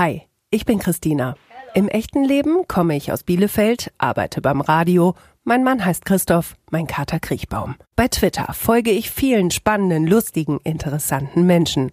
Hi, 0.00 0.22
ich 0.48 0.64
bin 0.64 0.78
Christina. 0.78 1.34
Im 1.74 1.86
echten 1.86 2.24
Leben 2.24 2.66
komme 2.66 2.96
ich 2.96 3.12
aus 3.12 3.22
Bielefeld, 3.22 3.92
arbeite 3.98 4.40
beim 4.40 4.62
Radio. 4.62 5.14
Mein 5.44 5.62
Mann 5.62 5.84
heißt 5.84 6.06
Christoph, 6.06 6.56
mein 6.70 6.86
Kater 6.86 7.20
Kriechbaum. 7.20 7.74
Bei 7.96 8.08
Twitter 8.08 8.50
folge 8.54 8.92
ich 8.92 9.10
vielen 9.10 9.50
spannenden, 9.50 10.06
lustigen, 10.06 10.58
interessanten 10.64 11.44
Menschen. 11.44 11.90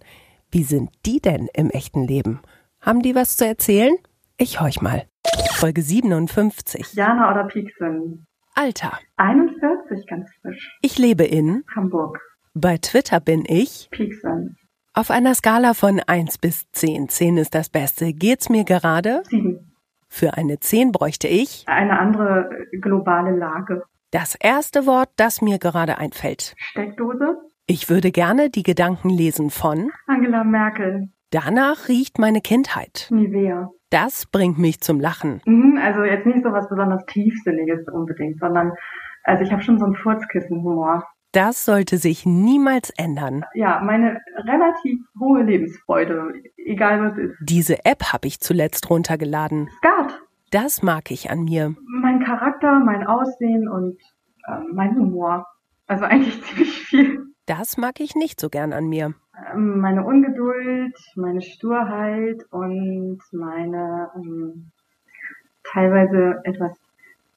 Wie 0.50 0.62
sind 0.62 0.88
die 1.04 1.20
denn 1.20 1.50
im 1.52 1.68
echten 1.68 2.02
Leben? 2.02 2.40
Haben 2.80 3.02
die 3.02 3.14
was 3.14 3.36
zu 3.36 3.46
erzählen? 3.46 3.94
Ich 4.38 4.58
horch 4.58 4.80
mal. 4.80 5.04
Folge 5.56 5.82
57. 5.82 6.94
Jana 6.94 7.30
oder 7.30 7.44
Pieksen? 7.44 8.26
Alter. 8.54 8.98
41, 9.18 10.06
ganz 10.06 10.30
frisch. 10.40 10.78
Ich 10.80 10.96
lebe 10.96 11.24
in 11.24 11.62
Hamburg. 11.76 12.18
Bei 12.54 12.78
Twitter 12.78 13.20
bin 13.20 13.44
ich 13.46 13.88
Pieksen. 13.90 14.56
Auf 14.98 15.12
einer 15.12 15.32
Skala 15.34 15.74
von 15.74 16.00
1 16.04 16.38
bis 16.38 16.68
10. 16.72 17.08
10 17.08 17.36
ist 17.36 17.54
das 17.54 17.68
Beste. 17.70 18.12
Geht's 18.12 18.48
mir 18.48 18.64
gerade? 18.64 19.22
7. 19.28 19.72
Für 20.08 20.34
eine 20.36 20.58
10 20.58 20.90
bräuchte 20.90 21.28
ich 21.28 21.64
Eine 21.68 22.00
andere 22.00 22.50
globale 22.80 23.30
Lage. 23.36 23.84
das 24.10 24.34
erste 24.34 24.86
Wort, 24.86 25.10
das 25.14 25.40
mir 25.40 25.58
gerade 25.60 25.98
einfällt. 25.98 26.54
Steckdose? 26.56 27.36
Ich 27.68 27.88
würde 27.88 28.10
gerne 28.10 28.50
die 28.50 28.64
Gedanken 28.64 29.08
lesen 29.10 29.50
von 29.50 29.92
Angela 30.08 30.42
Merkel. 30.42 31.10
Danach 31.30 31.86
riecht 31.88 32.18
meine 32.18 32.40
Kindheit. 32.40 33.06
Nivea. 33.10 33.70
Das 33.90 34.26
bringt 34.26 34.58
mich 34.58 34.80
zum 34.80 34.98
Lachen. 34.98 35.42
Mhm, 35.44 35.78
also 35.80 36.02
jetzt 36.02 36.26
nicht 36.26 36.42
so 36.42 36.50
was 36.50 36.68
besonders 36.68 37.04
Tiefsinniges 37.06 37.86
unbedingt, 37.92 38.40
sondern 38.40 38.72
also 39.22 39.44
ich 39.44 39.52
habe 39.52 39.62
schon 39.62 39.78
so 39.78 39.84
einen 39.84 39.94
Furzkissen-Humor. 39.94 41.04
Das 41.32 41.64
sollte 41.64 41.98
sich 41.98 42.24
niemals 42.24 42.90
ändern. 42.96 43.44
Ja, 43.54 43.80
meine 43.84 44.20
relativ 44.36 45.00
hohe 45.18 45.42
Lebensfreude, 45.42 46.32
egal 46.56 47.02
was 47.02 47.18
ist. 47.18 47.36
Diese 47.40 47.84
App 47.84 48.12
habe 48.12 48.26
ich 48.26 48.40
zuletzt 48.40 48.88
runtergeladen. 48.88 49.68
Skat. 49.78 50.18
Das 50.50 50.82
mag 50.82 51.10
ich 51.10 51.30
an 51.30 51.44
mir. 51.44 51.74
Mein 51.86 52.24
Charakter, 52.24 52.78
mein 52.78 53.06
Aussehen 53.06 53.68
und 53.68 53.98
ähm, 54.48 54.70
mein 54.72 54.96
Humor. 54.96 55.46
Also 55.86 56.04
eigentlich 56.04 56.42
ziemlich 56.44 56.78
viel. 56.86 57.26
Das 57.44 57.76
mag 57.76 58.00
ich 58.00 58.14
nicht 58.14 58.40
so 58.40 58.48
gern 58.48 58.72
an 58.72 58.86
mir. 58.88 59.14
Ähm, 59.52 59.80
meine 59.80 60.04
Ungeduld, 60.04 60.96
meine 61.16 61.42
Sturheit 61.42 62.42
und 62.50 63.20
meine 63.32 64.10
ähm, 64.16 64.70
teilweise 65.62 66.40
etwas 66.44 66.72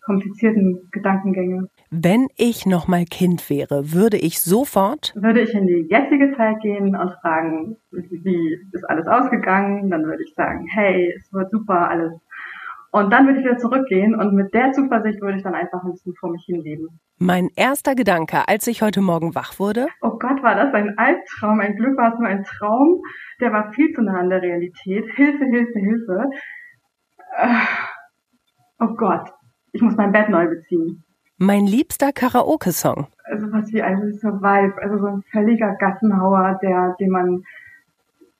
komplizierten 0.01 0.89
Gedankengänge. 0.91 1.67
Wenn 1.89 2.27
ich 2.37 2.65
noch 2.65 2.87
mal 2.87 3.05
Kind 3.05 3.49
wäre, 3.49 3.93
würde 3.93 4.17
ich 4.17 4.41
sofort 4.41 5.13
Würde 5.15 5.41
ich 5.41 5.53
in 5.53 5.67
die 5.67 5.87
jetzige 5.89 6.35
Zeit 6.35 6.59
gehen 6.61 6.95
und 6.95 7.11
fragen, 7.21 7.77
wie 7.91 8.57
ist 8.71 8.89
alles 8.89 9.07
ausgegangen, 9.07 9.89
dann 9.89 10.03
würde 10.05 10.23
ich 10.23 10.33
sagen, 10.33 10.65
hey, 10.71 11.13
es 11.17 11.31
wird 11.31 11.51
super 11.51 11.89
alles. 11.89 12.13
Und 12.93 13.09
dann 13.13 13.25
würde 13.25 13.39
ich 13.39 13.45
wieder 13.45 13.57
zurückgehen 13.57 14.15
und 14.15 14.33
mit 14.33 14.53
der 14.53 14.73
Zuversicht 14.73 15.21
würde 15.21 15.37
ich 15.37 15.43
dann 15.43 15.55
einfach 15.55 15.81
ein 15.83 15.91
bisschen 15.91 16.13
vor 16.15 16.29
mich 16.29 16.43
hinleben. 16.45 16.99
Mein 17.19 17.49
erster 17.55 17.95
Gedanke, 17.95 18.49
als 18.49 18.67
ich 18.67 18.81
heute 18.81 18.99
Morgen 18.99 19.33
wach 19.33 19.59
wurde, 19.59 19.87
Oh 20.01 20.17
Gott, 20.19 20.43
war 20.43 20.55
das 20.55 20.73
ein 20.73 20.97
Albtraum. 20.97 21.61
Ein 21.61 21.77
Glück 21.77 21.97
war 21.97 22.13
es 22.13 22.19
nur 22.19 22.27
ein 22.27 22.43
Traum. 22.43 23.01
Der 23.39 23.53
war 23.53 23.71
viel 23.71 23.93
zu 23.93 24.01
nah 24.01 24.19
an 24.19 24.29
der 24.29 24.41
Realität. 24.41 25.05
Hilfe, 25.15 25.45
Hilfe, 25.45 25.79
Hilfe. 25.79 26.29
Äh, 27.37 27.47
Oh 28.83 28.95
Gott, 28.95 29.29
ich 29.71 29.81
muss 29.81 29.95
mein 29.95 30.11
Bett 30.11 30.29
neu 30.29 30.47
beziehen. 30.47 31.03
mein 31.37 31.65
liebster 31.65 32.11
Karaoke-Song. 32.13 33.07
Also 33.23 33.51
was 33.51 33.71
wie 33.73 33.81
ein 33.81 34.13
Survive, 34.13 34.73
also 34.81 34.97
so 34.99 35.05
ein 35.07 35.23
völliger 35.31 35.75
Gassenhauer, 35.79 36.59
der, 36.61 36.95
den 36.99 37.09
man 37.09 37.43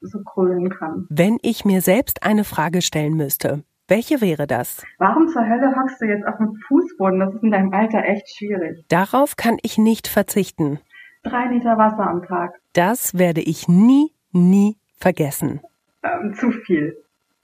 so 0.02 0.20
krölen 0.24 0.70
kann. 0.70 1.08
Wenn 1.10 1.38
ich 1.42 1.64
mir 1.66 1.82
selbst 1.82 2.24
eine 2.24 2.44
Frage 2.44 2.82
stellen 2.82 3.14
müsste, 3.16 3.64
welche 3.88 4.22
wäre 4.22 4.48
das? 4.48 4.84
Warum 5.00 5.28
zur 5.30 5.48
Hölle 5.48 5.76
hockst 5.76 6.02
du 6.02 6.06
jetzt 6.06 6.26
auf 6.26 6.38
dem 6.38 6.56
Fußboden? 6.68 7.20
Das 7.20 7.34
ist 7.34 7.44
in 7.44 7.52
deinem 7.52 7.74
Alter 7.74 8.04
echt 8.06 8.30
schwierig. 8.36 8.84
Darauf 8.90 9.36
kann 9.36 9.58
ich 9.64 9.78
nicht 9.78 10.08
verzichten. 10.08 10.80
Drei 11.24 11.46
Liter 11.48 11.78
Wasser 11.78 12.08
am 12.08 12.24
Tag. 12.26 12.54
Das 12.74 13.18
werde 13.18 13.42
ich 13.42 13.68
nie, 13.68 14.12
nie 14.32 14.78
vergessen. 14.98 15.60
Ähm, 16.04 16.34
zu 16.34 16.52
viel. 16.52 16.98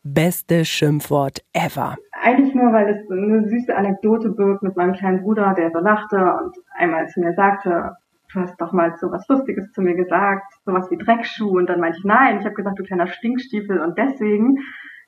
Beste 0.03 0.63
Schimpfwort 0.65 1.43
ever. 1.53 1.97
Eigentlich 2.21 2.55
nur, 2.55 2.73
weil 2.73 2.89
es 2.89 3.11
eine 3.11 3.47
süße 3.47 3.75
Anekdote 3.75 4.29
birgt 4.31 4.63
mit 4.63 4.75
meinem 4.75 4.93
kleinen 4.93 5.21
Bruder, 5.21 5.53
der 5.53 5.71
so 5.71 5.79
lachte 5.79 6.17
und 6.17 6.55
einmal 6.75 7.07
zu 7.07 7.19
mir 7.19 7.33
sagte, 7.33 7.95
du 8.33 8.39
hast 8.39 8.59
doch 8.59 8.73
mal 8.73 8.95
so 8.97 9.11
was 9.11 9.27
Lustiges 9.27 9.71
zu 9.71 9.81
mir 9.81 9.95
gesagt, 9.95 10.51
sowas 10.65 10.89
wie 10.89 10.97
Dreckschuh. 10.97 11.57
Und 11.57 11.69
dann 11.69 11.79
meinte 11.79 11.99
ich, 11.99 12.05
nein, 12.05 12.39
ich 12.39 12.45
habe 12.45 12.55
gesagt, 12.55 12.79
du 12.79 12.83
kleiner 12.83 13.07
Stinkstiefel. 13.07 13.79
Und 13.79 13.97
deswegen 13.97 14.57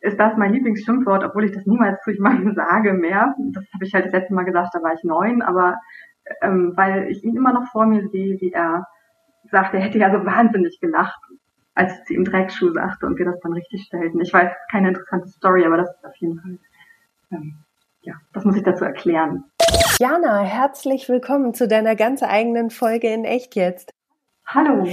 ist 0.02 0.20
das 0.20 0.38
mein 0.38 0.54
Lieblingsschimpfwort, 0.54 1.24
obwohl 1.24 1.46
ich 1.46 1.52
das 1.52 1.66
niemals 1.66 2.02
zu 2.04 2.12
jemandem 2.12 2.54
sage 2.56 2.94
mehr. 2.94 3.36
Das 3.54 3.66
habe 3.74 3.86
ich 3.86 3.94
halt 3.94 4.06
das 4.06 4.14
letzte 4.14 4.34
Mal 4.34 4.46
gesagt, 4.46 4.70
da 4.74 4.82
war 4.82 4.94
ich 4.94 5.04
neun, 5.04 5.42
aber 5.42 5.76
ähm, 6.42 6.74
weil 6.76 7.10
ich 7.10 7.24
ihn 7.24 7.36
immer 7.36 7.54
noch 7.54 7.68
vor 7.72 7.86
mir 7.86 8.08
sehe, 8.10 8.40
wie 8.40 8.52
er 8.52 8.86
sagt, 9.52 9.74
er 9.74 9.82
hätte 9.82 9.98
ja 9.98 10.12
so 10.12 10.26
wahnsinnig 10.26 10.80
gelacht, 10.80 11.20
als 11.74 11.98
ich 11.98 12.06
zu 12.06 12.14
ihm 12.14 12.24
Dreckschuh 12.24 12.72
sagte 12.72 13.06
und 13.06 13.18
wir 13.18 13.26
das 13.26 13.40
dann 13.42 13.54
richtig 13.54 13.84
stellten. 13.84 14.22
Ich 14.22 14.34
weiß, 14.34 14.52
keine 14.72 14.90
interessante 14.90 15.28
Story, 15.30 15.66
aber 15.66 15.78
das 15.78 15.90
ist 15.90 16.06
auf 16.06 16.16
jeden 16.18 16.40
Fall, 16.40 16.60
ähm, 17.32 17.56
ja, 18.02 18.14
das 18.34 18.46
muss 18.46 18.56
ich 18.56 18.64
dazu 18.64 18.86
erklären. 18.86 19.44
Jana, 20.00 20.40
herzlich 20.40 21.10
willkommen 21.10 21.54
zu 21.54 21.68
deiner 21.68 21.96
ganz 21.96 22.24
eigenen 22.24 22.70
Folge 22.70 23.14
in 23.14 23.26
Echt 23.26 23.56
jetzt. 23.56 23.92
Hallo, 24.46 24.88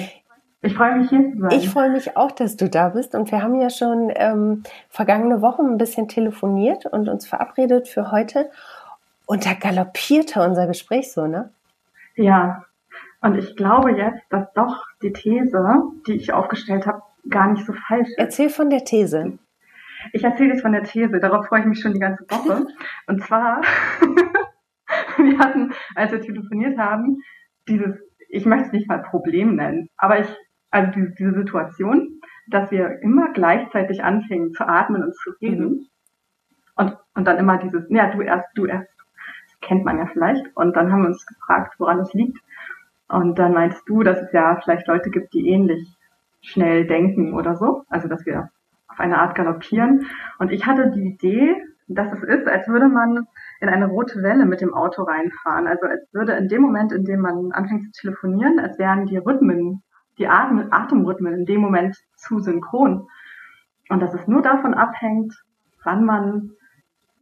ich 0.62 0.74
freue 0.74 0.96
mich 0.96 1.10
hier 1.10 1.32
zu 1.32 1.38
sein. 1.38 1.50
Ich 1.52 1.70
freue 1.70 1.90
mich 1.90 2.16
auch, 2.16 2.32
dass 2.32 2.56
du 2.56 2.68
da 2.68 2.90
bist 2.90 3.14
und 3.14 3.30
wir 3.30 3.42
haben 3.42 3.60
ja 3.60 3.70
schon 3.70 4.12
ähm, 4.14 4.64
vergangene 4.88 5.40
Woche 5.40 5.62
ein 5.62 5.78
bisschen 5.78 6.08
telefoniert 6.08 6.86
und 6.86 7.08
uns 7.08 7.26
verabredet 7.26 7.88
für 7.88 8.10
heute. 8.10 8.50
Und 9.26 9.46
da 9.46 9.54
galoppierte 9.54 10.40
unser 10.42 10.66
Gespräch 10.66 11.12
so, 11.12 11.26
ne? 11.26 11.50
Ja, 12.16 12.64
und 13.20 13.36
ich 13.36 13.56
glaube 13.56 13.92
jetzt, 13.92 14.22
dass 14.30 14.52
doch 14.54 14.84
die 15.02 15.12
These, 15.12 15.82
die 16.06 16.14
ich 16.14 16.32
aufgestellt 16.32 16.86
habe, 16.86 17.02
gar 17.28 17.50
nicht 17.50 17.66
so 17.66 17.72
falsch 17.72 18.08
ist. 18.08 18.18
Erzähl 18.18 18.50
von 18.50 18.70
der 18.70 18.84
These. 18.84 19.38
Ich 20.12 20.24
erzähle 20.24 20.50
jetzt 20.50 20.62
von 20.62 20.72
der 20.72 20.84
These, 20.84 21.20
darauf 21.20 21.46
freue 21.46 21.60
ich 21.60 21.66
mich 21.66 21.80
schon 21.80 21.94
die 21.94 22.00
ganze 22.00 22.24
Woche. 22.28 22.66
Und 23.06 23.22
zwar, 23.22 23.60
wir 25.18 25.38
hatten, 25.38 25.72
als 25.94 26.12
wir 26.12 26.20
telefoniert 26.20 26.78
haben, 26.78 27.22
dieses, 27.68 27.96
ich 28.28 28.46
möchte 28.46 28.66
es 28.66 28.72
nicht 28.72 28.88
mal 28.88 29.02
Problem 29.02 29.56
nennen, 29.56 29.88
aber 29.96 30.20
ich, 30.20 30.28
also 30.70 30.90
diese, 30.92 31.10
diese 31.12 31.34
Situation, 31.34 32.20
dass 32.48 32.70
wir 32.70 33.02
immer 33.02 33.32
gleichzeitig 33.32 34.04
anfingen 34.04 34.52
zu 34.52 34.66
atmen 34.66 35.02
und 35.02 35.14
zu 35.16 35.30
reden. 35.40 35.88
Und, 36.76 36.96
und 37.14 37.26
dann 37.26 37.38
immer 37.38 37.58
dieses, 37.58 37.86
ja, 37.88 38.10
du 38.10 38.20
erst, 38.20 38.46
du 38.54 38.66
erst. 38.66 38.88
Das 39.46 39.60
kennt 39.60 39.84
man 39.84 39.98
ja 39.98 40.06
vielleicht. 40.06 40.44
Und 40.56 40.76
dann 40.76 40.92
haben 40.92 41.02
wir 41.02 41.08
uns 41.08 41.26
gefragt, 41.26 41.74
woran 41.78 42.00
es 42.00 42.12
liegt. 42.12 42.38
Und 43.08 43.38
dann 43.38 43.52
meinst 43.52 43.82
du, 43.88 44.02
dass 44.02 44.20
es 44.20 44.32
ja 44.32 44.60
vielleicht 44.62 44.86
Leute 44.86 45.10
gibt, 45.10 45.32
die 45.32 45.48
ähnlich 45.48 45.88
schnell 46.42 46.86
denken 46.86 47.34
oder 47.34 47.56
so. 47.56 47.84
Also, 47.88 48.08
dass 48.08 48.26
wir 48.26 48.50
auf 48.96 49.00
eine 49.00 49.18
Art 49.18 49.34
galoppieren. 49.34 50.06
Und 50.38 50.50
ich 50.50 50.66
hatte 50.66 50.90
die 50.90 51.06
Idee, 51.06 51.54
dass 51.86 52.12
es 52.12 52.22
ist, 52.22 52.48
als 52.48 52.66
würde 52.66 52.88
man 52.88 53.26
in 53.60 53.68
eine 53.68 53.86
rote 53.86 54.22
Welle 54.22 54.46
mit 54.46 54.60
dem 54.60 54.74
Auto 54.74 55.02
reinfahren. 55.02 55.66
Also 55.66 55.86
als 55.86 56.02
würde 56.12 56.32
in 56.32 56.48
dem 56.48 56.62
Moment, 56.62 56.92
in 56.92 57.04
dem 57.04 57.20
man 57.20 57.52
anfängt 57.52 57.94
zu 57.94 58.00
telefonieren, 58.00 58.58
als 58.58 58.78
wären 58.78 59.06
die 59.06 59.18
Rhythmen, 59.18 59.82
die 60.18 60.26
Atem 60.26 60.68
Atemrhythmen 60.70 61.34
in 61.34 61.44
dem 61.44 61.60
Moment 61.60 61.96
zu 62.16 62.40
synchron. 62.40 63.06
Und 63.88 64.00
dass 64.00 64.14
es 64.14 64.26
nur 64.26 64.42
davon 64.42 64.74
abhängt, 64.74 65.34
wann 65.84 66.04
man 66.04 66.50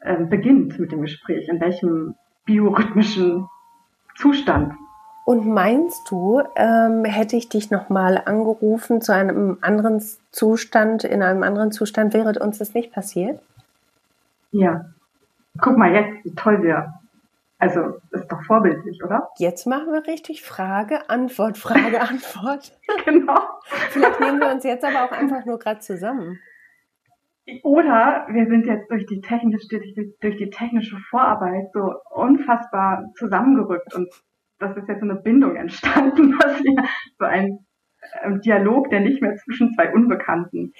äh, 0.00 0.24
beginnt 0.24 0.78
mit 0.78 0.92
dem 0.92 1.02
Gespräch, 1.02 1.48
in 1.48 1.60
welchem 1.60 2.14
biorhythmischen 2.46 3.48
Zustand. 4.14 4.74
Und 5.24 5.46
meinst 5.46 6.10
du, 6.10 6.42
ähm, 6.54 7.04
hätte 7.04 7.36
ich 7.36 7.48
dich 7.48 7.70
nochmal 7.70 8.20
angerufen 8.26 9.00
zu 9.00 9.14
einem 9.14 9.58
anderen 9.62 10.02
Zustand, 10.30 11.04
in 11.04 11.22
einem 11.22 11.42
anderen 11.42 11.72
Zustand, 11.72 12.12
wäre 12.12 12.38
uns 12.40 12.58
das 12.58 12.74
nicht 12.74 12.92
passiert? 12.92 13.40
Ja. 14.50 14.84
Guck 15.60 15.78
mal 15.78 15.92
jetzt, 15.94 16.24
wie 16.24 16.34
toll 16.34 16.62
wir. 16.62 16.92
Also, 17.58 18.00
ist 18.10 18.30
doch 18.30 18.42
vorbildlich, 18.44 19.02
oder? 19.02 19.30
Jetzt 19.38 19.66
machen 19.66 19.92
wir 19.92 20.06
richtig 20.06 20.42
Frage, 20.42 21.08
Antwort, 21.08 21.56
Frage, 21.56 22.00
Antwort. 22.08 22.72
genau. 23.06 23.40
Vielleicht 23.90 24.20
nehmen 24.20 24.40
wir 24.40 24.50
uns 24.50 24.64
jetzt 24.64 24.84
aber 24.84 25.04
auch 25.04 25.12
einfach 25.12 25.46
nur 25.46 25.58
gerade 25.58 25.80
zusammen. 25.80 26.38
Oder 27.62 28.26
wir 28.28 28.46
sind 28.46 28.66
jetzt 28.66 28.90
durch 28.90 29.06
die 29.06 29.20
technische, 29.22 29.68
durch 29.68 29.94
die, 29.94 30.14
durch 30.20 30.36
die 30.36 30.50
technische 30.50 30.98
Vorarbeit 31.10 31.70
so 31.72 31.94
unfassbar 32.10 33.04
zusammengerückt 33.16 33.94
und 33.94 34.08
das 34.68 34.76
ist 34.76 34.88
jetzt 34.88 35.00
so 35.00 35.06
eine 35.06 35.16
Bindung 35.16 35.56
entstanden, 35.56 36.36
dass 36.40 36.62
wir 36.62 36.84
so 37.18 37.24
ein 37.24 37.66
Dialog, 38.44 38.90
der 38.90 39.00
nicht 39.00 39.22
mehr 39.22 39.36
zwischen 39.36 39.74
zwei 39.74 39.92
Unbekannten. 39.92 40.72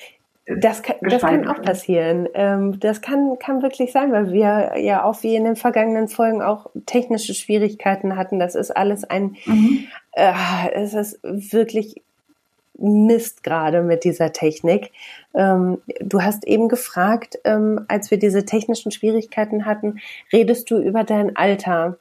Das 0.47 0.83
kann, 0.83 0.97
das 1.01 1.23
kann 1.23 1.49
auch 1.49 1.63
passieren. 1.63 2.29
Ähm, 2.35 2.79
das 2.79 3.01
kann, 3.01 3.39
kann 3.39 3.63
wirklich 3.63 3.93
sein, 3.93 4.13
weil 4.13 4.31
wir 4.31 4.75
ja 4.77 5.03
auch 5.03 5.23
wie 5.23 5.37
in 5.37 5.45
den 5.45 5.57
vergangenen 5.57 6.09
Folgen 6.09 6.43
auch 6.43 6.67
technische 6.85 7.33
Schwierigkeiten 7.33 8.17
hatten. 8.17 8.39
Das 8.39 8.55
ist 8.55 8.71
alles 8.71 9.05
ein, 9.05 9.37
Mhm. 9.47 9.87
äh, 10.13 10.33
es 10.75 10.93
ist 10.93 11.19
wirklich 11.23 12.03
Mist 12.77 13.43
gerade 13.43 13.83
mit 13.83 14.05
dieser 14.05 14.33
Technik. 14.33 14.91
Ähm, 15.35 15.79
du 16.01 16.23
hast 16.23 16.47
eben 16.47 16.69
gefragt, 16.69 17.39
ähm, 17.45 17.87
als 17.89 18.11
wir 18.11 18.19
diese 18.19 18.45
technischen 18.45 18.91
Schwierigkeiten 18.91 19.65
hatten, 19.65 20.01
redest 20.33 20.71
du 20.71 20.79
über 20.79 21.05
dein 21.05 21.37
Alter? 21.37 21.97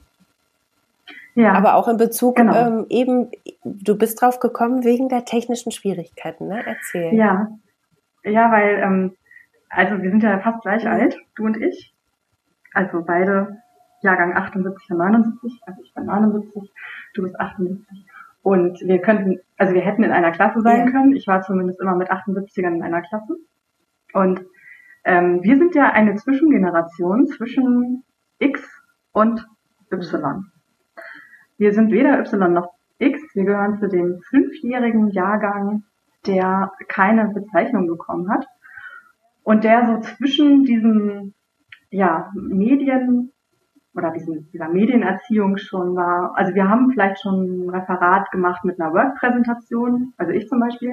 Ja. 1.36 1.54
Aber 1.54 1.76
auch 1.76 1.88
in 1.88 1.98
Bezug 1.98 2.36
genau. 2.36 2.56
ähm, 2.56 2.86
eben, 2.90 3.32
du 3.64 3.98
bist 3.98 4.22
drauf 4.22 4.40
gekommen 4.40 4.84
wegen 4.84 5.10
der 5.10 5.26
technischen 5.26 5.72
Schwierigkeiten, 5.72 6.48
ne? 6.48 6.64
Erzähl. 6.66 7.14
Ja. 7.14 7.48
Ja, 8.24 8.52
weil, 8.52 8.80
ähm, 8.80 9.16
also 9.70 10.02
wir 10.02 10.10
sind 10.10 10.24
ja 10.24 10.40
fast 10.40 10.62
gleich 10.62 10.88
alt, 10.88 11.18
du 11.36 11.46
und 11.46 11.58
ich. 11.62 11.94
Also 12.74 13.04
beide 13.06 13.58
Jahrgang 14.02 14.36
78 14.36 14.92
und 14.92 14.98
79, 14.98 15.62
also 15.66 15.82
ich 15.84 15.94
bin 15.94 16.06
79, 16.06 16.72
du 17.14 17.24
bist 17.24 17.40
78. 17.40 18.06
Und 18.44 18.82
wir 18.82 19.00
könnten, 19.00 19.40
also 19.58 19.74
wir 19.74 19.82
hätten 19.82 20.04
in 20.04 20.12
einer 20.12 20.32
Klasse 20.32 20.62
sein 20.62 20.86
ja. 20.86 20.92
können. 20.92 21.16
Ich 21.16 21.28
war 21.28 21.42
zumindest 21.42 21.80
immer 21.80 21.96
mit 21.96 22.12
78ern 22.12 22.76
in 22.76 22.84
einer 22.84 23.02
Klasse. 23.02 23.38
Und 24.14 24.42
ähm, 25.06 25.42
wir 25.44 25.58
sind 25.58 25.76
ja 25.76 25.92
eine 25.92 26.16
Zwischengeneration 26.16 27.28
zwischen 27.28 28.04
X 28.40 28.62
und 29.14 29.48
Y. 29.92 30.53
Wir 31.64 31.72
sind 31.72 31.94
weder 31.94 32.20
Y 32.20 32.52
noch 32.52 32.74
X, 33.00 33.22
wir 33.36 33.46
gehören 33.46 33.80
zu 33.80 33.88
dem 33.88 34.20
fünfjährigen 34.30 35.12
Jahrgang, 35.12 35.84
der 36.28 36.74
keine 36.90 37.30
Bezeichnung 37.30 37.88
bekommen 37.88 38.30
hat 38.30 38.46
und 39.44 39.64
der 39.64 39.86
so 39.88 40.02
zwischen 40.02 40.66
diesen 40.66 41.34
ja, 41.90 42.30
Medien 42.34 43.32
oder 43.96 44.12
diesen, 44.12 44.52
dieser 44.52 44.68
Medienerziehung 44.68 45.56
schon 45.56 45.96
war. 45.96 46.34
Also 46.36 46.54
wir 46.54 46.68
haben 46.68 46.92
vielleicht 46.92 47.22
schon 47.22 47.68
ein 47.68 47.70
Referat 47.70 48.30
gemacht 48.32 48.66
mit 48.66 48.78
einer 48.78 48.92
Word-Präsentation, 48.92 50.14
also 50.18 50.34
ich 50.34 50.50
zum 50.50 50.60
Beispiel, 50.60 50.92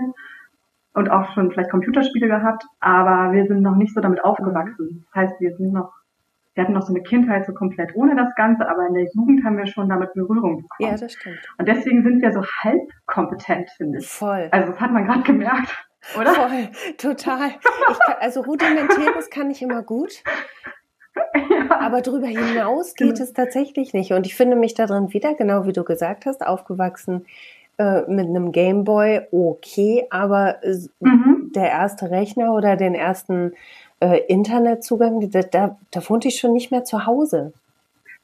und 0.95 1.11
auch 1.11 1.33
schon 1.33 1.51
vielleicht 1.51 1.73
Computerspiele 1.73 2.29
gehabt, 2.29 2.65
aber 2.79 3.33
wir 3.33 3.45
sind 3.47 3.63
noch 3.63 3.75
nicht 3.75 3.93
so 3.93 4.01
damit 4.01 4.23
aufgewachsen. 4.23 5.05
Das 5.07 5.23
heißt, 5.23 5.41
wir 5.41 5.57
sind 5.57 5.73
noch 5.73 6.00
wir 6.61 6.65
hatten 6.65 6.75
noch 6.75 6.87
so 6.87 6.93
eine 6.93 7.03
Kindheit 7.03 7.47
so 7.47 7.55
komplett 7.55 7.95
ohne 7.95 8.15
das 8.15 8.35
Ganze, 8.37 8.69
aber 8.69 8.87
in 8.87 8.93
der 8.93 9.07
Jugend 9.15 9.43
haben 9.45 9.57
wir 9.57 9.67
schon 9.67 9.89
damit 9.89 10.13
Berührung 10.13 10.59
bekommen. 10.59 10.91
Ja, 10.91 10.95
das 10.95 11.15
stimmt. 11.15 11.39
Und 11.57 11.67
deswegen 11.67 12.03
sind 12.03 12.21
wir 12.21 12.33
so 12.33 12.43
halb 12.45 12.83
kompetent, 13.07 13.71
finde 13.79 13.99
ich. 13.99 14.07
Voll. 14.07 14.49
Also 14.51 14.73
das 14.73 14.81
hat 14.81 14.93
man 14.93 15.07
gerade 15.07 15.23
gemerkt, 15.23 15.87
oder? 16.21 16.35
Voll, 16.35 16.69
total. 16.99 17.49
Kann, 17.49 18.17
also 18.21 18.43
rudimentäres 18.43 19.31
kann 19.31 19.51
ich 19.51 19.63
immer 19.63 19.83
gut. 19.83 20.23
Ja. 21.35 21.81
Aber 21.81 22.03
darüber 22.03 22.27
hinaus 22.27 22.95
geht 22.95 23.19
es 23.21 23.33
tatsächlich 23.33 23.95
nicht. 23.95 24.13
Und 24.13 24.27
ich 24.27 24.35
finde 24.35 24.57
mich 24.57 24.75
darin 24.75 25.15
wieder, 25.15 25.35
genau 25.35 25.65
wie 25.65 25.73
du 25.73 25.83
gesagt 25.83 26.27
hast, 26.27 26.47
aufgewachsen 26.47 27.25
äh, 27.79 28.03
mit 28.03 28.27
einem 28.27 28.53
Gameboy, 28.53 29.23
okay, 29.33 30.07
aber 30.11 30.57
mhm. 31.01 31.40
Der 31.55 31.71
erste 31.71 32.11
Rechner 32.11 32.55
oder 32.55 32.77
den 32.77 32.95
ersten 32.95 33.53
äh, 34.01 34.21
Internetzugang, 34.29 35.31
da, 35.31 35.43
da, 35.43 35.77
da 35.91 36.09
wohnte 36.09 36.29
ich 36.29 36.39
schon 36.39 36.53
nicht 36.53 36.71
mehr 36.71 36.85
zu 36.85 37.07
Hause. 37.07 37.53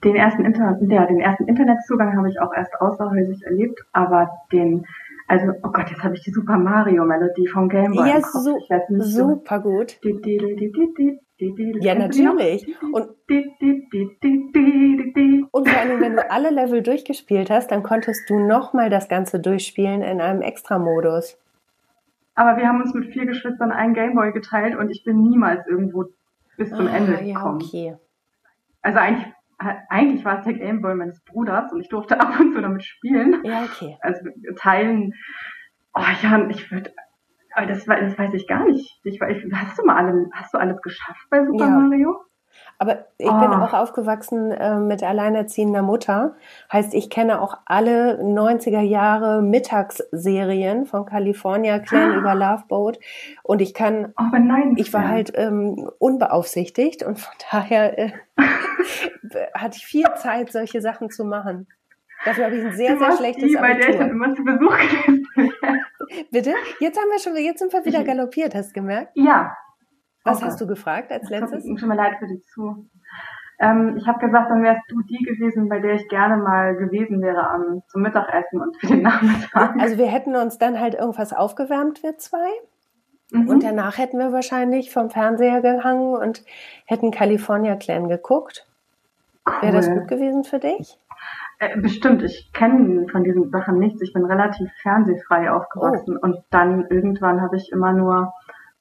Den 0.05 0.15
ersten, 0.15 0.45
Internet, 0.45 0.91
ja, 0.91 1.07
den 1.07 1.21
ersten 1.21 1.49
Internetzugang 1.49 2.17
habe 2.17 2.29
ich 2.29 2.41
auch 2.41 2.53
erst 2.55 2.75
außerhäusig 2.81 3.43
erlebt, 3.45 3.81
aber 3.93 4.31
den, 4.53 4.87
also, 5.27 5.53
oh 5.63 5.71
Gott, 5.73 5.91
jetzt 5.91 6.03
habe 6.03 6.15
ich 6.15 6.23
die 6.23 6.31
Super 6.31 6.59
Mario 6.59 7.05
Melodie 7.05 7.49
vom 7.49 7.69
Game 7.69 7.93
Boy. 7.93 8.09
Ja, 8.09 8.21
so, 8.21 8.59
super 8.99 9.61
gut. 9.61 9.99
Ja, 11.81 11.95
natürlich. 11.95 12.67
Und, 12.93 13.09
und 15.51 15.69
vor 15.69 15.81
allem, 15.81 16.01
wenn 16.01 16.17
du 16.17 16.31
alle 16.31 16.51
Level 16.51 16.83
durchgespielt 16.83 17.51
hast, 17.51 17.71
dann 17.71 17.83
konntest 17.83 18.29
du 18.31 18.39
nochmal 18.39 18.89
das 18.89 19.09
Ganze 19.09 19.41
durchspielen 19.41 20.03
in 20.03 20.21
einem 20.21 20.43
Extra-Modus. 20.43 21.39
Aber 22.37 22.59
wir 22.59 22.69
haben 22.69 22.83
uns 22.83 22.95
mit 22.95 23.13
vier 23.13 23.27
Geschwistern 23.27 23.73
einen 23.73 23.95
Gameboy 23.95 24.33
geteilt 24.33 24.77
und 24.77 24.91
ich 24.91 25.03
bin 25.05 25.23
niemals 25.23 25.67
irgendwo 25.67 26.05
bis 26.59 26.71
zum 26.71 26.87
ah, 26.87 26.95
Ende 26.95 27.17
gekommen. 27.17 27.61
Ja, 27.61 27.95
okay. 27.95 27.97
Also 28.83 28.99
eigentlich, 28.99 29.27
eigentlich 29.89 30.25
war 30.25 30.39
es 30.39 30.45
der 30.45 30.53
Gameboy 30.53 30.95
meines 30.95 31.25
Bruders 31.25 31.73
und 31.73 31.81
ich 31.81 31.89
durfte 31.89 32.21
ab 32.21 32.39
und 32.39 32.53
zu 32.53 32.61
damit 32.61 32.85
spielen. 32.85 33.43
Ja, 33.43 33.65
okay. 33.65 33.97
Also 34.01 34.21
teilen. 34.57 35.15
Oh 35.95 36.03
ja, 36.23 36.47
ich 36.51 36.71
würde, 36.71 36.93
aber 37.55 37.67
das, 37.67 37.87
das 37.87 38.19
weiß 38.19 38.35
ich 38.35 38.47
gar 38.47 38.65
nicht. 38.65 39.01
Ich, 39.03 39.19
hast 39.21 39.79
du 39.79 39.87
mal 39.87 39.97
alle, 39.97 40.29
hast 40.33 40.53
du 40.53 40.59
alles 40.59 40.81
geschafft 40.83 41.27
bei 41.31 41.43
Super 41.45 41.65
ja. 41.65 41.71
Mario? 41.71 42.21
Aber 42.79 43.07
ich 43.17 43.27
oh. 43.27 43.41
bin 43.41 43.51
auch 43.51 43.73
aufgewachsen 43.73 44.51
äh, 44.51 44.79
mit 44.79 45.03
alleinerziehender 45.03 45.83
Mutter. 45.83 46.35
Heißt, 46.71 46.93
ich 46.95 47.09
kenne 47.09 47.41
auch 47.41 47.59
alle 47.65 48.21
90er 48.23 48.81
Jahre 48.81 49.41
Mittagsserien 49.43 50.85
von 50.85 51.07
California 51.07 51.79
Clan 51.79 52.13
ah. 52.13 52.17
über 52.17 52.35
Love 52.35 52.65
Boat. 52.69 52.99
Und 53.43 53.63
ich 53.63 53.73
kann, 53.73 54.13
oh, 54.19 54.37
nein, 54.37 54.75
ich 54.77 54.93
war 54.93 55.09
halt 55.09 55.33
ähm, 55.37 55.91
unbeaufsichtigt 55.99 57.03
und 57.03 57.19
von 57.19 57.35
daher 57.51 57.99
äh, 57.99 58.11
hatte 59.55 59.79
ich 59.79 59.87
viel 59.87 60.07
Zeit, 60.17 60.53
solche 60.53 60.81
Sachen 60.83 61.11
zu 61.11 61.25
machen. 61.25 61.67
Dafür 62.25 62.47
habe 62.47 62.57
ich 62.57 62.65
ein 62.65 62.73
sehr, 62.73 62.99
sehr 62.99 63.17
schlechtes 63.17 63.51
die, 63.51 63.59
Abitur. 63.59 63.75
Bei 63.75 63.81
der 63.81 63.91
ich 63.91 63.99
dann 63.99 64.11
immer 64.11 64.35
zu 64.35 64.45
Besuch 64.45 64.77
gewesen 65.07 65.27
Bitte? 66.31 66.55
Jetzt 66.81 66.99
haben 66.99 67.09
wir 67.11 67.19
schon, 67.19 67.37
jetzt 67.37 67.59
sind 67.59 67.73
wir 67.73 67.85
wieder 67.85 68.05
galoppiert, 68.05 68.55
hast 68.55 68.71
du 68.71 68.75
gemerkt? 68.75 69.13
Ja, 69.15 69.57
was 70.27 70.39
okay. 70.39 70.47
hast 70.47 70.61
du 70.61 70.67
gefragt 70.67 71.13
als 71.13 71.29
letztes? 71.31 71.65
Tut 71.65 71.83
mir 71.83 71.95
leid 71.95 72.17
für 72.19 72.27
die 72.27 72.43
zu. 72.43 72.87
Ähm, 73.59 73.97
ich 73.97 74.07
habe 74.07 74.19
gesagt, 74.19 74.51
dann 74.51 74.63
wärst 74.63 74.83
du 74.89 75.01
die 75.03 75.25
gewesen, 75.25 75.69
bei 75.69 75.81
der 75.81 75.95
ich 75.95 76.09
gerne 76.09 76.37
mal 76.37 76.77
gewesen 76.77 77.23
wäre 77.23 77.49
am, 77.49 77.83
zum 77.89 78.03
Mittagessen 78.03 78.61
und 78.61 78.77
für 78.77 78.89
den 78.89 79.03
Nachmittag. 79.03 79.77
Also 79.79 79.97
wir 79.97 80.09
hätten 80.09 80.37
uns 80.37 80.59
dann 80.59 80.79
halt 80.79 80.95
irgendwas 80.95 81.33
aufgewärmt, 81.33 82.03
wir 82.03 82.19
zwei. 82.19 82.49
Mhm. 83.31 83.49
Und 83.49 83.63
danach 83.63 83.97
hätten 83.99 84.19
wir 84.19 84.33
wahrscheinlich 84.33 84.93
vom 84.93 85.11
Fernseher 85.11 85.63
gehangen 85.63 86.15
und 86.15 86.45
hätten 86.85 87.11
California 87.11 87.77
Clan 87.77 88.09
geguckt. 88.09 88.67
Cool. 89.47 89.63
Wäre 89.63 89.77
das 89.77 89.89
gut 89.89 90.09
gewesen 90.09 90.45
für 90.45 90.59
dich? 90.59 90.99
Äh, 91.59 91.81
bestimmt, 91.81 92.23
ich 92.23 92.53
kenne 92.53 93.07
von 93.11 93.25
diesen 93.25 93.51
Sachen 93.51 93.79
nichts. 93.79 94.03
Ich 94.03 94.13
bin 94.13 94.25
relativ 94.27 94.69
fernsehfrei 94.83 95.51
aufgewachsen 95.51 96.19
oh. 96.19 96.25
und 96.25 96.45
dann 96.51 96.87
irgendwann 96.91 97.41
habe 97.41 97.57
ich 97.57 97.73
immer 97.73 97.93
nur 97.93 98.35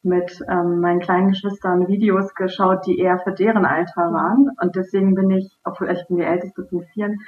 mit 0.05 0.39
ähm, 0.47 0.79
meinen 0.79 0.99
kleinen 0.99 1.29
Geschwistern 1.29 1.87
Videos 1.87 2.35
geschaut, 2.35 2.85
die 2.85 2.99
eher 2.99 3.19
für 3.19 3.33
deren 3.33 3.65
Alter 3.65 4.13
waren. 4.13 4.51
Und 4.61 4.75
deswegen 4.75 5.15
bin 5.15 5.31
ich, 5.31 5.57
obwohl 5.63 5.89
ich 5.89 6.05
bin 6.07 6.17
die 6.17 6.23
älteste 6.23 6.65
von 6.65 6.83
vieren, 6.93 7.21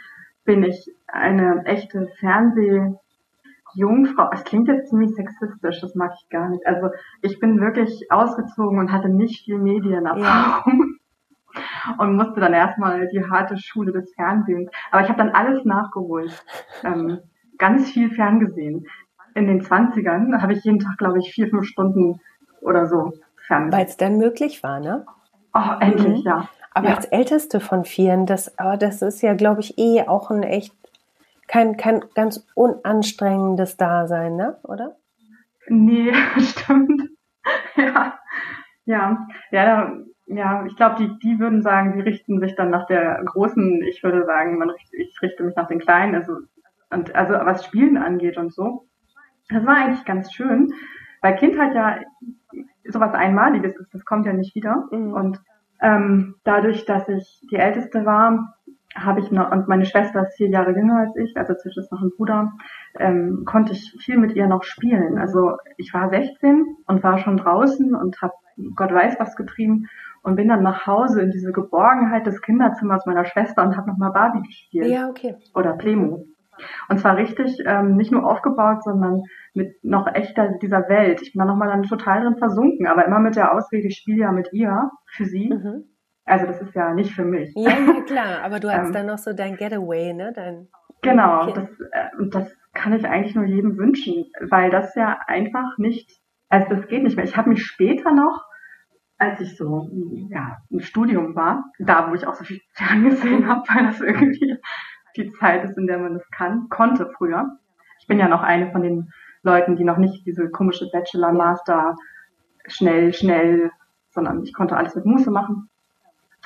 bin 0.46 0.64
ich 0.64 0.94
eine 1.08 1.66
echte 1.66 2.08
Fernsehjungfrau. 2.20 4.30
Es 4.32 4.44
klingt 4.46 4.68
jetzt 4.68 4.90
ziemlich 4.90 5.16
sexistisch, 5.16 5.82
das 5.82 5.96
mag 5.96 6.14
ich 6.22 6.30
gar 6.30 6.50
nicht. 6.50 6.66
Also 6.66 6.90
ich 7.22 7.40
bin 7.40 7.60
wirklich 7.60 8.08
ausgezogen 8.10 8.80
und 8.80 8.92
hatte 8.92 9.10
nicht 9.10 9.46
viel 9.46 9.58
Medienerfahrung. 9.58 10.24
Ja. 10.24 10.64
Und 11.98 12.16
musste 12.16 12.40
dann 12.40 12.54
erstmal 12.54 13.08
die 13.08 13.24
harte 13.24 13.58
Schule 13.58 13.92
des 13.92 14.14
Fernsehens. 14.14 14.70
Aber 14.92 15.02
ich 15.02 15.10
habe 15.10 15.18
dann 15.18 15.32
alles 15.32 15.66
nachgeholt. 15.66 16.32
Ähm, 16.84 17.20
ganz 17.58 17.90
viel 17.90 18.12
ferngesehen. 18.12 18.86
In 19.34 19.48
den 19.48 19.62
20ern 19.62 20.42
habe 20.42 20.54
ich 20.54 20.64
jeden 20.64 20.80
Tag, 20.80 20.98
glaube 20.98 21.20
ich, 21.20 21.34
vier, 21.34 21.48
fünf 21.48 21.66
Stunden 21.66 22.20
oder 22.62 22.88
so 22.88 23.14
Weil 23.50 23.86
es 23.86 23.98
dann 23.98 24.18
möglich 24.18 24.64
war, 24.64 24.80
ne? 24.80 25.06
Oh, 25.54 25.80
endlich, 25.80 26.24
mhm. 26.24 26.30
ja. 26.30 26.50
Aber 26.74 26.90
ja. 26.90 26.96
als 26.96 27.06
Älteste 27.06 27.60
von 27.60 27.86
vieren, 27.86 28.26
das, 28.26 28.58
aber 28.60 28.78
das 28.78 29.02
ist 29.02 29.22
ja, 29.22 29.34
glaube 29.34 29.62
ich, 29.62 29.78
eh 29.78 30.08
auch 30.08 30.30
ein 30.30 30.44
echt 30.44 30.74
kein, 31.48 31.78
kein 31.78 32.04
ganz 32.14 32.46
unanstrengendes 32.54 33.78
Dasein, 33.78 34.36
ne? 34.36 34.58
Oder? 34.64 34.96
Nee, 35.68 36.14
stimmt. 36.40 37.10
ja. 37.76 38.20
Ja. 38.86 39.28
Ja, 39.52 39.92
ja, 40.28 40.66
ich 40.66 40.76
glaube, 40.76 40.96
die, 41.00 41.20
die 41.20 41.40
würden 41.40 41.62
sagen, 41.62 41.94
die 41.94 42.02
richten 42.02 42.40
sich 42.40 42.56
dann 42.56 42.70
nach 42.70 42.86
der 42.86 43.22
großen, 43.24 43.82
ich 43.84 44.04
würde 44.04 44.26
sagen, 44.26 44.58
man 44.58 44.70
richt, 44.70 44.94
ich 44.94 45.22
richte 45.22 45.44
mich 45.44 45.56
nach 45.56 45.68
den 45.68 45.80
kleinen, 45.80 46.16
also, 46.16 46.34
und, 46.90 47.16
also 47.16 47.34
was 47.34 47.66
Spielen 47.66 47.98
angeht 47.98 48.38
und 48.38 48.54
so. 48.54 48.86
Das 49.50 49.66
war 49.66 49.78
eigentlich 49.78 50.04
ganz 50.04 50.34
schön, 50.34 50.74
weil 51.22 51.38
Kindheit 51.38 51.74
ja 51.74 52.00
sowas 52.90 53.14
Einmaliges 53.14 53.76
ist, 53.78 53.94
das 53.94 54.06
kommt 54.06 54.26
ja 54.26 54.34
nicht 54.34 54.56
wieder. 54.56 54.88
Mhm. 54.92 55.14
Und 55.14 55.40
ähm, 55.82 56.36
dadurch, 56.44 56.86
dass 56.86 57.08
ich 57.08 57.42
die 57.52 57.58
Älteste 57.58 58.06
war, 58.06 58.56
habe 58.96 59.20
ich 59.20 59.32
noch, 59.32 59.52
und 59.52 59.68
meine 59.68 59.86
Schwester 59.86 60.24
ist 60.24 60.38
vier 60.38 60.50
Jahre 60.50 60.72
jünger 60.72 61.00
als 61.00 61.16
ich, 61.18 61.38
also 61.38 61.54
zwischen 61.54 61.82
ist 61.82 61.92
noch 61.92 62.02
ein 62.02 62.12
Bruder, 62.16 62.54
ähm, 62.98 63.44
konnte 63.46 63.74
ich 63.74 63.96
viel 64.00 64.18
mit 64.18 64.36
ihr 64.36 64.48
noch 64.48 64.64
spielen. 64.64 65.18
Also 65.20 65.58
ich 65.78 65.94
war 65.94 66.10
16 66.10 66.66
und 66.88 67.04
war 67.04 67.20
schon 67.20 67.38
draußen 67.38 67.94
und 67.94 68.22
habe 68.22 68.34
Gott 68.76 68.92
weiß 68.92 69.20
was 69.20 69.36
getrieben 69.36 69.88
und 70.24 70.36
bin 70.36 70.48
dann 70.48 70.64
nach 70.64 70.88
Hause 70.88 71.22
in 71.22 71.32
diese 71.32 71.52
Geborgenheit 71.52 72.26
des 72.26 72.42
Kinderzimmers 72.42 73.06
meiner 73.06 73.26
Schwester 73.26 73.64
und 73.64 73.78
habe 73.78 73.90
nochmal 73.90 74.12
Barbie 74.12 74.42
gespielt. 74.42 74.88
Ja, 74.88 75.10
okay. 75.10 75.36
Oder 75.54 75.74
Plemo. 75.74 76.26
Und 76.90 77.00
zwar 77.00 77.18
richtig 77.18 77.60
ähm, 77.66 77.96
nicht 77.96 78.12
nur 78.12 78.30
aufgebaut, 78.30 78.84
sondern 78.84 79.24
mit 79.54 79.84
noch 79.84 80.08
echter 80.08 80.58
dieser 80.62 80.88
Welt. 80.90 81.22
Ich 81.22 81.34
bin 81.34 81.40
da 81.40 81.46
nochmal 81.46 81.70
dann 81.70 81.84
total 81.84 82.22
drin 82.22 82.38
versunken, 82.38 82.88
aber 82.88 83.06
immer 83.06 83.20
mit 83.20 83.36
der 83.36 83.54
Ausrede, 83.54 83.88
ich 83.88 83.98
spiele 83.98 84.22
ja 84.22 84.32
mit 84.32 84.50
ihr, 84.54 84.90
für 85.08 85.26
sie. 85.26 85.50
Mhm. 85.50 85.86
Also 86.26 86.46
das 86.46 86.62
ist 86.62 86.76
ja 86.76 86.94
nicht 86.94 87.14
für 87.14 87.24
mich. 87.24 87.54
Ja, 87.56 87.72
ja 87.72 88.02
klar, 88.02 88.44
aber 88.44 88.60
du 88.60 88.70
hast 88.70 88.88
ähm, 88.88 88.94
dann 88.94 89.06
noch 89.06 89.18
so 89.18 89.34
dein 89.34 89.56
Getaway, 89.56 90.14
ne? 90.14 90.34
Dein 90.36 90.68
genau, 91.02 91.52
das, 91.52 91.70
äh, 91.92 92.10
das 92.30 92.56
kann 92.74 92.94
ich 92.94 93.08
eigentlich 93.08 93.36
nur 93.36 93.46
jedem 93.46 93.78
wünschen, 93.78 94.26
weil 94.50 94.70
das 94.70 94.94
ja 94.96 95.18
einfach 95.26 95.78
nicht, 95.78 96.20
also 96.50 96.68
das 96.70 96.88
geht 96.88 97.04
nicht 97.04 97.16
mehr. 97.16 97.26
Ich 97.26 97.38
habe 97.38 97.50
mich 97.50 97.66
später 97.66 98.12
noch, 98.12 98.44
als 99.18 99.40
ich 99.40 99.58
so 99.58 99.90
ja, 100.30 100.58
im 100.70 100.82
Studium 100.82 101.36
war, 101.36 101.72
da 101.80 102.10
wo 102.10 102.14
ich 102.14 102.28
auch 102.28 102.36
so 102.36 102.44
viel 102.44 102.60
angesehen 102.78 103.48
habe, 103.48 103.64
weil 103.74 103.86
das 103.86 104.02
irgendwie 104.02 104.58
die 105.18 105.32
Zeit 105.34 105.64
ist, 105.64 105.78
in 105.78 105.88
der 105.88 106.00
man 106.00 106.14
das 106.14 106.30
kann, 106.32 106.70
konnte 106.70 107.12
früher. 107.18 107.58
Ich 108.00 108.08
bin 108.08 108.20
ja 108.20 108.28
noch 108.28 108.44
eine 108.44 108.72
von 108.72 108.84
den 108.84 109.12
Leuten, 109.44 109.76
die 109.76 109.84
noch 109.84 109.98
nicht 109.98 110.26
diese 110.26 110.50
komische 110.50 110.90
Bachelor, 110.92 111.32
Master, 111.32 111.96
schnell, 112.68 113.14
schnell, 113.14 113.72
sondern 114.10 114.44
ich 114.44 114.54
konnte 114.54 114.78
alles 114.78 114.96
mit 114.96 115.06
Muße 115.06 115.32
machen. 115.32 115.70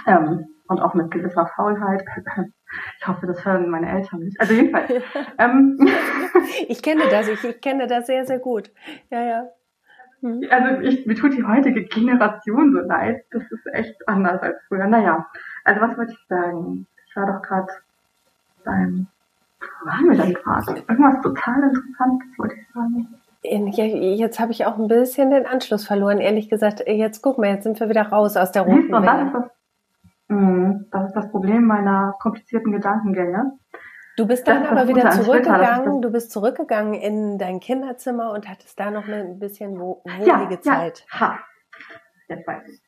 Ähm, 0.07 0.47
und 0.67 0.79
auch 0.79 0.93
mit 0.93 1.11
gewisser 1.11 1.47
Faulheit. 1.55 2.03
Ich 3.01 3.05
hoffe, 3.05 3.27
das 3.27 3.43
hören 3.43 3.69
meine 3.69 3.91
Eltern 3.91 4.21
nicht. 4.21 4.39
Also 4.39 4.53
jedenfalls. 4.53 4.89
ähm, 5.37 5.77
ich 6.69 6.81
kenne 6.81 7.03
das, 7.11 7.27
ich, 7.27 7.43
ich, 7.43 7.59
kenne 7.59 7.85
das 7.85 8.07
sehr, 8.07 8.25
sehr 8.25 8.39
gut. 8.39 8.71
Ja, 9.09 9.21
ja. 9.21 9.49
Hm. 10.21 10.45
Also 10.49 10.79
ich, 10.79 11.05
mir 11.05 11.15
tut 11.15 11.33
die 11.33 11.43
heutige 11.43 11.83
Generation 11.83 12.71
so 12.71 12.79
leid. 12.79 13.25
Das 13.31 13.43
ist 13.43 13.67
echt 13.73 14.07
anders 14.07 14.41
als 14.41 14.55
früher. 14.69 14.87
Naja, 14.87 15.27
also 15.65 15.81
was 15.81 15.97
wollte 15.97 16.13
ich 16.13 16.27
sagen? 16.29 16.87
Ich 17.09 17.15
war 17.17 17.25
doch 17.25 17.41
gerade 17.41 17.67
beim, 18.63 19.07
wo 19.59 19.87
waren 19.87 20.09
wir 20.09 20.17
denn 20.17 20.33
gerade? 20.33 20.83
Irgendwas 20.87 21.21
total 21.21 21.63
Interessantes 21.63 22.37
wollte 22.37 22.55
ich 22.55 22.67
sagen. 22.73 23.07
Jetzt 23.43 24.39
habe 24.39 24.51
ich 24.51 24.65
auch 24.65 24.77
ein 24.77 24.87
bisschen 24.87 25.31
den 25.31 25.47
Anschluss 25.47 25.85
verloren, 25.85 26.19
ehrlich 26.19 26.49
gesagt. 26.49 26.83
Jetzt 26.87 27.21
guck 27.21 27.39
mal, 27.39 27.47
jetzt 27.47 27.63
sind 27.63 27.79
wir 27.79 27.89
wieder 27.89 28.07
raus 28.07 28.37
aus 28.37 28.51
der 28.51 28.63
roten 28.63 28.91
Welle. 28.91 29.05
Das 29.05 29.25
ist 29.25 29.33
das 29.33 29.51
Mhm. 30.31 30.87
Das 30.91 31.07
ist 31.07 31.15
das 31.15 31.29
Problem 31.29 31.65
meiner 31.65 32.15
komplizierten 32.19 32.71
Gedankengänge. 32.71 33.51
Du 34.17 34.27
bist 34.27 34.47
dann 34.47 34.65
aber 34.65 34.87
wieder 34.87 35.09
zurückgegangen, 35.11 36.01
du 36.01 36.11
bist 36.11 36.31
zurückgegangen 36.31 36.93
in 36.93 37.37
dein 37.37 37.59
Kinderzimmer 37.59 38.31
und 38.31 38.47
hattest 38.47 38.79
da 38.79 38.91
noch 38.91 39.07
ein 39.07 39.39
bisschen 39.39 39.79
wohlige 39.79 40.25
ja, 40.25 40.61
Zeit. 40.61 41.05
Ja, 41.13 41.19
ha. 41.19 41.39
Jetzt 42.27 42.47
weiß 42.47 42.67
ich. 42.67 42.81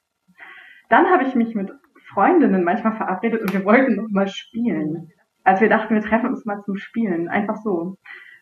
Dann 0.90 1.08
habe 1.08 1.24
ich 1.24 1.36
mich 1.36 1.56
mit 1.56 1.72
Freundinnen 2.14 2.64
manchmal 2.64 2.96
verabredet 2.96 3.42
und 3.42 3.54
wir 3.54 3.66
wollten 3.66 3.96
noch 3.96 4.10
mal 4.10 4.28
spielen. 4.28 5.12
Also 5.44 5.62
wir 5.62 5.70
dachten, 5.70 5.94
wir 5.94 6.02
treffen 6.02 6.30
uns 6.30 6.46
mal 6.46 6.62
zum 6.64 6.78
Spielen. 6.78 7.28
Einfach 7.30 7.58
so. 7.64 7.98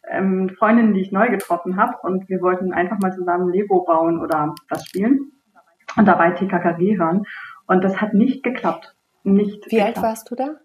Ähm, 0.09 0.49
Freundinnen, 0.57 0.93
die 0.93 1.01
ich 1.01 1.11
neu 1.11 1.29
getroffen 1.29 1.77
habe 1.77 1.97
und 2.03 2.27
wir 2.27 2.41
wollten 2.41 2.73
einfach 2.73 2.99
mal 2.99 3.13
zusammen 3.13 3.51
Lego 3.51 3.83
bauen 3.83 4.19
oder 4.19 4.55
was 4.69 4.85
spielen 4.87 5.31
und 5.95 6.07
dabei 6.07 6.31
TKKG 6.31 6.97
hören. 6.97 7.25
Und 7.67 7.83
das 7.83 8.01
hat 8.01 8.13
nicht 8.13 8.43
geklappt. 8.43 8.95
Nicht 9.23 9.65
Wie 9.67 9.75
geklappt. 9.75 9.97
alt 9.97 10.03
warst 10.03 10.31
du 10.31 10.35
da? 10.35 10.55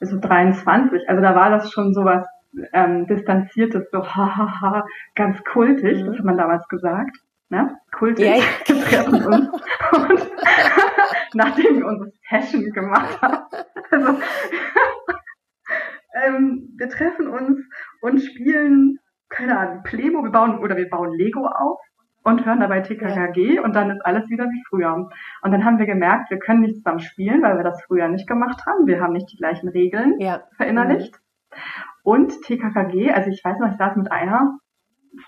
So 0.00 0.18
23. 0.18 1.08
Also 1.08 1.20
da 1.20 1.34
war 1.34 1.50
das 1.50 1.72
schon 1.72 1.92
so 1.92 2.04
was 2.04 2.24
ähm, 2.72 3.06
Distanziertes, 3.06 3.90
so 3.90 4.06
hahaha, 4.16 4.84
ganz 5.14 5.42
kultig, 5.44 6.02
mhm. 6.02 6.06
das 6.06 6.18
hat 6.18 6.24
man 6.24 6.38
damals 6.38 6.66
gesagt. 6.68 7.16
Ne? 7.48 7.76
Kultig. 7.92 8.26
Ja, 8.26 8.36
ja. 8.36 8.42
Wir 8.66 8.84
treffen 8.84 9.26
uns. 9.26 9.48
Und 9.92 10.30
nachdem 11.34 11.78
wir 11.78 11.86
unsere 11.86 12.12
Session 12.28 12.70
gemacht 12.72 13.20
haben. 13.20 13.44
Also, 13.90 14.18
ähm, 16.24 16.74
wir 16.76 16.88
treffen 16.88 17.28
uns 17.28 17.60
und 18.00 18.18
spielen, 18.20 18.98
keine 19.28 19.58
Ahnung, 19.58 19.82
Playmo, 19.82 20.22
wir 20.22 20.30
bauen 20.30 20.58
oder 20.58 20.76
wir 20.76 20.88
bauen 20.88 21.16
Lego 21.16 21.46
auf 21.46 21.78
und 22.22 22.44
hören 22.44 22.60
dabei 22.60 22.80
TKKG 22.80 23.60
und 23.60 23.74
dann 23.74 23.90
ist 23.90 24.04
alles 24.04 24.28
wieder 24.28 24.44
wie 24.44 24.62
früher. 24.68 24.94
Und 25.42 25.50
dann 25.50 25.64
haben 25.64 25.78
wir 25.78 25.86
gemerkt, 25.86 26.30
wir 26.30 26.38
können 26.38 26.60
nicht 26.60 26.76
zusammen 26.76 27.00
spielen, 27.00 27.42
weil 27.42 27.56
wir 27.56 27.64
das 27.64 27.82
früher 27.84 28.08
nicht 28.08 28.28
gemacht 28.28 28.66
haben. 28.66 28.86
Wir 28.86 29.00
haben 29.00 29.12
nicht 29.12 29.32
die 29.32 29.36
gleichen 29.36 29.68
Regeln 29.68 30.18
ja. 30.18 30.42
verinnerlicht. 30.56 31.18
Und 32.02 32.42
TKKG, 32.42 33.12
also 33.12 33.30
ich 33.30 33.42
weiß 33.44 33.58
noch, 33.58 33.70
ich 33.70 33.78
saß 33.78 33.96
mit 33.96 34.10
einer 34.12 34.58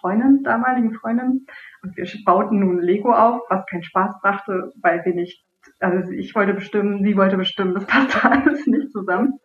Freundin, 0.00 0.42
damaligen 0.42 0.94
Freundin, 0.94 1.46
und 1.82 1.96
wir 1.96 2.06
bauten 2.24 2.60
nun 2.60 2.80
Lego 2.80 3.12
auf, 3.12 3.42
was 3.48 3.66
keinen 3.66 3.82
Spaß 3.82 4.20
brachte, 4.20 4.72
weil 4.80 5.04
wir 5.04 5.14
nicht, 5.14 5.44
also 5.80 6.10
ich 6.10 6.34
wollte 6.34 6.54
bestimmen, 6.54 7.02
sie 7.02 7.16
wollte 7.16 7.36
bestimmen, 7.36 7.74
das 7.74 7.86
passte 7.86 8.22
alles 8.30 8.66
nicht 8.66 8.90
zusammen. 8.92 9.38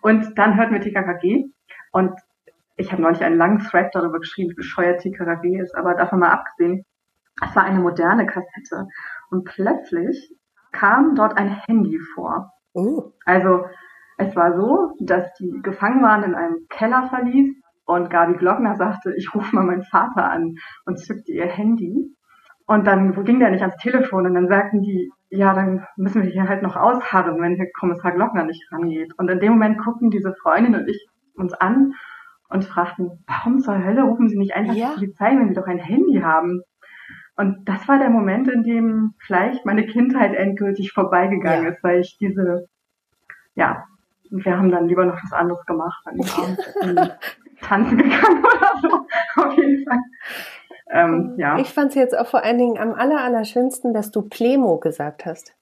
Und 0.00 0.38
dann 0.38 0.56
hörten 0.56 0.72
wir 0.72 0.80
TKKG 0.80 1.46
und 1.92 2.12
ich 2.76 2.90
habe 2.92 3.02
neulich 3.02 3.22
einen 3.22 3.38
langen 3.38 3.60
Thread 3.60 3.94
darüber 3.94 4.18
geschrieben, 4.18 4.50
wie 4.50 4.56
bescheuert 4.56 5.00
TKKG 5.00 5.60
ist, 5.60 5.74
aber 5.76 5.94
davon 5.94 6.20
mal 6.20 6.30
abgesehen, 6.30 6.84
es 7.42 7.54
war 7.54 7.64
eine 7.64 7.80
moderne 7.80 8.26
Kassette 8.26 8.86
und 9.30 9.44
plötzlich 9.44 10.34
kam 10.72 11.14
dort 11.14 11.36
ein 11.36 11.48
Handy 11.48 11.98
vor. 12.14 12.52
Oh. 12.72 13.12
Also 13.24 13.66
es 14.18 14.34
war 14.36 14.56
so, 14.56 14.94
dass 15.00 15.32
die 15.34 15.60
gefangen 15.62 16.02
waren 16.02 16.24
in 16.24 16.34
einem 16.34 16.66
Kellerverlies 16.68 17.56
und 17.84 18.10
Gabi 18.10 18.34
Glockner 18.34 18.76
sagte, 18.76 19.14
ich 19.16 19.34
rufe 19.34 19.54
mal 19.54 19.64
meinen 19.64 19.84
Vater 19.84 20.30
an 20.30 20.56
und 20.86 20.98
zückte 20.98 21.32
ihr 21.32 21.46
Handy. 21.46 22.14
Und 22.66 22.86
dann 22.86 23.12
ging 23.24 23.40
der 23.40 23.50
nicht 23.50 23.60
ans 23.60 23.76
Telefon 23.76 24.26
und 24.26 24.34
dann 24.34 24.48
sagten 24.48 24.82
die, 24.82 25.12
ja, 25.34 25.52
dann 25.52 25.86
müssen 25.96 26.22
wir 26.22 26.30
hier 26.30 26.48
halt 26.48 26.62
noch 26.62 26.76
ausharren, 26.76 27.40
wenn 27.40 27.56
hier 27.56 27.70
Kommissar 27.78 28.12
Glockner 28.12 28.44
nicht 28.44 28.70
rangeht. 28.70 29.12
Und 29.18 29.28
in 29.28 29.40
dem 29.40 29.52
Moment 29.52 29.78
gucken 29.78 30.10
diese 30.10 30.34
Freundin 30.34 30.74
und 30.74 30.88
ich 30.88 31.08
uns 31.34 31.52
an 31.54 31.94
und 32.48 32.64
fragten, 32.64 33.24
warum 33.26 33.58
zur 33.58 33.82
Hölle 33.82 34.02
rufen 34.02 34.28
Sie 34.28 34.38
nicht 34.38 34.54
einfach 34.54 34.74
ja. 34.74 34.90
die 34.90 34.94
Polizei, 34.94 35.36
wenn 35.36 35.48
Sie 35.48 35.54
doch 35.54 35.66
ein 35.66 35.78
Handy 35.78 36.20
haben? 36.20 36.62
Und 37.36 37.68
das 37.68 37.88
war 37.88 37.98
der 37.98 38.10
Moment, 38.10 38.46
in 38.48 38.62
dem 38.62 39.14
vielleicht 39.18 39.66
meine 39.66 39.86
Kindheit 39.86 40.34
endgültig 40.34 40.92
vorbeigegangen 40.92 41.64
ja. 41.64 41.70
ist, 41.70 41.82
weil 41.82 42.00
ich 42.00 42.16
diese, 42.18 42.68
ja, 43.56 43.84
wir 44.30 44.56
haben 44.56 44.70
dann 44.70 44.86
lieber 44.86 45.04
noch 45.04 45.20
was 45.20 45.32
anderes 45.32 45.64
gemacht, 45.66 46.00
dann 46.04 46.20
abends 46.20 46.78
tanzen 47.60 47.98
gegangen 47.98 48.44
oder 48.44 48.80
so, 48.82 49.42
auf 49.42 49.56
jeden 49.56 49.84
Fall. 49.84 49.98
Ähm, 50.94 51.34
ja. 51.38 51.58
Ich 51.58 51.70
fand 51.74 51.90
es 51.90 51.96
jetzt 51.96 52.16
auch 52.16 52.28
vor 52.28 52.44
allen 52.44 52.56
Dingen 52.56 52.78
am 52.78 52.94
aller, 52.94 53.20
aller 53.20 53.44
schönsten, 53.44 53.92
dass 53.92 54.12
du 54.12 54.22
Plemo 54.22 54.78
gesagt 54.78 55.26
hast. 55.26 55.52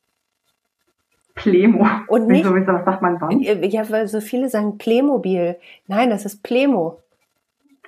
Plemo. 1.34 1.86
Und 2.08 2.26
nicht, 2.26 2.44
wieso, 2.44 2.54
was 2.54 2.84
sagt 2.84 3.00
man 3.00 3.18
wann? 3.18 3.40
Ja, 3.40 3.88
weil 3.88 4.06
so 4.08 4.20
viele 4.20 4.50
sagen 4.50 4.76
Playmobil. 4.76 5.56
Nein, 5.86 6.10
das 6.10 6.26
ist 6.26 6.42
Plemo. 6.42 7.00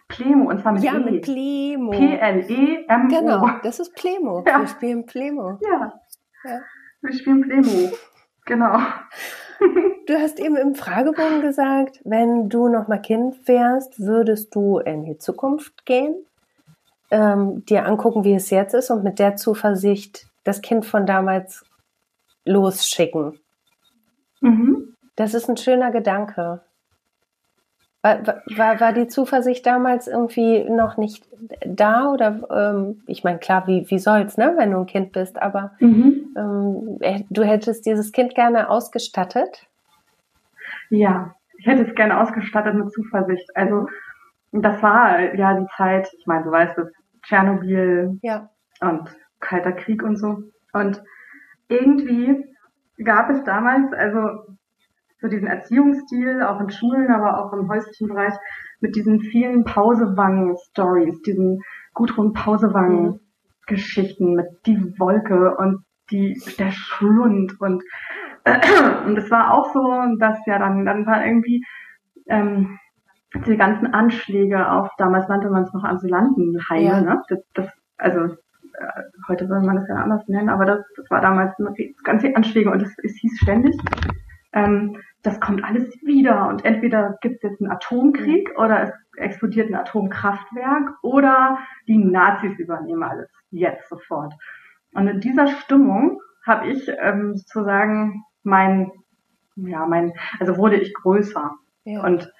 Plemo, 0.09 0.49
und 0.49 0.63
zwar 0.63 0.73
mit 0.73 0.83
Ja, 0.83 0.95
e. 0.95 0.99
mit 1.01 1.23
Plemo. 1.23 1.91
P-L-E-M-O. 1.91 3.09
Genau, 3.09 3.51
das 3.63 3.79
ist 3.79 3.95
Plemo. 3.95 4.43
Ja. 4.47 4.61
Wir 4.61 4.67
spielen 4.69 5.05
Plemo. 5.05 5.59
Ja. 5.61 5.93
ja. 6.45 6.61
Wir 7.03 7.13
spielen 7.13 7.43
Plemo. 7.43 7.93
Genau. 8.47 8.79
Du 10.07 10.19
hast 10.19 10.39
eben 10.39 10.57
im 10.57 10.75
Fragebogen 10.75 11.41
gesagt, 11.41 12.03
wenn 12.05 12.51
du 12.51 12.69
noch 12.69 12.89
mal 12.89 12.99
Kind 12.99 13.49
wärst, 13.49 13.99
würdest 13.99 14.55
du 14.55 14.79
in 14.79 15.05
die 15.05 15.17
Zukunft 15.17 15.87
gehen, 15.87 16.15
ähm, 17.11 17.65
dir 17.67 17.87
angucken, 17.87 18.25
wie 18.25 18.35
es 18.35 18.51
jetzt 18.51 18.75
ist 18.75 18.91
und 18.91 19.05
mit 19.05 19.19
der 19.19 19.37
Zuversicht 19.37 20.27
das 20.45 20.63
Kind 20.63 20.85
von 20.85 21.07
damals 21.07 21.65
losschicken. 22.45 23.39
Mhm. 24.41 24.95
Das 25.17 25.35
ist 25.35 25.49
ein 25.49 25.57
schöner 25.57 25.91
Gedanke. 25.91 26.63
War, 28.03 28.23
war, 28.55 28.81
war 28.81 28.93
die 28.93 29.07
Zuversicht 29.07 29.65
damals 29.65 30.09
irgendwie 30.09 30.65
noch 30.65 30.99
nicht 30.99 31.25
da? 31.65 32.13
Oder 32.13 32.41
ähm, 32.51 33.03
ich 33.07 33.25
meine, 33.25 33.39
klar, 33.39 33.67
wie, 33.67 33.89
wie 33.89 33.99
soll's, 33.99 34.37
ne, 34.37 34.55
wenn 34.59 34.73
du 34.73 34.81
ein 34.81 34.87
Kind 34.87 35.13
bist, 35.13 35.41
aber 35.41 35.73
mhm. 35.79 36.35
ähm, 36.37 37.25
du 37.31 37.43
hättest 37.43 37.87
dieses 37.87 38.13
Kind 38.13 38.35
gerne 38.35 38.69
ausgestattet? 38.69 39.67
Ja, 40.91 41.35
ich 41.57 41.67
hätte 41.67 41.87
es 41.89 41.95
gerne 41.95 42.21
ausgestattet 42.21 42.75
mit 42.75 42.93
Zuversicht. 42.93 43.49
Also 43.57 43.87
das 44.63 44.83
war 44.83 45.35
ja 45.35 45.59
die 45.59 45.67
Zeit, 45.77 46.09
ich 46.17 46.27
meine, 46.27 46.45
du 46.45 46.51
weißt 46.51 46.79
es, 46.79 46.93
Tschernobyl 47.23 48.19
ja. 48.23 48.49
und 48.81 49.15
Kalter 49.41 49.73
Krieg 49.73 50.03
und 50.03 50.17
so. 50.17 50.39
Und 50.73 51.03
irgendwie 51.69 52.45
gab 53.03 53.31
es 53.31 53.43
damals, 53.45 53.93
also 53.93 54.57
so 55.21 55.29
diesen 55.29 55.49
Erziehungsstil, 55.49 56.43
auch 56.43 56.61
in 56.61 56.71
Schulen, 56.71 57.11
aber 57.11 57.43
auch 57.43 57.53
im 57.53 57.69
häuslichen 57.69 58.09
Bereich, 58.09 58.35
mit 58.81 58.95
diesen 58.95 59.21
vielen 59.21 59.65
Pausewangen-Stories, 59.65 61.23
diesen 61.23 61.63
Gudrun 61.95 62.35
Pausewangen-Geschichten 62.35 64.35
mit 64.35 64.47
die 64.67 64.99
Wolke 64.99 65.57
und 65.57 65.85
die, 66.11 66.39
der 66.59 66.71
Schlund 66.71 67.59
und, 67.61 67.83
äh, 68.45 68.61
und 69.07 69.17
es 69.17 69.31
war 69.31 69.55
auch 69.55 69.73
so, 69.73 70.03
dass 70.19 70.39
ja 70.47 70.59
dann, 70.59 70.85
dann 70.85 71.07
war 71.07 71.25
irgendwie, 71.25 71.65
ähm, 72.27 72.79
die 73.47 73.57
ganzen 73.57 73.93
Anschläge 73.93 74.71
auf, 74.71 74.89
damals 74.99 75.29
nannte 75.29 75.51
man 75.51 75.65
es 75.65 75.73
noch 75.73 75.85
Asylantenheime, 75.85 76.85
ja. 76.85 77.01
ne? 77.01 77.23
Das, 77.29 77.41
das, 77.55 77.69
also 77.99 78.21
äh, 78.21 79.03
heute 79.29 79.47
soll 79.47 79.63
man 79.63 79.77
das 79.77 79.89
ja 79.89 79.97
anders 79.97 80.27
nennen, 80.29 80.49
aber 80.49 80.65
das, 80.65 80.85
das 80.97 81.11
war 81.11 81.21
damals 81.21 81.55
ganz 82.05 82.23
viele 82.23 82.37
Anschläge 82.37 82.71
und 82.71 82.83
es, 82.83 82.95
es 83.03 83.17
hieß 83.17 83.39
ständig, 83.41 83.77
ähm, 84.53 84.97
das 85.23 85.41
kommt 85.41 85.65
alles 85.65 85.91
wieder 86.03 86.49
und 86.49 86.65
entweder 86.65 87.19
gibt 87.21 87.37
es 87.37 87.43
jetzt 87.43 87.61
einen 87.61 87.73
Atomkrieg 87.73 88.51
mhm. 88.51 88.63
oder 88.63 88.83
es 88.83 88.93
explodiert 89.17 89.69
ein 89.71 89.75
Atomkraftwerk 89.75 90.91
oder 91.03 91.59
die 91.89 91.99
Nazis 91.99 92.59
übernehmen 92.59 93.03
alles 93.03 93.29
jetzt 93.51 93.89
sofort. 93.89 94.35
Und 94.93 95.09
in 95.09 95.21
dieser 95.21 95.49
Stimmung 95.49 96.21
habe 96.47 96.69
ich 96.69 96.89
ähm, 97.01 97.37
sozusagen 97.37 98.25
mein, 98.43 98.91
ja, 99.57 99.87
mein, 99.87 100.13
also 100.39 100.57
wurde 100.57 100.77
ich 100.77 100.93
größer. 100.95 101.53
Ja. 101.85 102.05
Und 102.05 102.33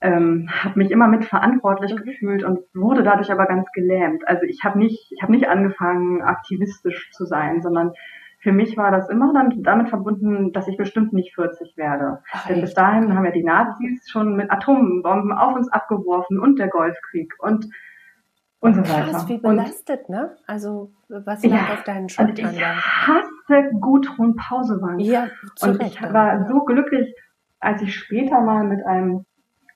ähm, 0.00 0.48
habe 0.50 0.78
mich 0.78 0.90
immer 0.90 1.08
mitverantwortlich 1.08 1.94
mhm. 1.94 2.04
gefühlt 2.04 2.44
und 2.44 2.60
wurde 2.74 3.02
dadurch 3.02 3.30
aber 3.32 3.46
ganz 3.46 3.70
gelähmt. 3.72 4.26
Also 4.28 4.42
ich 4.42 4.62
habe 4.64 4.78
nicht, 4.78 5.12
ich 5.12 5.22
habe 5.22 5.32
nicht 5.32 5.48
angefangen, 5.48 6.22
aktivistisch 6.22 7.10
zu 7.12 7.24
sein, 7.24 7.62
sondern 7.62 7.92
für 8.40 8.52
mich 8.52 8.76
war 8.76 8.90
das 8.90 9.08
immer 9.08 9.32
dann 9.32 9.62
damit 9.62 9.88
verbunden, 9.88 10.52
dass 10.52 10.68
ich 10.68 10.76
bestimmt 10.76 11.12
nicht 11.12 11.34
40 11.34 11.76
werde. 11.76 12.20
Ach, 12.30 12.46
Denn 12.46 12.60
bis 12.60 12.74
dahin 12.74 13.14
haben 13.14 13.24
ja 13.24 13.32
die 13.32 13.42
Nazis 13.42 14.08
schon 14.08 14.36
mit 14.36 14.50
Atombomben 14.50 15.32
auf 15.32 15.56
uns 15.56 15.72
abgeworfen 15.72 16.38
und 16.38 16.58
der 16.58 16.68
Golfkrieg 16.68 17.32
und 17.38 17.66
und 18.60 18.74
so 18.74 18.80
weiter. 18.82 19.10
Krass, 19.10 19.28
wie 19.28 19.38
belastet, 19.38 20.08
und, 20.08 20.10
ne? 20.10 20.36
Also 20.46 20.90
was 21.08 21.44
lag 21.44 21.68
ja, 21.68 21.74
auf 21.74 21.84
deinen 21.84 22.08
Schultern? 22.08 22.46
Und 22.46 22.54
ich 22.54 22.64
hasse 22.64 23.70
Gudrun 23.80 24.36
Pausewand. 24.36 25.02
Ja, 25.02 25.28
und 25.62 25.80
Recht, 25.80 26.00
ich 26.00 26.02
war 26.02 26.40
ja. 26.40 26.46
so 26.46 26.60
glücklich, 26.60 27.14
als 27.60 27.82
ich 27.82 27.94
später 27.94 28.40
mal 28.40 28.64
mit 28.64 28.84
einem 28.84 29.24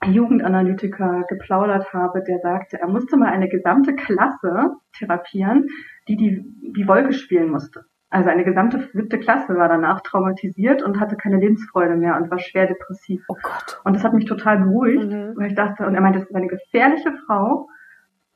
Jugendanalytiker 0.05 1.25
geplaudert 1.29 1.93
habe, 1.93 2.23
der 2.23 2.39
sagte, 2.41 2.81
er 2.81 2.89
musste 2.89 3.17
mal 3.17 3.29
eine 3.29 3.49
gesamte 3.49 3.95
Klasse 3.95 4.71
therapieren, 4.93 5.69
die 6.09 6.17
die, 6.17 6.73
die 6.75 6.89
Wolke 6.89 7.13
spielen 7.13 7.51
musste. 7.51 7.85
Also 8.09 8.29
eine 8.29 8.45
gesamte 8.45 8.89
siebte 8.93 9.21
Klasse 9.21 9.55
war 9.57 9.69
danach 9.69 10.01
traumatisiert 10.01 10.83
und 10.83 10.99
hatte 10.99 11.17
keine 11.17 11.37
Lebensfreude 11.37 11.97
mehr 11.97 12.17
und 12.17 12.29
war 12.31 12.41
schwer 12.41 12.67
depressiv. 12.67 13.23
Oh 13.29 13.37
Gott. 13.41 13.81
Und 13.85 13.95
das 13.95 14.03
hat 14.03 14.15
mich 14.15 14.25
total 14.25 14.59
beruhigt, 14.59 15.13
mhm. 15.13 15.35
weil 15.37 15.47
ich 15.47 15.55
dachte, 15.55 15.87
und 15.87 15.95
er 15.95 16.01
meinte, 16.01 16.19
das 16.19 16.29
ist 16.29 16.35
eine 16.35 16.49
gefährliche 16.49 17.13
Frau, 17.27 17.69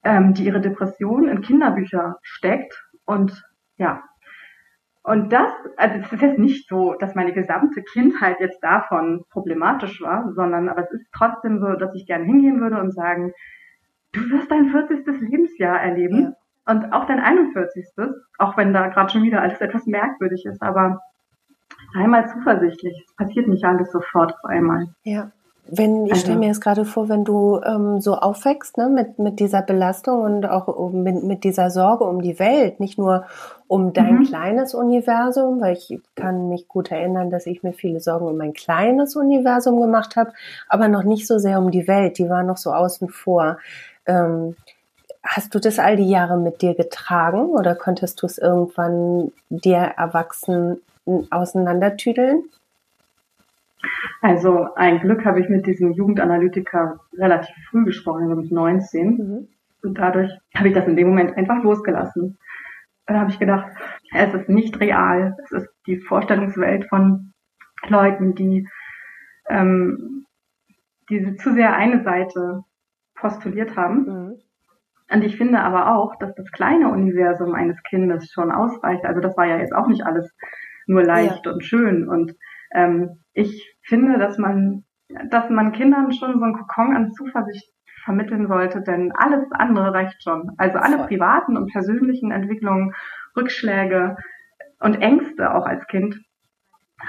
ähm, 0.05 0.33
die 0.35 0.45
ihre 0.45 0.61
Depression 0.61 1.29
in 1.29 1.41
Kinderbücher 1.41 2.19
steckt 2.23 2.89
und 3.05 3.45
ja. 3.77 4.05
Und 5.05 5.33
das, 5.33 5.53
also 5.77 5.99
es 5.99 6.13
ist 6.13 6.23
jetzt 6.23 6.39
nicht 6.39 6.69
so, 6.69 6.95
dass 6.95 7.15
meine 7.15 7.33
gesamte 7.33 7.83
Kindheit 7.83 8.41
jetzt 8.41 8.59
davon 8.63 9.25
problematisch 9.31 10.01
war, 10.01 10.33
sondern 10.33 10.69
aber 10.69 10.83
es 10.83 10.91
ist 10.93 11.07
trotzdem 11.17 11.61
so, 11.61 11.75
dass 11.75 11.95
ich 11.95 12.07
gerne 12.07 12.25
hingehen 12.25 12.61
würde 12.61 12.81
und 12.81 12.93
sagen, 12.93 13.33
du 14.13 14.21
wirst 14.31 14.51
dein 14.51 14.71
40. 14.71 15.07
Lebensjahr 15.21 15.81
erleben. 15.81 16.23
Ja 16.23 16.33
und 16.67 16.93
auch 16.93 17.07
dein 17.07 17.21
41. 17.21 17.87
Auch 18.39 18.57
wenn 18.57 18.73
da 18.73 18.89
gerade 18.89 19.11
schon 19.13 19.23
wieder 19.23 19.43
alles 19.43 19.61
etwas 19.61 19.87
merkwürdig 19.87 20.45
ist, 20.47 20.63
aber 20.63 21.01
sei 21.93 22.07
mal 22.07 22.29
zuversichtlich. 22.29 23.05
Es 23.07 23.17
passiert 23.17 23.49
nicht 23.49 23.65
alles 23.65 23.91
sofort 23.93 24.33
auf 24.33 24.45
einmal. 24.45 24.89
Ja. 25.03 25.31
Wenn, 25.67 26.05
ich 26.07 26.13
also, 26.13 26.25
stelle 26.25 26.39
mir 26.39 26.49
jetzt 26.49 26.61
gerade 26.61 26.85
vor, 26.85 27.09
wenn 27.09 27.25
du 27.25 27.61
ähm, 27.65 28.01
so 28.01 28.15
aufwächst, 28.17 28.77
ne, 28.77 28.89
mit, 28.89 29.19
mit 29.19 29.41
dieser 29.41 29.63
Belastung 29.63 30.21
und 30.21 30.47
auch 30.47 30.91
mit, 30.91 31.25
mit 31.25 31.43
dieser 31.43 31.71
Sorge 31.71 32.05
um 32.05 32.21
die 32.21 32.39
Welt, 32.39 32.81
nicht 32.81 32.99
nur 32.99 33.25
um 33.67 33.95
dein 33.95 34.19
mhm. 34.19 34.25
kleines 34.25 34.75
Universum, 34.75 35.63
weil 35.63 35.73
ich 35.73 36.01
kann 36.17 36.51
mich 36.51 36.69
gut 36.69 36.91
erinnern, 36.91 37.31
dass 37.31 37.47
ich 37.47 37.63
mir 37.63 37.73
viele 37.73 38.01
Sorgen 38.01 38.27
um 38.27 38.37
mein 38.37 38.53
kleines 38.53 39.17
Universum 39.17 39.81
gemacht 39.81 40.17
habe, 40.17 40.33
aber 40.69 40.89
noch 40.89 41.03
nicht 41.03 41.27
so 41.27 41.39
sehr 41.39 41.59
um 41.59 41.71
die 41.71 41.89
Welt, 41.89 42.19
die 42.19 42.29
war 42.29 42.43
noch 42.43 42.59
so 42.59 42.73
außen 42.73 43.09
vor. 43.09 43.59
Ähm, 44.07 44.57
Hast 45.27 45.55
du 45.55 45.59
das 45.59 45.79
all 45.79 45.97
die 45.97 46.09
Jahre 46.09 46.37
mit 46.37 46.61
dir 46.61 46.75
getragen 46.75 47.47
oder 47.47 47.75
konntest 47.75 48.21
du 48.21 48.27
es 48.27 48.37
irgendwann 48.37 49.33
dir 49.49 49.95
erwachsen 49.97 50.83
auseinandertüdeln? 51.31 52.45
Also 54.21 54.69
ein 54.75 55.01
Glück 55.01 55.25
habe 55.25 55.41
ich 55.41 55.49
mit 55.49 55.67
diesem 55.67 55.93
Jugendanalytiker 55.93 57.01
relativ 57.17 57.55
früh 57.71 57.85
gesprochen, 57.85 58.25
also 58.25 58.37
mit 58.37 58.51
19. 58.51 59.17
Mhm. 59.17 59.49
Und 59.83 59.99
dadurch 59.99 60.31
habe 60.57 60.69
ich 60.69 60.75
das 60.75 60.87
in 60.87 60.97
dem 60.97 61.09
Moment 61.09 61.37
einfach 61.37 61.63
losgelassen. 61.63 62.39
Dann 63.07 63.21
habe 63.21 63.31
ich 63.31 63.39
gedacht, 63.39 63.67
es 64.15 64.33
ist 64.33 64.49
nicht 64.49 64.81
real. 64.81 65.37
Es 65.45 65.53
ist 65.53 65.69
die 65.87 65.99
Vorstellungswelt 65.99 66.89
von 66.89 67.33
Leuten, 67.89 68.35
die 68.35 68.67
ähm, 69.49 70.27
diese 71.11 71.37
zu 71.37 71.53
sehr 71.53 71.75
eine 71.77 72.03
Seite 72.03 72.65
postuliert 73.15 73.77
haben. 73.77 74.07
Mhm. 74.07 74.35
Und 75.11 75.23
ich 75.23 75.37
finde 75.37 75.61
aber 75.61 75.95
auch, 75.95 76.17
dass 76.17 76.35
das 76.35 76.51
kleine 76.51 76.89
Universum 76.89 77.55
eines 77.55 77.83
Kindes 77.83 78.33
schon 78.33 78.51
ausreicht. 78.51 79.05
Also 79.05 79.21
das 79.21 79.37
war 79.37 79.47
ja 79.47 79.59
jetzt 79.59 79.75
auch 79.75 79.87
nicht 79.87 80.05
alles 80.05 80.35
nur 80.87 81.03
leicht 81.03 81.45
ja. 81.45 81.53
und 81.53 81.63
schön. 81.63 82.09
Und 82.09 82.35
ähm, 82.73 83.21
ich 83.35 83.77
finde, 83.83 84.19
dass 84.19 84.39
man, 84.39 84.85
dass 85.31 85.51
man 85.51 85.73
Kindern 85.73 86.13
schon 86.13 86.39
so 86.39 86.45
einen 86.45 86.55
Kokon 86.55 86.97
an 86.97 87.13
Zuversicht 87.13 87.71
vermitteln 88.05 88.47
sollte, 88.47 88.83
denn 88.83 89.13
alles 89.13 89.45
andere 89.53 89.93
reicht 89.93 90.23
schon. 90.23 90.53
Also 90.57 90.79
alle 90.79 90.99
privaten 91.07 91.57
und 91.57 91.73
persönlichen 91.73 92.31
Entwicklungen, 92.31 92.95
Rückschläge 93.37 94.17
und 94.81 95.01
Ängste 95.01 95.55
auch 95.55 95.67
als 95.67 95.87
Kind 95.87 96.21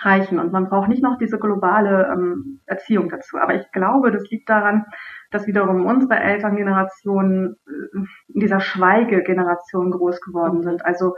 reichen. 0.02 0.40
Und 0.40 0.52
man 0.52 0.70
braucht 0.70 0.90
nicht 0.90 1.04
noch 1.04 1.18
diese 1.18 1.38
globale 1.38 2.10
ähm, 2.12 2.62
Erziehung 2.66 3.10
dazu. 3.10 3.38
Aber 3.38 3.56
ich 3.56 3.72
glaube, 3.72 4.12
das 4.12 4.30
liegt 4.30 4.50
daran, 4.50 4.86
dass 5.32 5.48
wiederum 5.48 5.86
unsere 5.86 6.20
Elterngenerationen 6.20 7.56
äh, 7.68 7.98
in 8.34 8.40
dieser 8.40 8.60
Schweigegeneration 8.60 9.92
groß 9.92 10.22
geworden 10.22 10.64
sind. 10.64 10.86
Also 10.86 11.16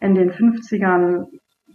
in 0.00 0.14
den 0.14 0.30
50ern, 0.30 1.26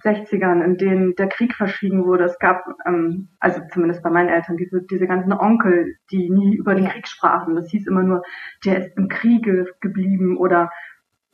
60ern, 0.03 0.63
in 0.63 0.77
denen 0.77 1.15
der 1.15 1.27
Krieg 1.27 1.55
verschwiegen 1.55 2.05
wurde. 2.05 2.25
Es 2.25 2.39
gab, 2.39 2.63
ähm, 2.85 3.29
also 3.39 3.61
zumindest 3.71 4.03
bei 4.03 4.09
meinen 4.09 4.29
Eltern, 4.29 4.57
diese, 4.57 4.81
diese 4.81 5.07
ganzen 5.07 5.33
Onkel, 5.33 5.95
die 6.11 6.29
nie 6.29 6.55
über 6.55 6.75
den 6.75 6.87
Krieg 6.87 7.07
sprachen. 7.07 7.55
Das 7.55 7.69
hieß 7.69 7.87
immer 7.87 8.03
nur, 8.03 8.23
der 8.65 8.79
ist 8.79 8.97
im 8.97 9.07
Kriege 9.07 9.67
geblieben 9.79 10.37
oder 10.37 10.69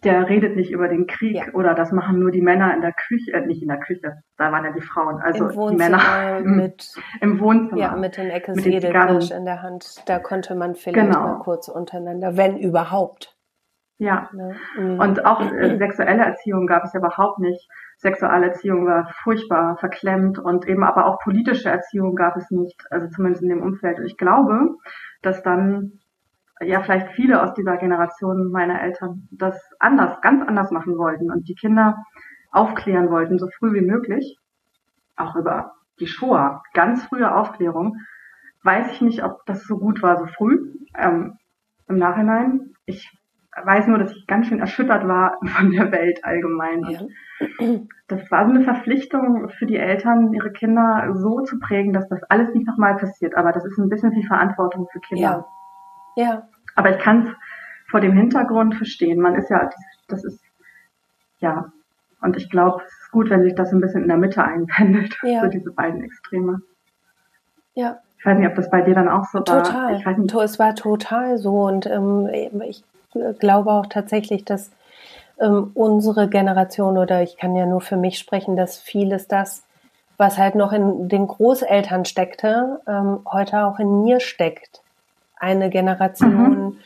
der 0.03 0.29
redet 0.29 0.55
nicht 0.55 0.71
über 0.71 0.88
den 0.88 1.08
Krieg 1.08 1.36
ja. 1.36 1.53
oder 1.53 1.73
das 1.73 1.91
machen 1.91 2.19
nur 2.19 2.32
die 2.32 2.41
Männer 2.41 2.73
in 2.73 2.82
der 2.82 2.93
Küche, 2.93 3.34
äh, 3.34 3.45
nicht 3.45 3.62
in 3.62 3.67
der 3.67 3.79
Küche, 3.79 4.23
da 4.38 4.51
waren 4.51 4.63
ja 4.63 4.71
die 4.71 4.82
Frauen, 4.82 5.19
also 5.19 5.69
die 5.69 5.75
Männer 5.75 6.38
im, 6.38 6.55
mit, 6.55 6.95
im 7.21 7.39
Wohnzimmer. 7.39 7.82
Ja, 7.82 7.95
mit 7.95 8.15
den 8.15 8.29
Eckes 8.29 8.65
Edelkirsch 8.65 9.32
in 9.32 9.45
der 9.45 9.62
Hand, 9.62 10.08
da 10.08 10.19
konnte 10.19 10.55
man 10.55 10.75
vielleicht 10.75 11.08
genau. 11.08 11.19
mal 11.19 11.39
kurz 11.39 11.67
untereinander, 11.67 12.38
wenn 12.38 12.58
überhaupt. 12.58 13.36
Ja, 13.97 14.29
ne? 14.32 14.55
mhm. 14.77 14.99
und 15.01 15.25
auch 15.25 15.41
äh, 15.41 15.77
sexuelle 15.77 16.23
Erziehung 16.23 16.67
gab 16.67 16.86
es 16.86 16.93
ja 16.93 16.99
überhaupt 16.99 17.39
nicht. 17.39 17.67
Sexuelle 17.99 18.47
Erziehung 18.47 18.85
war 18.85 19.12
furchtbar 19.23 19.77
verklemmt 19.77 20.39
und 20.39 20.65
eben 20.67 20.85
aber 20.85 21.05
auch 21.05 21.19
politische 21.19 21.69
Erziehung 21.69 22.15
gab 22.15 22.38
es 22.38 22.49
nicht, 22.49 22.81
also 22.91 23.09
zumindest 23.09 23.43
in 23.43 23.49
dem 23.49 23.62
Umfeld. 23.62 23.99
Und 23.99 24.05
ich 24.05 24.15
glaube, 24.15 24.77
dass 25.21 25.43
dann 25.43 25.99
ja 26.62 26.81
vielleicht 26.81 27.09
viele 27.09 27.43
aus 27.43 27.53
dieser 27.53 27.75
Generation 27.75 28.51
meiner 28.51 28.81
Eltern 28.81 29.27
das 29.31 29.62
anders, 29.79 30.21
ganz 30.21 30.47
anders 30.47 30.71
machen 30.71 30.97
wollten 30.97 31.29
und 31.29 31.49
die 31.49 31.55
Kinder 31.55 31.97
aufklären 32.51 33.09
wollten, 33.09 33.38
so 33.38 33.49
früh 33.49 33.73
wie 33.73 33.85
möglich, 33.85 34.38
auch 35.17 35.35
über 35.35 35.73
die 35.99 36.07
Shoah, 36.07 36.63
ganz 36.73 37.03
frühe 37.03 37.35
Aufklärung, 37.35 37.97
weiß 38.63 38.93
ich 38.93 39.01
nicht, 39.01 39.23
ob 39.25 39.45
das 39.45 39.65
so 39.65 39.77
gut 39.77 40.01
war, 40.01 40.17
so 40.17 40.25
früh. 40.25 40.73
Ähm, 40.95 41.38
Im 41.89 41.97
Nachhinein, 41.97 42.75
ich 42.85 43.12
weiß 43.65 43.88
nur, 43.88 43.98
dass 43.98 44.12
ich 44.15 44.28
ganz 44.28 44.48
schön 44.48 44.60
erschüttert 44.60 45.08
war 45.08 45.38
von 45.45 45.72
der 45.72 45.91
Welt 45.91 46.24
allgemein. 46.24 46.84
Ja. 46.84 47.00
Das 48.08 48.30
war 48.32 48.45
so 48.45 48.54
eine 48.54 48.63
Verpflichtung 48.63 49.50
für 49.50 49.65
die 49.65 49.78
Eltern, 49.78 50.34
ihre 50.34 50.52
Kinder 50.52 51.13
so 51.13 51.41
zu 51.41 51.60
prägen, 51.60 51.93
dass 51.93 52.08
das 52.10 52.24
alles 52.24 52.54
nicht 52.54 52.67
nochmal 52.67 52.98
passiert. 52.98 53.36
Aber 53.38 53.52
das 53.52 53.65
ist 53.65 53.78
ein 53.78 53.89
bisschen 53.89 54.12
viel 54.12 54.28
Verantwortung 54.28 54.88
für 54.91 55.00
Kinder. 55.00 55.45
Ja. 56.15 56.24
Ja. 56.24 56.48
Aber 56.76 56.91
ich 56.91 57.00
kann 57.00 57.28
es 57.28 57.34
vor 57.89 58.02
dem 58.02 58.13
Hintergrund 58.13 58.76
verstehen. 58.76 59.19
Man 59.19 59.36
ist 59.36 59.50
ja, 59.50 59.69
das 60.08 60.24
ist, 60.24 60.41
ja. 61.39 61.72
Und 62.22 62.36
ich 62.36 62.50
glaube, 62.50 62.84
es 62.86 62.91
ist 62.91 63.12
gut, 63.12 63.30
wenn 63.30 63.43
sich 63.43 63.56
das 63.56 63.72
ein 63.72 63.80
bisschen 63.80 64.04
in 64.04 64.10
der 64.10 64.17
Mitte 64.17 64.43
einpendelt, 64.43 65.17
ja. 65.24 65.41
so 65.41 65.48
diese 65.48 65.72
beiden 65.72 66.04
Extreme. 66.04 66.62
Ja. 67.74 68.00
Ich 68.17 68.26
weiß 68.26 68.38
nicht, 68.38 68.50
ob 68.50 68.56
das 68.56 68.69
bei 68.69 68.82
dir 68.82 68.93
dann 68.93 69.08
auch 69.08 69.26
so 69.26 69.39
war. 69.39 69.63
Total. 69.63 69.95
Ich 69.95 70.06
weiß 70.06 70.17
nicht. 70.17 70.34
Es 70.34 70.60
war 70.60 70.76
total 70.76 71.38
so. 71.38 71.67
Und 71.67 71.86
ähm, 71.86 72.30
ich 72.67 72.84
glaube 73.39 73.72
auch 73.72 73.86
tatsächlich, 73.88 74.45
dass 74.45 74.72
ähm, 75.39 75.72
unsere 75.74 76.30
Generation 76.30 76.98
oder 76.98 77.24
ich 77.24 77.38
kann 77.38 77.56
ja 77.56 77.65
nur 77.65 77.82
für 77.82 77.98
mich 77.98 78.19
sprechen, 78.19 78.56
dass 78.56 78.78
vieles 78.78 79.28
das, 79.28 79.63
was 80.17 80.38
halt 80.38 80.56
noch 80.56 80.74
in 80.74 81.08
den 81.08 81.28
Großeltern 81.28 82.06
steckte, 82.06 82.82
ähm, 82.88 83.19
heute 83.32 83.65
auch 83.65 83.80
in 83.80 84.04
mir 84.04 84.19
steckt 84.19 84.82
eine 85.39 85.69
Generation 85.69 86.78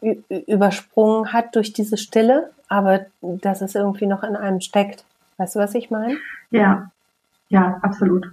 mhm. 0.00 0.24
übersprungen 0.28 1.32
hat 1.32 1.54
durch 1.54 1.72
diese 1.72 1.96
Stille, 1.96 2.50
aber 2.68 3.06
dass 3.20 3.62
es 3.62 3.74
irgendwie 3.74 4.06
noch 4.06 4.24
in 4.24 4.36
einem 4.36 4.60
steckt. 4.60 5.04
Weißt 5.36 5.54
du, 5.54 5.60
was 5.60 5.74
ich 5.74 5.90
meine? 5.90 6.18
Ja, 6.50 6.90
ja, 7.48 7.78
absolut. 7.82 8.30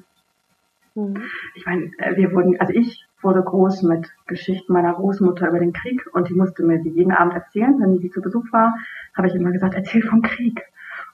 Mhm. 0.95 1.21
Ich 1.55 1.65
meine, 1.65 1.91
äh, 1.99 2.15
wir 2.15 2.33
wurden, 2.33 2.59
also 2.59 2.73
ich 2.73 3.06
wurde 3.21 3.41
groß 3.41 3.83
mit 3.83 4.09
Geschichten 4.27 4.73
meiner 4.73 4.93
Großmutter 4.93 5.47
über 5.49 5.59
den 5.59 5.73
Krieg 5.73 6.07
und 6.13 6.29
die 6.29 6.33
musste 6.33 6.63
mir 6.63 6.79
die 6.79 6.89
jeden 6.89 7.11
Abend 7.11 7.33
erzählen, 7.33 7.79
wenn 7.79 7.97
sie 7.99 8.11
zu 8.11 8.21
Besuch 8.21 8.45
war, 8.51 8.75
habe 9.15 9.27
ich 9.27 9.35
immer 9.35 9.51
gesagt, 9.51 9.73
erzähl 9.73 10.03
vom 10.03 10.21
Krieg. 10.21 10.61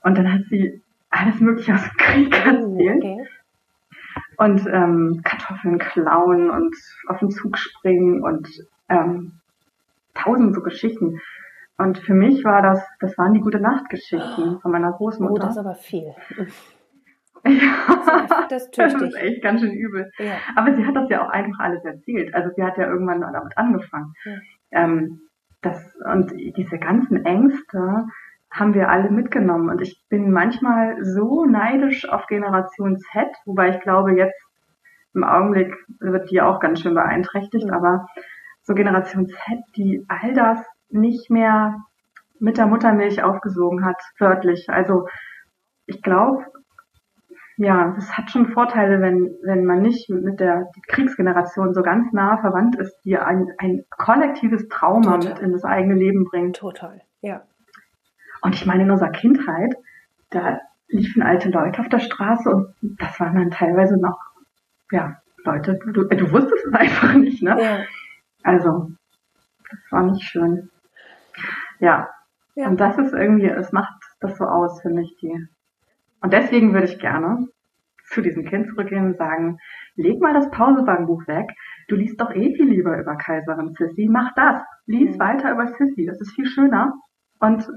Und 0.03 0.17
dann 0.17 0.31
hat 0.31 0.41
sie 0.49 0.81
alles 1.09 1.39
Mögliche 1.39 1.73
aus 1.73 1.83
dem 1.83 1.97
Krieg 1.97 2.43
oh, 2.45 2.49
erzählt. 2.49 3.03
Okay 3.03 3.27
und 4.37 4.65
ähm, 4.67 5.21
Kartoffeln 5.23 5.79
klauen 5.79 6.49
und 6.49 6.75
auf 7.07 7.19
den 7.19 7.31
Zug 7.31 7.57
springen 7.57 8.23
und 8.23 8.47
ähm, 8.89 9.39
tausend 10.13 10.55
so 10.55 10.61
Geschichten. 10.61 11.21
Und 11.77 11.97
für 11.97 12.13
mich 12.13 12.43
war 12.43 12.61
das, 12.61 12.83
das 12.99 13.17
waren 13.17 13.33
die 13.33 13.39
gute 13.39 13.59
Nachtgeschichten 13.59 14.59
von 14.61 14.71
meiner 14.71 14.91
Großmutter. 14.91 15.33
Oh, 15.33 15.37
das 15.37 15.51
ist 15.51 15.57
aber 15.57 15.75
viel. 15.75 16.13
Ja, 17.45 18.45
das, 18.49 18.71
das 18.75 18.93
ist 18.93 19.15
echt 19.15 19.41
ganz 19.41 19.61
schön 19.61 19.73
übel. 19.73 20.11
Ja. 20.17 20.33
Aber 20.55 20.75
sie 20.75 20.85
hat 20.85 20.95
das 20.95 21.09
ja 21.09 21.25
auch 21.25 21.29
einfach 21.29 21.59
alles 21.59 21.83
erzählt. 21.83 22.33
Also 22.33 22.51
sie 22.55 22.63
hat 22.63 22.77
ja 22.77 22.87
irgendwann 22.87 23.21
damit 23.21 23.57
angefangen. 23.57 24.13
Ja. 24.25 24.33
Ähm, 24.71 25.21
das, 25.61 25.95
und 26.05 26.31
diese 26.57 26.77
ganzen 26.77 27.25
Ängste 27.25 28.05
haben 28.51 28.73
wir 28.73 28.89
alle 28.89 29.09
mitgenommen. 29.09 29.69
Und 29.69 29.81
ich 29.81 30.03
bin 30.09 30.31
manchmal 30.31 31.03
so 31.03 31.45
neidisch 31.45 32.07
auf 32.07 32.27
Generation 32.27 32.99
Z, 32.99 33.27
wobei 33.45 33.69
ich 33.69 33.79
glaube, 33.81 34.13
jetzt 34.13 34.39
im 35.13 35.23
Augenblick 35.23 35.75
wird 35.99 36.31
die 36.31 36.41
auch 36.41 36.59
ganz 36.59 36.81
schön 36.81 36.93
beeinträchtigt, 36.93 37.67
mhm. 37.67 37.73
aber 37.73 38.07
so 38.61 38.73
Generation 38.73 39.27
Z, 39.27 39.37
die 39.75 40.05
all 40.07 40.33
das 40.33 40.59
nicht 40.89 41.29
mehr 41.29 41.79
mit 42.39 42.57
der 42.57 42.67
Muttermilch 42.67 43.23
aufgesogen 43.23 43.85
hat, 43.85 44.01
wörtlich. 44.19 44.69
Also 44.69 45.07
ich 45.85 46.01
glaube, 46.01 46.45
ja, 47.63 47.95
es 47.97 48.11
hat 48.17 48.29
schon 48.29 48.51
Vorteile, 48.51 49.01
wenn, 49.01 49.35
wenn 49.43 49.65
man 49.65 49.81
nicht 49.81 50.09
mit 50.09 50.39
der 50.39 50.69
Kriegsgeneration 50.87 51.73
so 51.73 51.81
ganz 51.81 52.11
nah 52.11 52.37
verwandt 52.37 52.75
ist, 52.75 52.95
die 53.05 53.17
ein, 53.17 53.47
ein 53.57 53.85
kollektives 53.89 54.67
Trauma 54.67 55.17
Total. 55.17 55.29
mit 55.29 55.39
in 55.39 55.51
das 55.53 55.63
eigene 55.63 55.95
Leben 55.95 56.25
bringt. 56.25 56.57
Total, 56.57 57.01
ja. 57.21 57.43
Und 58.41 58.55
ich 58.55 58.65
meine, 58.65 58.83
in 58.83 58.91
unserer 58.91 59.11
Kindheit, 59.11 59.75
da 60.29 60.59
liefen 60.89 61.23
alte 61.23 61.49
Leute 61.49 61.79
auf 61.79 61.87
der 61.87 61.99
Straße 61.99 62.49
und 62.49 62.75
das 62.81 63.19
waren 63.19 63.35
dann 63.35 63.51
teilweise 63.51 63.97
noch, 63.97 64.19
ja, 64.91 65.21
Leute, 65.45 65.79
du, 65.85 66.03
du 66.03 66.31
wusstest 66.31 66.65
es 66.65 66.73
einfach 66.73 67.13
nicht, 67.13 67.41
ne? 67.41 67.55
Ja. 67.59 67.79
Also, 68.43 68.91
das 69.71 69.91
war 69.91 70.03
nicht 70.03 70.23
schön. 70.23 70.69
Ja. 71.79 72.09
ja. 72.55 72.67
Und 72.67 72.79
das 72.79 72.97
ist 72.97 73.13
irgendwie, 73.13 73.47
es 73.47 73.71
macht 73.71 73.93
das 74.19 74.37
so 74.37 74.43
aus, 74.43 74.81
finde 74.81 75.03
ich, 75.03 75.15
die 75.21 75.47
und 76.23 76.33
deswegen 76.33 76.73
würde 76.73 76.87
ich 76.87 76.99
gerne 76.99 77.47
zu 78.05 78.21
diesem 78.21 78.45
Kind 78.45 78.69
zurückgehen 78.69 79.05
und 79.05 79.17
sagen, 79.17 79.59
leg 79.95 80.21
mal 80.21 80.33
das 80.33 80.49
Pausewagenbuch 80.51 81.27
weg. 81.27 81.49
Du 81.87 81.95
liest 81.95 82.19
doch 82.19 82.31
eh 82.31 82.55
viel 82.55 82.69
lieber 82.69 82.97
über 82.97 83.15
Kaiserin 83.15 83.73
Sissy. 83.77 84.07
Mach 84.09 84.33
das. 84.35 84.61
Lies 84.85 85.15
mhm. 85.15 85.19
weiter 85.19 85.51
über 85.51 85.67
Sissy. 85.67 86.05
Das 86.05 86.19
ist 86.21 86.33
viel 86.33 86.45
schöner. 86.45 86.93
Und 87.39 87.67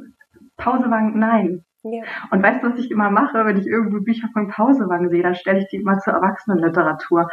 Pausewagen, 0.57 1.19
nein. 1.19 1.65
Ja. 1.83 2.03
Und 2.31 2.43
weißt 2.43 2.63
du, 2.63 2.71
was 2.71 2.79
ich 2.79 2.91
immer 2.91 3.11
mache, 3.11 3.45
wenn 3.45 3.57
ich 3.57 3.67
irgendwo 3.67 4.01
Bücher 4.01 4.29
von 4.33 4.49
Pausewagen 4.49 5.11
sehe, 5.11 5.23
dann 5.23 5.35
stelle 5.35 5.61
ich 5.61 5.69
die 5.69 5.77
immer 5.77 5.99
zur 5.99 6.15
Erwachsenenliteratur. 6.15 7.29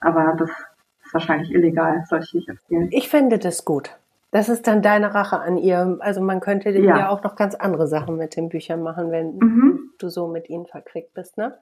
Aber 0.00 0.34
das 0.38 0.50
ist 0.50 1.14
wahrscheinlich 1.14 1.52
illegal, 1.52 2.04
sollte 2.08 2.24
ich 2.26 2.34
nicht 2.34 2.48
erzählen. 2.48 2.88
Ich 2.90 3.08
finde 3.08 3.38
das 3.38 3.64
gut. 3.64 3.96
Das 4.34 4.48
ist 4.48 4.66
dann 4.66 4.82
deine 4.82 5.14
Rache 5.14 5.38
an 5.38 5.56
ihr. 5.58 5.96
Also 6.00 6.20
man 6.20 6.40
könnte 6.40 6.70
ja, 6.70 6.98
ja 6.98 7.08
auch 7.08 7.22
noch 7.22 7.36
ganz 7.36 7.54
andere 7.54 7.86
Sachen 7.86 8.16
mit 8.16 8.34
den 8.34 8.48
Büchern 8.48 8.82
machen, 8.82 9.12
wenn 9.12 9.36
mhm. 9.36 9.92
du 10.00 10.08
so 10.08 10.26
mit 10.26 10.50
ihnen 10.50 10.66
verquickt 10.66 11.14
bist, 11.14 11.38
ne? 11.38 11.56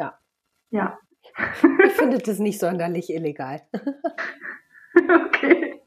Ja. 0.00 0.18
Ja. 0.70 0.98
Ich 1.86 1.92
finde 1.92 2.18
das 2.18 2.40
nicht 2.40 2.58
sonderlich 2.58 3.08
illegal. 3.14 3.62
Okay. 4.94 5.80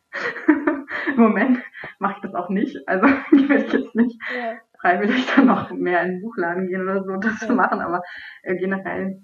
Im 0.48 1.16
Moment 1.18 1.60
mache 2.00 2.14
ich 2.16 2.22
das 2.22 2.34
auch 2.34 2.50
nicht. 2.50 2.88
Also 2.88 3.06
ich 3.34 3.50
will 3.50 3.62
jetzt 3.70 3.94
nicht 3.96 4.20
ja. 4.36 4.56
freiwillig 4.80 5.28
dann 5.36 5.48
noch 5.48 5.70
mehr 5.72 6.02
in 6.02 6.14
den 6.14 6.22
Buchladen 6.22 6.68
gehen 6.68 6.82
oder 6.82 7.04
so, 7.04 7.18
das 7.18 7.42
ja. 7.42 7.48
zu 7.48 7.54
machen, 7.54 7.82
aber 7.82 8.02
äh, 8.42 8.56
generell, 8.56 9.22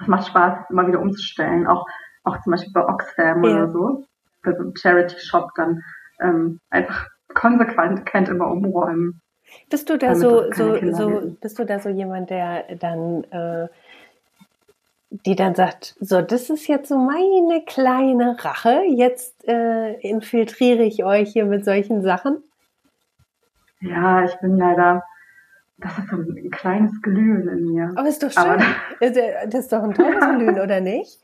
es 0.00 0.06
macht 0.06 0.28
Spaß, 0.28 0.70
immer 0.70 0.86
wieder 0.86 1.00
umzustellen. 1.00 1.66
Auch, 1.66 1.86
auch 2.22 2.38
zum 2.42 2.52
Beispiel 2.52 2.72
bei 2.72 2.84
Oxfam 2.86 3.42
ja. 3.42 3.50
oder 3.50 3.72
so 3.72 4.04
bei 4.42 4.52
so 4.52 4.62
einem 4.62 4.76
Charity-Shop 4.76 5.50
dann 5.56 5.82
ähm, 6.20 6.60
einfach 6.70 7.08
konsequent 7.34 8.28
immer 8.28 8.50
umräumen. 8.50 9.20
Bist 9.68 9.88
du 9.90 9.98
da 9.98 10.14
so, 10.14 10.52
so, 10.52 10.76
so, 10.92 11.36
bist 11.40 11.58
du 11.58 11.64
da 11.64 11.78
so 11.78 11.88
jemand, 11.88 12.30
der 12.30 12.64
dann, 12.76 13.24
äh, 13.24 13.68
die 15.10 15.34
dann 15.34 15.54
sagt, 15.54 15.96
so, 16.00 16.22
das 16.22 16.50
ist 16.50 16.68
jetzt 16.68 16.88
so 16.88 16.96
meine 16.96 17.64
kleine 17.64 18.36
Rache, 18.44 18.82
jetzt 18.88 19.46
äh, 19.48 19.94
infiltriere 20.00 20.82
ich 20.82 21.04
euch 21.04 21.32
hier 21.32 21.46
mit 21.46 21.64
solchen 21.64 22.02
Sachen? 22.02 22.42
Ja, 23.80 24.24
ich 24.24 24.36
bin 24.36 24.56
leider, 24.56 25.02
das 25.78 25.98
ist 25.98 26.10
so 26.10 26.16
ein 26.16 26.50
kleines 26.50 27.00
Glühen 27.02 27.48
in 27.48 27.72
mir. 27.72 27.92
Aber 27.96 28.08
ist 28.08 28.22
doch 28.22 28.30
schön. 28.30 28.42
Aber, 28.44 28.62
das 29.00 29.54
ist 29.54 29.72
doch 29.72 29.82
ein 29.82 29.94
tolles 29.94 30.20
Glühen, 30.20 30.60
oder 30.60 30.80
nicht? 30.80 31.18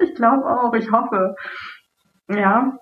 Ich 0.00 0.14
glaube 0.14 0.44
auch, 0.44 0.72
ich 0.74 0.90
hoffe. 0.90 1.36
Ja, 2.28 2.78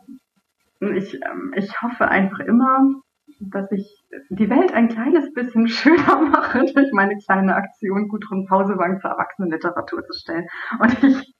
ich, 0.80 1.14
ähm, 1.14 1.52
ich 1.56 1.82
hoffe 1.82 2.08
einfach 2.08 2.40
immer, 2.40 2.94
dass 3.40 3.70
ich 3.72 4.04
die 4.30 4.48
Welt 4.50 4.72
ein 4.72 4.88
kleines 4.88 5.32
bisschen 5.32 5.68
schöner 5.68 6.20
mache 6.20 6.64
durch 6.72 6.92
meine 6.92 7.16
kleine 7.18 7.54
Aktion, 7.54 8.08
Gudrun 8.08 8.46
Pausebank 8.46 9.00
für 9.00 9.08
Erwachsenenliteratur 9.08 10.04
zu 10.04 10.12
stellen. 10.18 10.46
Und 10.78 11.02
ich, 11.02 11.34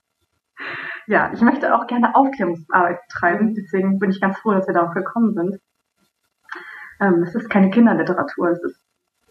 ja, 1.07 1.31
ich 1.33 1.41
möchte 1.41 1.75
auch 1.75 1.87
gerne 1.87 2.15
Aufklärungsarbeit 2.15 3.01
betreiben. 3.09 3.49
Mhm. 3.49 3.55
Deswegen 3.55 3.99
bin 3.99 4.11
ich 4.11 4.21
ganz 4.21 4.39
froh, 4.39 4.53
dass 4.53 4.67
wir 4.67 4.75
darauf 4.75 4.95
gekommen 4.95 5.35
sind. 5.35 5.61
Ähm, 7.01 7.23
es 7.23 7.35
ist 7.35 7.51
keine 7.51 7.71
Kinderliteratur, 7.71 8.51
es 8.51 8.63
ist 8.63 8.81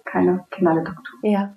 keine 0.05 0.45
Kinderliteratur. 0.51 1.19
Ja. 1.23 1.55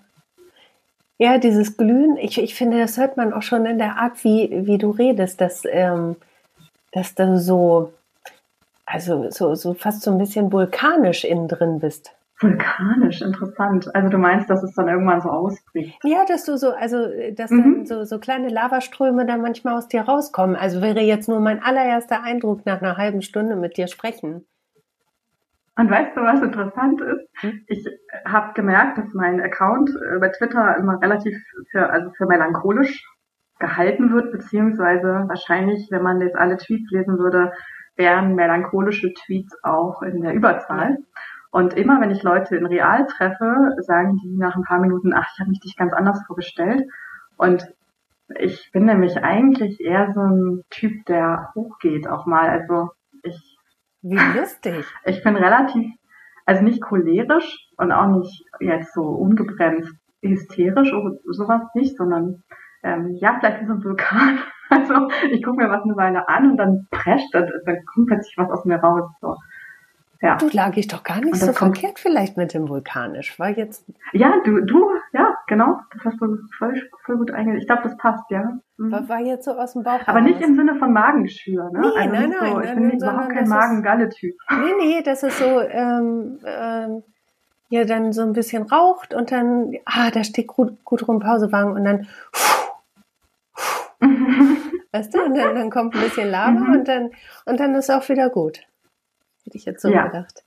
Ja, 1.19 1.39
dieses 1.39 1.79
Glühen, 1.79 2.19
ich, 2.19 2.39
ich 2.39 2.55
finde, 2.55 2.79
das 2.79 2.99
hört 2.99 3.17
man 3.17 3.33
auch 3.33 3.43
schon 3.43 3.65
in 3.65 3.79
der 3.79 3.97
Art, 3.97 4.23
wie, 4.23 4.67
wie 4.67 4.77
du 4.77 4.91
redest, 4.91 5.41
dass, 5.41 5.63
ähm, 5.67 6.17
dass 6.97 7.15
du 7.15 7.39
so, 7.39 7.93
also 8.87 9.31
so, 9.31 9.55
so 9.55 9.75
fast 9.75 10.01
so 10.01 10.11
ein 10.11 10.19
bisschen 10.19 10.51
vulkanisch 10.51 11.25
innen 11.25 11.47
drin 11.47 11.79
bist. 11.79 12.13
Vulkanisch, 12.41 13.21
interessant. 13.21 13.95
Also 13.95 14.09
du 14.09 14.17
meinst, 14.17 14.49
dass 14.49 14.63
es 14.63 14.75
dann 14.75 14.89
irgendwann 14.89 15.21
so 15.21 15.29
ausbricht? 15.29 15.99
Ja, 16.05 16.25
dass 16.27 16.45
du 16.45 16.57
so, 16.57 16.73
also 16.73 17.07
dass 17.33 17.51
mhm. 17.51 17.63
dann 17.63 17.87
so, 17.87 18.05
so 18.05 18.19
kleine 18.19 18.49
Lavaströme 18.49 19.27
dann 19.27 19.43
manchmal 19.43 19.75
aus 19.75 19.89
dir 19.89 20.03
rauskommen. 20.03 20.57
Also 20.57 20.81
wäre 20.81 21.01
jetzt 21.01 21.29
nur 21.29 21.39
mein 21.41 21.63
allererster 21.63 22.23
Eindruck 22.23 22.65
nach 22.65 22.81
einer 22.81 22.97
halben 22.97 23.21
Stunde 23.21 23.57
mit 23.57 23.77
dir 23.77 23.89
sprechen. 23.89 24.47
Und 25.79 25.91
weißt 25.91 26.17
du, 26.17 26.23
was 26.23 26.41
interessant 26.41 27.03
ist? 27.03 27.29
Hm? 27.41 27.61
Ich 27.67 27.87
habe 28.25 28.55
gemerkt, 28.55 28.97
dass 28.97 29.13
mein 29.13 29.43
Account 29.43 29.91
bei 30.19 30.31
Twitter 30.31 30.77
immer 30.79 30.99
relativ 31.03 31.37
für, 31.71 31.91
also 31.91 32.11
für 32.17 32.25
melancholisch 32.25 33.05
gehalten 33.59 34.13
wird, 34.13 34.33
beziehungsweise 34.33 35.25
wahrscheinlich, 35.27 35.89
wenn 35.91 36.03
man 36.03 36.21
jetzt 36.21 36.37
alle 36.37 36.57
Tweets 36.57 36.91
lesen 36.91 37.19
würde, 37.19 37.53
wären 37.97 38.35
melancholische 38.35 39.13
Tweets 39.15 39.57
auch 39.63 40.03
in 40.03 40.21
der 40.21 40.35
Überzahl. 40.35 40.99
Und 41.51 41.75
immer 41.75 42.01
wenn 42.01 42.11
ich 42.11 42.23
Leute 42.23 42.57
in 42.57 42.67
Real 42.67 43.07
treffe, 43.07 43.77
sagen 43.79 44.19
die 44.23 44.37
nach 44.37 44.57
ein 44.57 44.65
paar 44.65 44.81
Minuten, 44.81 45.15
ach, 45.15 45.27
ich 45.33 45.41
habe 45.41 45.51
mich 45.51 45.61
dich 45.61 45.77
ganz 45.77 45.93
anders 45.95 46.23
vorgestellt. 46.27 46.85
Und 47.39 47.67
ich 48.39 48.71
bin 48.73 48.85
nämlich 48.85 49.23
eigentlich 49.23 49.81
eher 49.81 50.13
so 50.13 50.21
ein 50.21 50.65
Typ, 50.71 51.07
der 51.07 51.53
hochgeht 51.55 52.09
auch 52.09 52.27
mal. 52.27 52.49
Also 52.49 52.91
ich. 53.23 53.57
Wie 54.03 54.19
lustig. 54.39 54.85
Ich 55.05 55.23
bin 55.23 55.37
relativ, 55.37 55.91
also 56.45 56.63
nicht 56.63 56.83
cholerisch 56.83 57.71
und 57.77 57.91
auch 57.93 58.19
nicht 58.19 58.45
jetzt 58.61 58.93
so 58.93 59.03
ungebremst 59.03 59.95
hysterisch 60.23 60.93
oder 60.93 61.17
sowas 61.25 61.63
nicht, 61.75 61.97
sondern 61.97 62.43
ähm, 62.83 63.15
ja, 63.21 63.37
vielleicht 63.39 63.63
wie 63.63 63.67
so 63.67 63.75
ein 63.75 63.85
Vulkan. 63.85 64.39
Also 64.69 65.09
ich 65.31 65.45
gucke 65.45 65.59
mir 65.59 65.71
was 65.71 65.85
eine 65.85 65.95
Weile 65.95 66.29
an 66.29 66.51
und 66.51 66.57
dann 66.57 66.89
prescht, 66.91 67.33
dann, 67.33 67.49
dann 67.67 67.85
kommt 67.87 68.09
plötzlich 68.09 68.37
was 68.37 68.51
aus 68.51 68.65
mir 68.65 68.79
raus. 68.79 69.09
So. 69.21 69.37
Ja. 70.23 70.37
Du 70.37 70.49
lag 70.53 70.77
ich 70.77 70.89
doch 70.89 71.03
gar 71.03 71.21
nicht 71.21 71.37
so 71.37 71.53
kommt, 71.53 71.79
verkehrt 71.79 71.99
vielleicht 71.99 72.37
mit 72.37 72.55
dem 72.55 72.69
Vulkanisch. 72.69 73.39
War 73.39 73.51
jetzt. 73.51 73.85
Ja, 74.13 74.41
du, 74.45 74.65
du, 74.65 74.91
ja, 75.13 75.37
genau. 75.47 75.81
Das 75.93 76.05
hast 76.05 76.21
du 76.21 76.39
voll, 76.59 76.83
voll 77.05 77.19
gut 77.19 77.31
eingegangen. 77.31 77.61
Ich 77.61 77.67
glaube, 77.67 77.83
das 77.83 77.97
passt, 77.97 78.25
ja. 78.31 78.59
Mhm. 78.79 78.93
War, 78.93 79.09
war, 79.09 79.21
jetzt 79.21 79.45
so 79.45 79.53
aus 79.53 79.75
dem 79.75 79.83
Bauch. 79.83 80.01
Aber 80.07 80.21
nicht 80.21 80.41
im 80.41 80.57
Sinne 80.57 80.77
von 80.77 80.93
Magengeschwür, 80.93 81.71
ne? 81.71 81.81
Nee, 81.81 81.87
also 81.87 82.15
nein, 82.15 82.35
nein, 82.41 82.53
so, 82.53 82.61
ich 82.61 82.75
bin 82.75 82.89
nein, 82.89 82.97
überhaupt 82.97 83.31
kein 83.31 83.49
Magen-Galle-Typ. 83.49 84.35
Nee, 84.51 84.73
nee, 84.79 85.03
das 85.03 85.23
ist 85.23 85.39
so, 85.39 85.61
ähm, 85.61 86.39
ähm, 86.45 87.03
ja, 87.69 87.85
dann 87.85 88.13
so 88.13 88.23
ein 88.23 88.33
bisschen 88.33 88.63
raucht 88.65 89.13
und 89.13 89.33
dann, 89.33 89.73
ah, 89.85 90.11
da 90.11 90.25
steht 90.25 90.47
gut, 90.47 90.85
gut 90.85 91.07
rum 91.09 91.21
Pausewagen 91.21 91.73
und 91.73 91.85
dann, 91.85 92.05
pff, 92.33 92.66
weißt 94.97 95.15
du, 95.15 95.23
und 95.23 95.37
dann, 95.37 95.55
dann, 95.55 95.71
kommt 95.71 95.95
ein 95.95 96.03
bisschen 96.03 96.31
Lava 96.31 96.51
mhm. 96.51 96.73
und 96.73 96.89
dann 96.89 97.11
und 97.45 97.61
dann 97.61 97.75
ist 97.75 97.91
auch 97.91 98.09
wieder 98.09 98.31
gut. 98.31 98.61
Hätte 99.45 99.57
ich 99.57 99.65
jetzt 99.65 99.83
so 99.83 99.89
ja. 99.89 100.07
gedacht. 100.07 100.43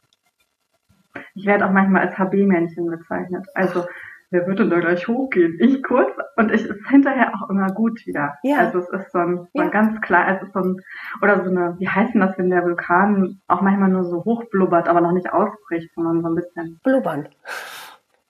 Ich 1.35 1.45
werde 1.45 1.65
auch 1.65 1.71
manchmal 1.71 2.07
als 2.07 2.17
HB-Männchen 2.17 2.89
bezeichnet. 2.89 3.45
Also 3.53 3.85
wer 4.29 4.45
würde 4.45 4.67
da 4.67 4.79
gleich 4.79 5.07
hochgehen? 5.07 5.57
Ich 5.59 5.81
kurz 5.83 6.12
und 6.35 6.51
ich 6.51 6.65
ist 6.65 6.88
hinterher 6.89 7.33
auch 7.33 7.49
immer 7.49 7.67
gut 7.67 8.05
wieder. 8.05 8.38
Ja. 8.43 8.57
Also 8.57 8.79
es 8.79 8.89
ist 8.89 9.12
so 9.12 9.19
ein, 9.19 9.47
so 9.53 9.62
ein 9.62 9.67
ja. 9.67 9.69
ganz 9.69 10.01
klar, 10.01 10.35
es 10.35 10.43
ist 10.43 10.53
so 10.53 10.59
ein, 10.59 10.77
oder 11.21 11.43
so 11.43 11.49
eine, 11.49 11.75
wie 11.79 11.88
heißt 11.88 12.13
denn 12.13 12.21
das, 12.21 12.38
wenn 12.38 12.49
der 12.49 12.63
Vulkan 12.63 13.39
auch 13.47 13.62
manchmal 13.62 13.89
nur 13.89 14.03
so 14.03 14.23
hochblubbert, 14.23 14.88
aber 14.88 15.01
noch 15.01 15.13
nicht 15.13 15.31
ausbricht, 15.31 15.93
sondern 15.95 16.21
so 16.21 16.29
ein 16.29 16.35
bisschen. 16.35 16.79
Blubbern. 16.83 17.29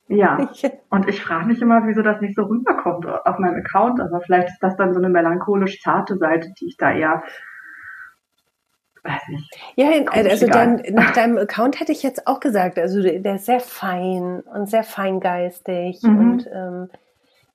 Ja, 0.09 0.49
und 0.89 1.07
ich 1.07 1.21
frage 1.21 1.45
mich 1.45 1.61
immer, 1.61 1.85
wieso 1.85 2.01
das 2.01 2.19
nicht 2.19 2.35
so 2.35 2.43
rüberkommt 2.43 3.05
auf 3.05 3.37
meinem 3.37 3.57
Account, 3.57 4.01
aber 4.01 4.21
vielleicht 4.21 4.49
ist 4.49 4.59
das 4.61 4.75
dann 4.75 4.93
so 4.93 4.99
eine 4.99 5.09
melancholisch 5.09 5.81
zarte 5.81 6.17
Seite, 6.17 6.49
die 6.59 6.67
ich 6.67 6.77
da 6.77 6.91
eher 6.91 7.23
weiß 9.03 9.21
nicht. 9.29 9.49
Ja, 9.75 9.89
also 10.11 10.47
dein, 10.47 10.83
nach 10.91 11.11
deinem 11.13 11.37
Account 11.37 11.79
hätte 11.79 11.91
ich 11.91 12.03
jetzt 12.03 12.27
auch 12.27 12.39
gesagt, 12.39 12.77
also 12.77 13.01
der 13.01 13.35
ist 13.35 13.45
sehr 13.45 13.59
fein 13.59 14.41
und 14.41 14.69
sehr 14.69 14.83
feingeistig 14.83 16.01
mhm. 16.03 16.17
und 16.17 16.49
ähm, 16.51 16.89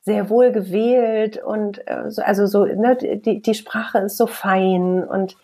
sehr 0.00 0.30
wohl 0.30 0.52
gewählt 0.52 1.42
und 1.42 1.86
äh, 1.86 2.08
also 2.22 2.46
so, 2.46 2.64
ne, 2.64 2.96
die, 2.96 3.42
die 3.42 3.54
Sprache 3.54 3.98
ist 3.98 4.16
so 4.16 4.26
fein 4.26 5.02
und 5.02 5.36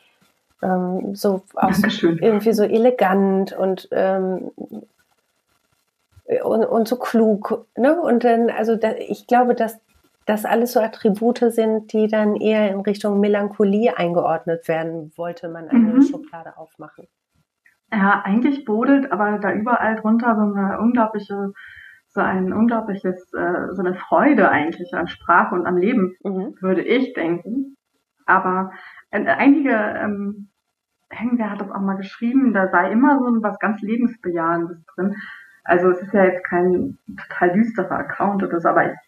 ähm, 0.63 1.15
so 1.15 1.43
auch 1.55 1.73
irgendwie 2.01 2.53
so 2.53 2.65
elegant 2.65 3.53
und 3.53 3.89
ähm, 3.91 4.51
und, 6.45 6.65
und 6.65 6.89
so 6.89 6.97
klug, 6.97 7.67
ne? 7.77 8.01
Und 8.01 8.25
dann, 8.25 8.51
also 8.51 8.77
da, 8.77 8.93
ich 8.97 9.27
glaube, 9.27 9.55
dass 9.55 9.81
das 10.27 10.45
alles 10.45 10.73
so 10.73 10.81
Attribute 10.81 11.39
sind, 11.39 11.93
die 11.93 12.07
dann 12.07 12.37
eher 12.37 12.71
in 12.71 12.81
Richtung 12.81 13.21
Melancholie 13.21 13.97
eingeordnet 13.97 14.69
werden, 14.69 15.13
wollte 15.17 15.49
man 15.49 15.69
eine 15.69 15.95
mhm. 15.95 16.03
Schublade 16.03 16.57
aufmachen. 16.57 17.09
Ja, 17.93 18.23
eigentlich 18.25 18.65
bodelt 18.65 19.11
aber 19.11 19.39
da 19.39 19.53
überall 19.53 19.97
drunter 19.97 20.37
so 20.37 20.55
eine 20.55 20.79
unglaubliche, 20.79 21.53
so 22.09 22.21
ein 22.21 22.53
unglaubliches, 22.53 23.33
äh, 23.33 23.75
so 23.75 23.83
eine 23.83 23.95
Freude 23.95 24.51
eigentlich 24.51 24.95
an 24.95 25.09
Sprache 25.09 25.55
und 25.55 25.67
am 25.67 25.77
Leben, 25.77 26.15
mhm. 26.23 26.55
würde 26.61 26.83
ich 26.83 27.13
denken. 27.15 27.77
Aber 28.27 28.71
äh, 29.11 29.25
einige 29.25 29.73
ähm, 29.73 30.51
Hengwer 31.11 31.51
hat 31.51 31.61
das 31.61 31.71
auch 31.73 31.81
mal 31.81 31.97
geschrieben, 31.97 32.55
da 32.55 32.69
sei 32.69 32.93
immer 32.93 33.19
so 33.19 33.43
was 33.43 33.59
ganz 33.59 33.83
Lebensbejahendes 33.83 34.85
drin. 34.95 35.17
Also 35.65 35.91
es 35.91 36.01
ist 36.03 36.13
ja 36.13 36.25
jetzt 36.25 36.45
kein 36.45 36.99
total 37.29 37.53
düsterer 37.53 37.99
Account 37.99 38.43
oder 38.43 38.61
so, 38.61 38.69
aber 38.69 38.93
ich, 38.93 38.99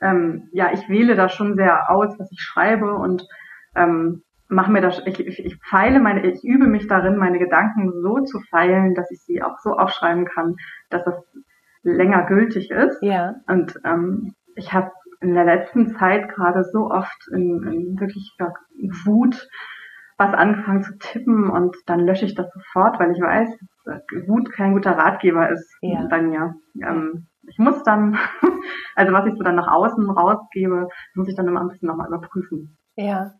ähm, 0.00 0.48
ja, 0.52 0.70
ich 0.72 0.88
wähle 0.88 1.16
da 1.16 1.28
schon 1.28 1.56
sehr 1.56 1.90
aus, 1.90 2.18
was 2.18 2.30
ich 2.32 2.40
schreibe 2.40 2.94
und 2.94 3.26
ähm, 3.74 4.22
mache 4.48 4.70
mir 4.70 4.80
das, 4.80 5.02
ich, 5.06 5.20
ich, 5.20 5.44
ich 5.44 5.58
feile 5.62 6.00
meine, 6.00 6.26
ich 6.26 6.42
übe 6.42 6.66
mich 6.66 6.86
darin, 6.86 7.16
meine 7.16 7.38
Gedanken 7.38 7.92
so 8.02 8.20
zu 8.20 8.40
feilen, 8.40 8.94
dass 8.94 9.10
ich 9.10 9.20
sie 9.20 9.42
auch 9.42 9.58
so 9.58 9.72
aufschreiben 9.72 10.24
kann, 10.24 10.56
dass 10.90 11.04
das 11.04 11.22
länger 11.82 12.24
gültig 12.24 12.70
ist. 12.70 13.02
Ja. 13.02 13.34
Und 13.46 13.78
ähm, 13.84 14.34
ich 14.54 14.72
habe 14.72 14.90
in 15.20 15.34
der 15.34 15.44
letzten 15.44 15.88
Zeit 15.96 16.28
gerade 16.28 16.64
so 16.64 16.90
oft 16.90 17.28
in, 17.32 17.62
in 17.64 18.00
wirklich 18.00 18.36
Wut 19.04 19.48
was 20.16 20.34
angefangen 20.34 20.82
zu 20.82 20.98
tippen 20.98 21.48
und 21.48 21.76
dann 21.86 22.00
lösche 22.00 22.24
ich 22.24 22.34
das 22.34 22.52
sofort, 22.52 22.98
weil 22.98 23.12
ich 23.12 23.20
weiß, 23.20 23.48
dass 23.88 24.02
Wut 24.26 24.52
kein 24.52 24.74
guter 24.74 24.92
Ratgeber 24.92 25.48
ist 25.50 25.76
ja. 25.80 26.06
bei 26.08 26.20
mir. 26.20 26.54
Ähm, 26.82 27.26
ich 27.46 27.58
muss 27.58 27.82
dann, 27.82 28.18
also 28.94 29.12
was 29.12 29.26
ich 29.26 29.34
so 29.36 29.42
dann 29.42 29.56
nach 29.56 29.68
außen 29.68 30.10
rausgebe, 30.10 30.88
muss 31.14 31.28
ich 31.28 31.34
dann 31.34 31.48
immer 31.48 31.60
ein 31.60 31.68
bisschen 31.68 31.88
nochmal 31.88 32.08
überprüfen. 32.08 32.76
Ja. 32.96 33.32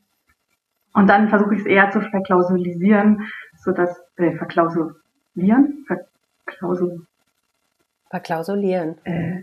Und 0.95 1.09
dann 1.09 1.29
versuche 1.29 1.55
ich 1.55 1.61
es 1.61 1.67
eher 1.67 1.91
zu 1.91 2.01
verklausulisieren, 2.01 3.29
so 3.57 3.73
dass, 3.73 4.01
äh, 4.17 4.37
verklausulieren? 4.37 5.85
Verklausul 6.45 7.07
Verklausulieren. 8.11 8.97
Äh, 9.05 9.43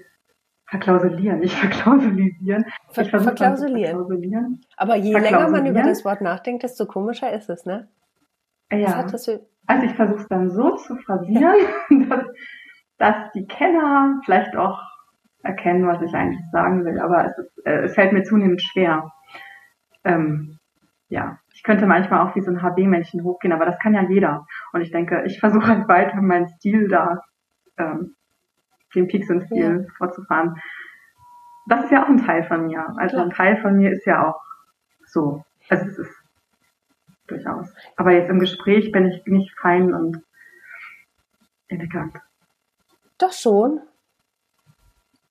verklausulieren, 0.65 1.39
nicht 1.39 1.55
verklausulisieren. 1.55 2.65
Ver 2.89 3.05
verklausulieren. 3.05 3.91
verklausulieren. 3.91 4.61
Aber 4.75 4.95
je 4.95 5.13
länger 5.13 5.49
man 5.49 5.67
über 5.67 5.83
das 5.83 6.03
Wort 6.03 6.21
nachdenkt, 6.21 6.63
desto 6.63 6.87
komischer 6.87 7.31
ist 7.31 7.49
es, 7.49 7.65
ne? 7.65 7.87
Ja. 8.71 8.99
also 8.99 9.31
ich 9.85 9.93
versuche 9.93 10.19
es 10.19 10.27
dann 10.27 10.49
so 10.49 10.75
zu 10.75 10.95
phrasieren, 10.97 11.55
dass, 12.09 12.25
dass, 12.97 13.31
die 13.33 13.45
Kenner 13.47 14.19
vielleicht 14.25 14.55
auch 14.55 14.81
erkennen, 15.43 15.87
was 15.87 16.01
ich 16.01 16.13
eigentlich 16.13 16.43
sagen 16.51 16.83
will. 16.85 16.99
Aber 16.99 17.25
es, 17.25 17.37
ist, 17.37 17.65
äh, 17.65 17.83
es 17.83 17.93
fällt 17.93 18.13
mir 18.13 18.23
zunehmend 18.23 18.61
schwer. 18.61 19.11
Ähm, 20.03 20.57
ja, 21.07 21.37
ich 21.53 21.63
könnte 21.63 21.85
manchmal 21.85 22.27
auch 22.27 22.35
wie 22.35 22.41
so 22.41 22.51
ein 22.51 22.61
HB-Männchen 22.61 23.23
hochgehen, 23.23 23.53
aber 23.53 23.65
das 23.65 23.79
kann 23.79 23.93
ja 23.93 24.01
jeder. 24.01 24.45
Und 24.73 24.81
ich 24.81 24.91
denke, 24.91 25.23
ich 25.25 25.39
versuche 25.39 25.67
halt 25.67 25.87
weiter 25.87 26.21
meinen 26.21 26.47
Stil 26.47 26.87
da 26.87 27.21
ähm, 27.77 28.15
den 28.95 29.07
Pixel-Stil 29.07 29.85
ja. 29.87 29.93
fortzufahren. 29.97 30.55
Das 31.67 31.85
ist 31.85 31.91
ja 31.91 32.03
auch 32.03 32.09
ein 32.09 32.23
Teil 32.25 32.43
von 32.43 32.65
mir. 32.65 32.85
Also 32.97 33.15
Klar. 33.15 33.25
ein 33.25 33.31
Teil 33.31 33.57
von 33.57 33.77
mir 33.77 33.91
ist 33.91 34.05
ja 34.05 34.27
auch 34.27 34.41
so. 35.05 35.43
Also 35.69 35.85
es 35.85 35.97
ist 35.97 36.24
durchaus. 37.27 37.67
Aber 37.95 38.11
jetzt 38.11 38.29
im 38.29 38.39
Gespräch 38.39 38.91
bin 38.91 39.07
ich 39.07 39.25
nicht 39.25 39.51
fein 39.59 39.93
und 39.93 40.23
elegant. 41.67 42.15
Doch 43.17 43.33
schon. 43.33 43.81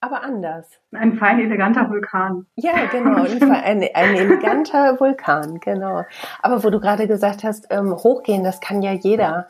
Aber 0.01 0.21
anders. 0.21 0.69
Ein 0.91 1.17
fein 1.17 1.39
eleganter 1.39 1.89
Vulkan. 1.89 2.45
Ja, 2.55 2.85
genau. 2.91 3.23
Ein, 3.23 3.81
ein, 3.93 4.15
eleganter 4.15 4.99
Vulkan, 4.99 5.59
genau. 5.59 6.03
Aber 6.41 6.63
wo 6.63 6.69
du 6.69 6.79
gerade 6.79 7.07
gesagt 7.07 7.43
hast, 7.43 7.67
ähm, 7.71 7.91
hochgehen, 7.91 8.43
das 8.43 8.61
kann 8.61 8.83
ja 8.83 8.91
jeder. 8.91 9.47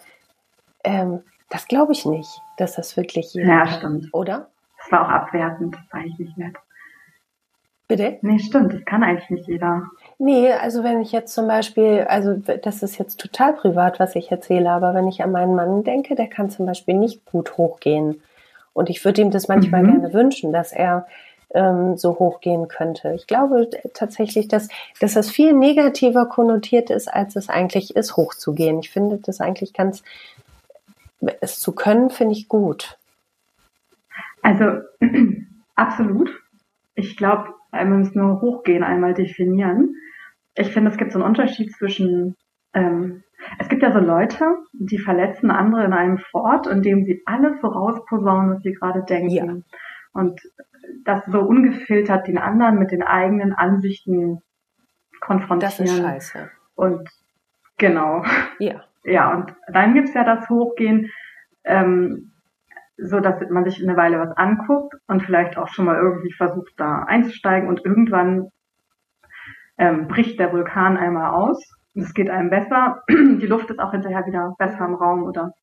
Ähm, 0.84 1.24
das 1.50 1.68
glaube 1.68 1.92
ich 1.92 2.06
nicht, 2.06 2.42
dass 2.58 2.76
das 2.76 2.96
wirklich 2.96 3.34
jeder 3.34 3.48
Ja, 3.48 3.68
stimmt. 3.68 4.14
Oder? 4.14 4.50
Das 4.78 4.92
war 4.92 5.02
auch 5.06 5.10
abwertend, 5.10 5.76
das 5.76 5.82
war 5.92 6.00
eigentlich 6.00 6.20
nicht 6.20 6.38
nett. 6.38 6.56
Bitte? 7.88 8.18
Nee, 8.22 8.40
stimmt, 8.40 8.74
das 8.74 8.86
kann 8.86 9.04
eigentlich 9.04 9.30
nicht 9.30 9.48
jeder. 9.48 9.84
Nee, 10.18 10.52
also 10.52 10.84
wenn 10.84 11.02
ich 11.02 11.12
jetzt 11.12 11.34
zum 11.34 11.48
Beispiel, 11.48 12.06
also 12.08 12.36
das 12.36 12.84
ist 12.84 12.98
jetzt 12.98 13.20
total 13.20 13.54
privat, 13.54 14.00
was 14.00 14.16
ich 14.16 14.32
erzähle, 14.32 14.70
aber 14.70 14.94
wenn 14.94 15.08
ich 15.08 15.22
an 15.22 15.32
meinen 15.32 15.56
Mann 15.56 15.84
denke, 15.84 16.16
der 16.16 16.28
kann 16.28 16.50
zum 16.50 16.66
Beispiel 16.66 16.96
nicht 16.96 17.26
gut 17.26 17.58
hochgehen. 17.58 18.22
Und 18.74 18.90
ich 18.90 19.04
würde 19.04 19.22
ihm 19.22 19.32
das 19.32 19.48
manchmal 19.48 19.84
mhm. 19.84 19.88
gerne 19.88 20.14
wünschen, 20.14 20.54
dass 20.54 20.72
er 20.72 21.06
ähm, 21.54 21.98
so 21.98 22.18
hochgehen 22.20 22.68
könnte. 22.68 23.14
Ich 23.14 23.28
glaube 23.28 23.70
tatsächlich, 23.94 24.48
dass, 24.48 24.70
dass 25.00 25.14
das 25.14 25.30
viel 25.30 25.54
negativer 25.54 26.28
konnotiert 26.28 26.90
ist, 26.90 27.08
als 27.08 27.36
es 27.36 27.50
eigentlich 27.50 27.96
ist, 27.96 28.16
hochzugehen. 28.16 28.80
Ich 28.80 28.92
finde 28.92 29.18
das 29.18 29.42
eigentlich 29.42 29.74
ganz 29.74 30.04
es 31.42 31.60
zu 31.60 31.74
können, 31.74 32.10
finde 32.10 32.34
ich 32.34 32.48
gut. 32.48 32.98
Also 34.42 34.82
absolut. 35.76 36.30
Ich 36.94 37.18
glaube, 37.18 37.54
wir 37.72 37.86
müssen 37.86 38.20
nur 38.20 38.42
hochgehen, 38.42 38.84
einmal 38.84 39.14
definieren. 39.14 39.96
Ich 40.56 40.72
finde, 40.72 40.92
es 40.92 40.98
gibt 40.98 41.12
so 41.12 41.20
einen 41.20 41.28
Unterschied 41.28 41.74
zwischen, 41.74 42.36
ähm, 42.74 43.24
es 43.60 43.68
gibt 43.70 43.84
ja 43.84 43.92
so 43.92 44.00
Leute, 44.00 44.46
die 44.74 44.98
verletzen 44.98 45.52
andere 45.52 45.86
in 45.86 45.94
einem 45.94 46.18
Fort, 46.18 46.68
indem 46.68 47.06
sie 47.06 47.22
alles 47.26 47.60
so 47.62 47.68
rausposaunen, 47.68 48.56
was 48.56 48.64
sie 48.64 48.74
gerade 48.74 49.04
denken. 49.04 49.30
Ja. 49.30 49.46
Und 50.14 50.42
das 51.04 51.26
so 51.26 51.42
ungefiltert 51.42 52.28
den 52.28 52.38
anderen 52.38 52.80
mit 52.80 52.92
den 52.92 53.04
eigenen 53.04 53.54
Ansichten 53.54 54.42
konfrontieren. 55.20 55.74
Das 55.78 55.80
ist 55.80 55.98
scheiße. 55.98 56.50
Und 56.76 57.10
genau. 57.78 58.24
Ja 58.60 58.86
ja, 59.06 59.34
und 59.34 59.56
dann 59.68 59.94
gibt's 59.94 60.14
ja 60.14 60.24
das 60.24 60.50
Hochgehen, 60.50 61.12
ähm, 61.64 62.32
so 62.98 63.20
dass 63.20 63.36
man 63.50 63.66
sich 63.66 63.82
eine 63.82 63.98
Weile 63.98 64.20
was 64.20 64.36
anguckt 64.38 64.96
und 65.08 65.24
vielleicht 65.24 65.58
auch 65.58 65.68
schon 65.68 65.86
mal 65.86 65.98
irgendwie 65.98 66.34
versucht, 66.34 66.74
da 66.78 67.04
einzusteigen 67.04 67.70
und 67.70 67.86
irgendwann 67.86 68.50
ähm, 69.78 70.08
bricht 70.08 70.40
der 70.40 70.52
Vulkan 70.52 70.98
einmal 70.98 71.32
aus. 71.32 71.62
Es 71.94 72.14
geht 72.14 72.30
einem 72.30 72.50
besser. 72.50 73.04
Die 73.10 73.48
Luft 73.48 73.70
ist 73.70 73.80
auch 73.80 73.92
hinterher 73.92 74.26
wieder 74.26 74.56
besser 74.58 74.86
im 74.86 74.96
Raum 74.96 75.24
oder 75.24 75.54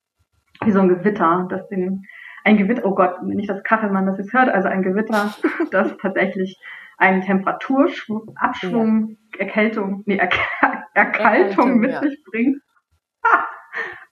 wie 0.64 0.70
so 0.70 0.80
ein 0.80 0.88
Gewitter, 0.88 1.46
das 1.50 1.68
den, 1.68 2.04
ein 2.44 2.56
Gewitter, 2.56 2.84
oh 2.84 2.94
Gott, 2.94 3.22
nicht 3.22 3.50
das 3.50 3.62
Kachelmann 3.64 4.06
das 4.06 4.18
jetzt 4.18 4.32
hört, 4.32 4.48
also 4.48 4.68
ein 4.68 4.82
Gewitter, 4.82 5.34
das 5.70 5.96
tatsächlich 5.98 6.58
einen 6.98 7.22
Temperaturabschwung, 7.22 9.08
ja. 9.08 9.40
Erkältung, 9.40 10.02
nee, 10.06 10.16
Erk 10.16 10.34
Erkaltung, 10.94 10.94
Erkaltung 10.94 11.78
mit 11.78 11.92
ja. 11.92 12.00
sich 12.00 12.22
bringt. 12.24 12.58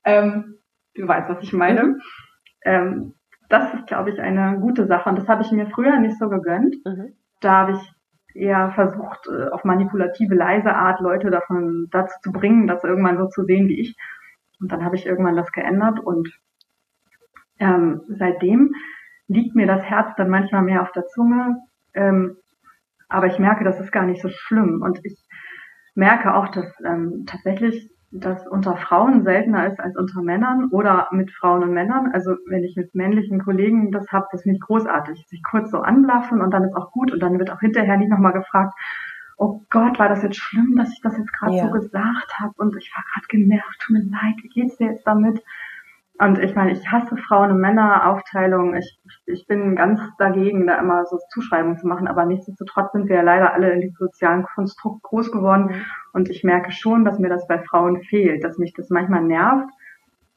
ähm, 0.05 0.59
du 0.95 1.07
weißt, 1.07 1.29
was 1.29 1.43
ich 1.43 1.53
meine. 1.53 1.85
Mhm. 1.85 2.01
Ähm, 2.63 3.15
das 3.49 3.75
ist, 3.75 3.87
glaube 3.87 4.11
ich, 4.11 4.21
eine 4.21 4.59
gute 4.61 4.87
Sache. 4.87 5.09
Und 5.09 5.19
das 5.19 5.29
habe 5.29 5.43
ich 5.43 5.53
mir 5.53 5.67
früher 5.67 5.99
nicht 5.99 6.19
so 6.19 6.29
gegönnt. 6.29 6.77
Mhm. 6.85 7.17
Da 7.41 7.53
habe 7.53 7.73
ich 7.73 7.93
eher 8.35 8.73
versucht, 8.73 9.27
äh, 9.29 9.49
auf 9.51 9.65
manipulative, 9.65 10.35
leise 10.35 10.75
Art 10.75 11.01
Leute 11.01 11.31
davon 11.31 11.89
dazu 11.91 12.15
zu 12.23 12.33
bringen, 12.33 12.67
das 12.67 12.85
irgendwann 12.85 13.19
so 13.19 13.27
zu 13.29 13.45
sehen 13.45 13.69
wie 13.69 13.81
ich. 13.81 13.97
Und 14.61 14.71
dann 14.73 14.85
habe 14.85 14.97
ich 14.97 15.07
irgendwann 15.07 15.37
das 15.37 15.53
geändert 15.53 16.01
und 16.01 16.29
ähm, 17.59 18.03
seitdem 18.09 18.75
liegt 19.29 19.55
mir 19.55 19.67
das 19.67 19.85
Herz 19.85 20.15
dann 20.17 20.29
manchmal 20.29 20.63
mehr 20.63 20.83
auf 20.83 20.93
der 20.93 21.07
Zunge. 21.07 21.57
Ähm, 21.95 22.37
aber 23.09 23.27
ich 23.27 23.39
merke, 23.39 23.65
das 23.65 23.81
ist 23.81 23.93
gar 23.93 24.05
nicht 24.05 24.23
so 24.23 24.29
schlimm. 24.29 24.83
Und 24.83 25.01
ich 25.05 25.17
merke 25.95 26.35
auch, 26.35 26.49
dass 26.49 26.67
ähm, 26.85 27.25
tatsächlich 27.27 27.91
das 28.13 28.47
unter 28.47 28.77
Frauen 28.77 29.23
seltener 29.23 29.71
ist 29.71 29.79
als 29.79 29.97
unter 29.97 30.21
Männern 30.23 30.69
oder 30.71 31.09
mit 31.13 31.31
Frauen 31.31 31.63
und 31.63 31.73
Männern. 31.73 32.11
Also 32.13 32.37
wenn 32.47 32.65
ich 32.65 32.77
mit 32.77 32.95
männlichen 32.95 33.43
Kollegen 33.43 33.93
das 33.93 34.11
habe, 34.11 34.27
das 34.33 34.43
finde 34.43 34.57
ich 34.57 34.63
großartig. 34.63 35.27
Sich 35.29 35.43
kurz 35.43 35.71
so 35.71 35.79
anblaffen 35.79 36.41
und 36.41 36.51
dann 36.51 36.65
ist 36.65 36.75
auch 36.75 36.91
gut 36.91 37.13
und 37.13 37.21
dann 37.21 37.39
wird 37.39 37.51
auch 37.51 37.61
hinterher 37.61 37.97
nicht 37.97 38.11
nochmal 38.11 38.33
gefragt, 38.33 38.75
oh 39.37 39.65
Gott, 39.71 39.99
war 39.99 40.09
das 40.09 40.23
jetzt 40.23 40.37
schlimm, 40.37 40.77
dass 40.77 40.93
ich 40.93 41.01
das 41.01 41.17
jetzt 41.17 41.33
gerade 41.33 41.57
ja. 41.57 41.65
so 41.65 41.71
gesagt 41.71 42.39
habe 42.39 42.53
und 42.59 42.77
ich 42.77 42.93
war 42.95 43.05
gerade 43.13 43.27
genervt, 43.29 43.81
tut 43.81 43.97
mir 43.97 44.05
leid, 44.05 44.35
wie 44.43 44.49
geht's 44.49 44.77
dir 44.77 44.89
jetzt 44.89 45.07
damit? 45.07 45.43
Und 46.21 46.39
ich 46.39 46.55
meine, 46.55 46.73
ich 46.73 46.93
hasse 46.93 47.17
Frauen- 47.17 47.53
und 47.53 47.61
Männeraufteilung. 47.61 48.75
Ich, 48.75 49.01
ich 49.25 49.47
bin 49.47 49.75
ganz 49.75 50.01
dagegen, 50.19 50.67
da 50.67 50.79
immer 50.79 51.07
so 51.07 51.19
Zuschreibungen 51.33 51.79
zu 51.79 51.87
machen. 51.87 52.09
Aber 52.09 52.27
nichtsdestotrotz 52.27 52.93
sind 52.93 53.09
wir 53.09 53.17
ja 53.17 53.23
leider 53.23 53.55
alle 53.55 53.73
in 53.73 53.81
diesem 53.81 53.97
sozialen 53.97 54.43
Konstrukt 54.43 55.03
groß 55.03 55.33
geworden. 55.33 55.83
Und 56.13 56.29
ich 56.29 56.45
merke 56.45 56.73
schon, 56.73 57.07
dass 57.07 57.19
mir 57.19 57.31
das 57.31 57.47
bei 57.47 57.59
Frauen 57.63 58.03
fehlt, 58.03 58.45
dass 58.45 58.59
mich 58.59 58.75
das 58.75 58.91
manchmal 58.91 59.23
nervt, 59.23 59.71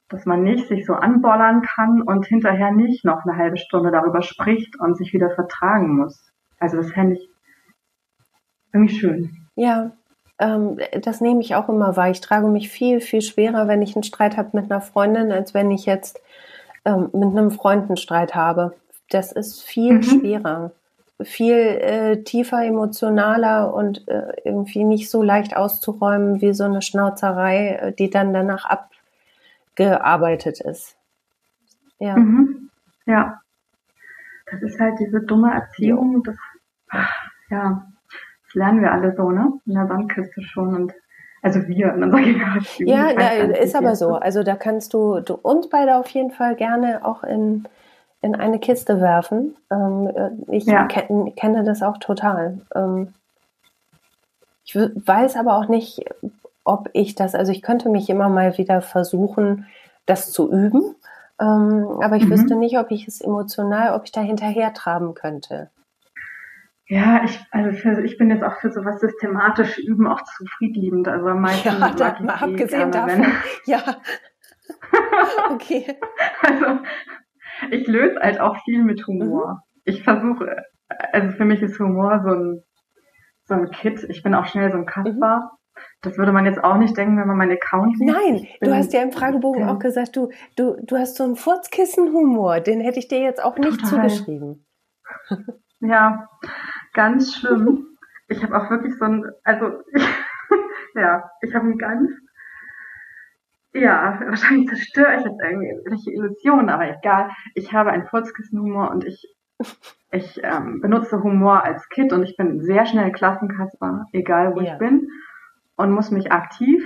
dass 0.08 0.24
man 0.24 0.42
nicht 0.42 0.68
sich 0.68 0.86
so 0.86 0.94
anbollern 0.94 1.60
kann 1.60 2.00
und 2.00 2.24
hinterher 2.24 2.70
nicht 2.70 3.04
noch 3.04 3.26
eine 3.26 3.36
halbe 3.36 3.58
Stunde 3.58 3.90
darüber 3.90 4.22
spricht 4.22 4.80
und 4.80 4.96
sich 4.96 5.12
wieder 5.12 5.30
vertragen 5.30 5.96
muss. 5.96 6.32
Also 6.58 6.78
das 6.78 6.92
fände 6.92 7.16
ich 7.16 7.28
irgendwie 8.72 8.94
schön. 8.94 9.30
Ja, 9.54 9.92
ähm, 10.38 10.78
das 11.02 11.20
nehme 11.20 11.40
ich 11.40 11.54
auch 11.54 11.68
immer 11.68 11.96
wahr. 11.96 12.10
Ich 12.10 12.20
trage 12.20 12.46
mich 12.48 12.68
viel, 12.68 13.00
viel 13.00 13.22
schwerer, 13.22 13.68
wenn 13.68 13.82
ich 13.82 13.94
einen 13.94 14.02
Streit 14.02 14.36
habe 14.36 14.50
mit 14.52 14.70
einer 14.70 14.80
Freundin, 14.80 15.32
als 15.32 15.54
wenn 15.54 15.70
ich 15.70 15.86
jetzt 15.86 16.20
ähm, 16.84 17.10
mit 17.12 17.30
einem 17.30 17.50
Freund 17.50 17.88
einen 17.88 17.96
Streit 17.96 18.34
habe. 18.34 18.74
Das 19.10 19.32
ist 19.32 19.62
viel 19.62 19.94
mhm. 19.94 20.02
schwerer, 20.02 20.72
viel 21.22 21.54
äh, 21.54 22.22
tiefer, 22.24 22.64
emotionaler 22.64 23.72
und 23.72 24.08
äh, 24.08 24.32
irgendwie 24.44 24.84
nicht 24.84 25.10
so 25.10 25.22
leicht 25.22 25.56
auszuräumen 25.56 26.40
wie 26.40 26.52
so 26.52 26.64
eine 26.64 26.82
Schnauzerei, 26.82 27.68
äh, 27.68 27.92
die 27.92 28.10
dann 28.10 28.32
danach 28.34 28.66
abgearbeitet 29.74 30.60
ist. 30.60 30.96
Ja. 31.98 32.16
Mhm. 32.16 32.70
Ja. 33.06 33.40
Das 34.50 34.62
ist 34.62 34.78
halt 34.78 34.98
diese 34.98 35.20
dumme 35.20 35.52
Erziehung. 35.54 36.22
Das, 36.22 36.36
ja, 37.50 37.86
lernen 38.54 38.80
wir 38.80 38.92
alle 38.92 39.14
so, 39.16 39.30
ne? 39.30 39.52
In 39.66 39.74
der 39.74 39.86
Sandkiste 39.86 40.42
schon 40.42 40.74
und 40.74 40.94
also 41.42 41.66
wir 41.68 41.92
in 41.92 42.04
unserer 42.04 42.22
Generation. 42.24 42.88
Ja, 42.88 43.12
na, 43.14 43.30
ist 43.30 43.76
aber 43.76 43.96
so. 43.96 44.14
Also 44.14 44.42
da 44.42 44.56
kannst 44.56 44.94
du, 44.94 45.20
du 45.20 45.34
uns 45.34 45.68
beide 45.68 45.96
auf 45.96 46.08
jeden 46.08 46.30
Fall 46.30 46.56
gerne 46.56 47.04
auch 47.04 47.22
in, 47.22 47.68
in 48.22 48.34
eine 48.34 48.58
Kiste 48.58 49.00
werfen. 49.00 49.54
Ähm, 49.70 50.10
äh, 50.14 50.56
ich 50.56 50.64
ja. 50.64 50.86
kenn, 50.86 51.34
kenne 51.34 51.64
das 51.64 51.82
auch 51.82 51.98
total. 51.98 52.60
Ähm, 52.74 53.12
ich 54.64 54.74
weiß 54.74 55.36
aber 55.36 55.58
auch 55.58 55.68
nicht, 55.68 56.06
ob 56.64 56.88
ich 56.94 57.14
das, 57.14 57.34
also 57.34 57.52
ich 57.52 57.60
könnte 57.60 57.90
mich 57.90 58.08
immer 58.08 58.30
mal 58.30 58.56
wieder 58.56 58.80
versuchen, 58.80 59.66
das 60.06 60.32
zu 60.32 60.50
üben. 60.50 60.96
Ähm, 61.38 61.98
aber 62.02 62.16
ich 62.16 62.24
mhm. 62.24 62.30
wüsste 62.30 62.56
nicht, 62.56 62.78
ob 62.78 62.90
ich 62.90 63.06
es 63.06 63.20
emotional, 63.20 63.94
ob 63.94 64.04
ich 64.04 64.12
da 64.12 64.22
hinterher 64.22 64.72
traben 64.72 65.14
könnte. 65.14 65.68
Ja, 66.86 67.22
ich, 67.24 67.40
also 67.50 67.72
für, 67.76 68.04
ich 68.04 68.18
bin 68.18 68.30
jetzt 68.30 68.44
auch 68.44 68.58
für 68.60 68.70
sowas 68.70 69.00
systematisch 69.00 69.78
üben 69.78 70.06
auch 70.06 70.22
zu 70.22 70.44
friedliebend. 70.58 71.08
Also 71.08 71.28
am 71.28 71.40
meisten 71.40 71.68
ja, 71.68 71.78
mag 71.78 71.94
ich 71.94 72.20
mal 72.20 72.34
abgesehen 72.34 72.90
gerne, 72.90 73.16
davon. 73.16 73.26
Ja. 73.66 73.82
okay. 75.50 75.98
Also 76.42 76.80
ich 77.70 77.86
löse 77.86 78.20
halt 78.20 78.40
auch 78.40 78.56
viel 78.64 78.82
mit 78.82 79.06
Humor. 79.06 79.52
Mhm. 79.54 79.82
Ich 79.84 80.02
versuche, 80.02 80.56
also 81.12 81.30
für 81.36 81.44
mich 81.46 81.62
ist 81.62 81.78
Humor 81.78 82.20
so 82.22 82.34
ein, 82.34 82.62
so 83.44 83.54
ein 83.54 83.70
Kit. 83.70 84.04
Ich 84.10 84.22
bin 84.22 84.34
auch 84.34 84.46
schnell 84.46 84.70
so 84.70 84.76
ein 84.76 84.86
Kasper. 84.86 85.38
Mhm. 85.38 85.82
Das 86.02 86.18
würde 86.18 86.32
man 86.32 86.44
jetzt 86.44 86.62
auch 86.62 86.76
nicht 86.76 86.96
denken, 86.96 87.18
wenn 87.18 87.26
man 87.26 87.38
meinen 87.38 87.56
Account 87.56 87.98
sieht. 87.98 88.06
Nein, 88.06 88.46
du 88.60 88.74
hast 88.74 88.92
ja 88.92 89.02
im 89.02 89.10
Fragebogen 89.10 89.62
ja. 89.62 89.74
auch 89.74 89.78
gesagt, 89.78 90.14
du, 90.14 90.30
du, 90.54 90.76
du 90.82 90.96
hast 90.96 91.16
so 91.16 91.24
einen 91.24 91.34
Furzkissen-Humor. 91.34 92.60
Den 92.60 92.80
hätte 92.80 92.98
ich 92.98 93.08
dir 93.08 93.20
jetzt 93.20 93.42
auch 93.42 93.56
nicht 93.56 93.80
Total. 93.80 94.08
zugeschrieben. 94.08 94.66
Ja, 95.80 96.28
ganz 96.94 97.36
schlimm. 97.36 97.86
Ich 98.28 98.42
habe 98.42 98.56
auch 98.56 98.70
wirklich 98.70 98.94
so 98.98 99.04
ein, 99.04 99.30
also 99.44 99.82
ja, 100.94 101.30
ich 101.42 101.54
habe 101.54 101.66
ein 101.66 101.78
ganz, 101.78 102.10
ja, 103.74 104.20
wahrscheinlich 104.26 104.68
zerstöre 104.68 105.16
ich 105.18 105.24
jetzt 105.24 105.40
irgendwelche 105.42 106.12
Illusionen, 106.12 106.70
aber 106.70 106.88
egal. 106.88 107.30
Ich 107.54 107.72
habe 107.72 107.90
einen 107.90 108.06
Furzkissenhumor 108.06 108.90
und 108.90 109.04
ich, 109.04 109.36
ich 110.10 110.40
ähm, 110.42 110.80
benutze 110.80 111.22
Humor 111.22 111.64
als 111.64 111.88
Kid 111.90 112.12
und 112.12 112.22
ich 112.22 112.36
bin 112.36 112.60
sehr 112.60 112.86
schnell 112.86 113.12
Klassenkasper, 113.12 114.06
egal 114.12 114.54
wo 114.54 114.60
ja. 114.60 114.72
ich 114.72 114.78
bin, 114.78 115.08
und 115.76 115.92
muss 115.92 116.10
mich 116.10 116.32
aktiv 116.32 116.82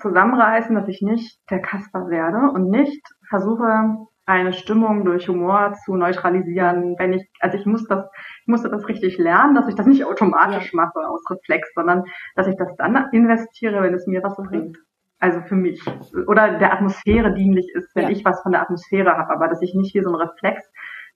zusammenreißen, 0.00 0.74
dass 0.74 0.88
ich 0.88 1.02
nicht 1.02 1.40
der 1.50 1.60
Kasper 1.60 2.08
werde 2.08 2.50
und 2.52 2.70
nicht 2.70 3.02
versuche, 3.28 4.06
eine 4.28 4.52
Stimmung 4.52 5.04
durch 5.04 5.26
Humor 5.28 5.72
zu 5.84 5.96
neutralisieren, 5.96 6.96
wenn 6.98 7.14
ich, 7.14 7.28
also 7.40 7.56
ich 7.56 7.64
muss 7.64 7.86
das, 7.88 8.04
ich 8.42 8.46
musste 8.46 8.68
das 8.68 8.86
richtig 8.86 9.16
lernen, 9.16 9.54
dass 9.54 9.68
ich 9.68 9.74
das 9.74 9.86
nicht 9.86 10.04
automatisch 10.04 10.72
ja. 10.72 10.82
mache 10.82 11.08
aus 11.08 11.22
Reflex, 11.30 11.72
sondern 11.74 12.04
dass 12.36 12.46
ich 12.46 12.56
das 12.56 12.68
dann 12.76 13.08
investiere, 13.12 13.82
wenn 13.82 13.94
es 13.94 14.06
mir 14.06 14.22
was 14.22 14.36
bringt. 14.36 14.76
Also 15.18 15.40
für 15.40 15.56
mich. 15.56 15.82
Oder 16.26 16.58
der 16.58 16.74
Atmosphäre 16.74 17.32
dienlich 17.32 17.72
ist, 17.74 17.96
wenn 17.96 18.04
ja. 18.04 18.10
ich 18.10 18.24
was 18.24 18.42
von 18.42 18.52
der 18.52 18.60
Atmosphäre 18.60 19.16
habe, 19.16 19.32
aber 19.32 19.48
dass 19.48 19.62
ich 19.62 19.74
nicht 19.74 19.94
wie 19.94 20.02
so 20.02 20.10
ein 20.10 20.14
Reflex 20.14 20.70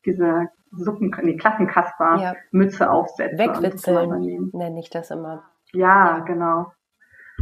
diese 0.06 0.48
Suppen, 0.72 1.14
nee, 1.22 1.36
Klassenkasper-Mütze 1.36 2.84
ja. 2.84 2.90
aufsetze. 2.90 3.38
Wegwitzeln 3.38 4.50
nenne 4.52 4.80
ich 4.80 4.88
das 4.88 5.10
immer. 5.10 5.44
Ja, 5.74 6.20
genau. 6.20 6.72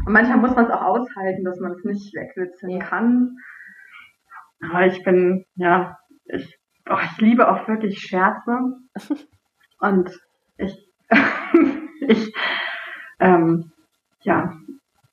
Und 0.05 0.13
manchmal 0.13 0.39
muss 0.39 0.55
man 0.55 0.67
es 0.67 0.71
auch 0.71 0.83
aushalten, 0.83 1.45
dass 1.45 1.61
man 1.61 1.73
es 1.73 1.85
nicht 1.85 2.15
wegwitzeln 2.15 2.81
kann. 2.81 3.37
Aber 4.63 4.87
ich 4.87 5.03
bin, 5.05 5.45
ja, 5.55 5.99
ich, 6.25 6.59
oh, 6.89 6.99
ich 7.03 7.21
liebe 7.21 7.51
auch 7.51 7.67
wirklich 7.69 7.99
Scherze. 7.99 8.77
Und 9.81 10.11
ich, 10.59 10.93
ich, 12.01 12.35
ähm, 13.19 13.73
ja, 14.21 14.53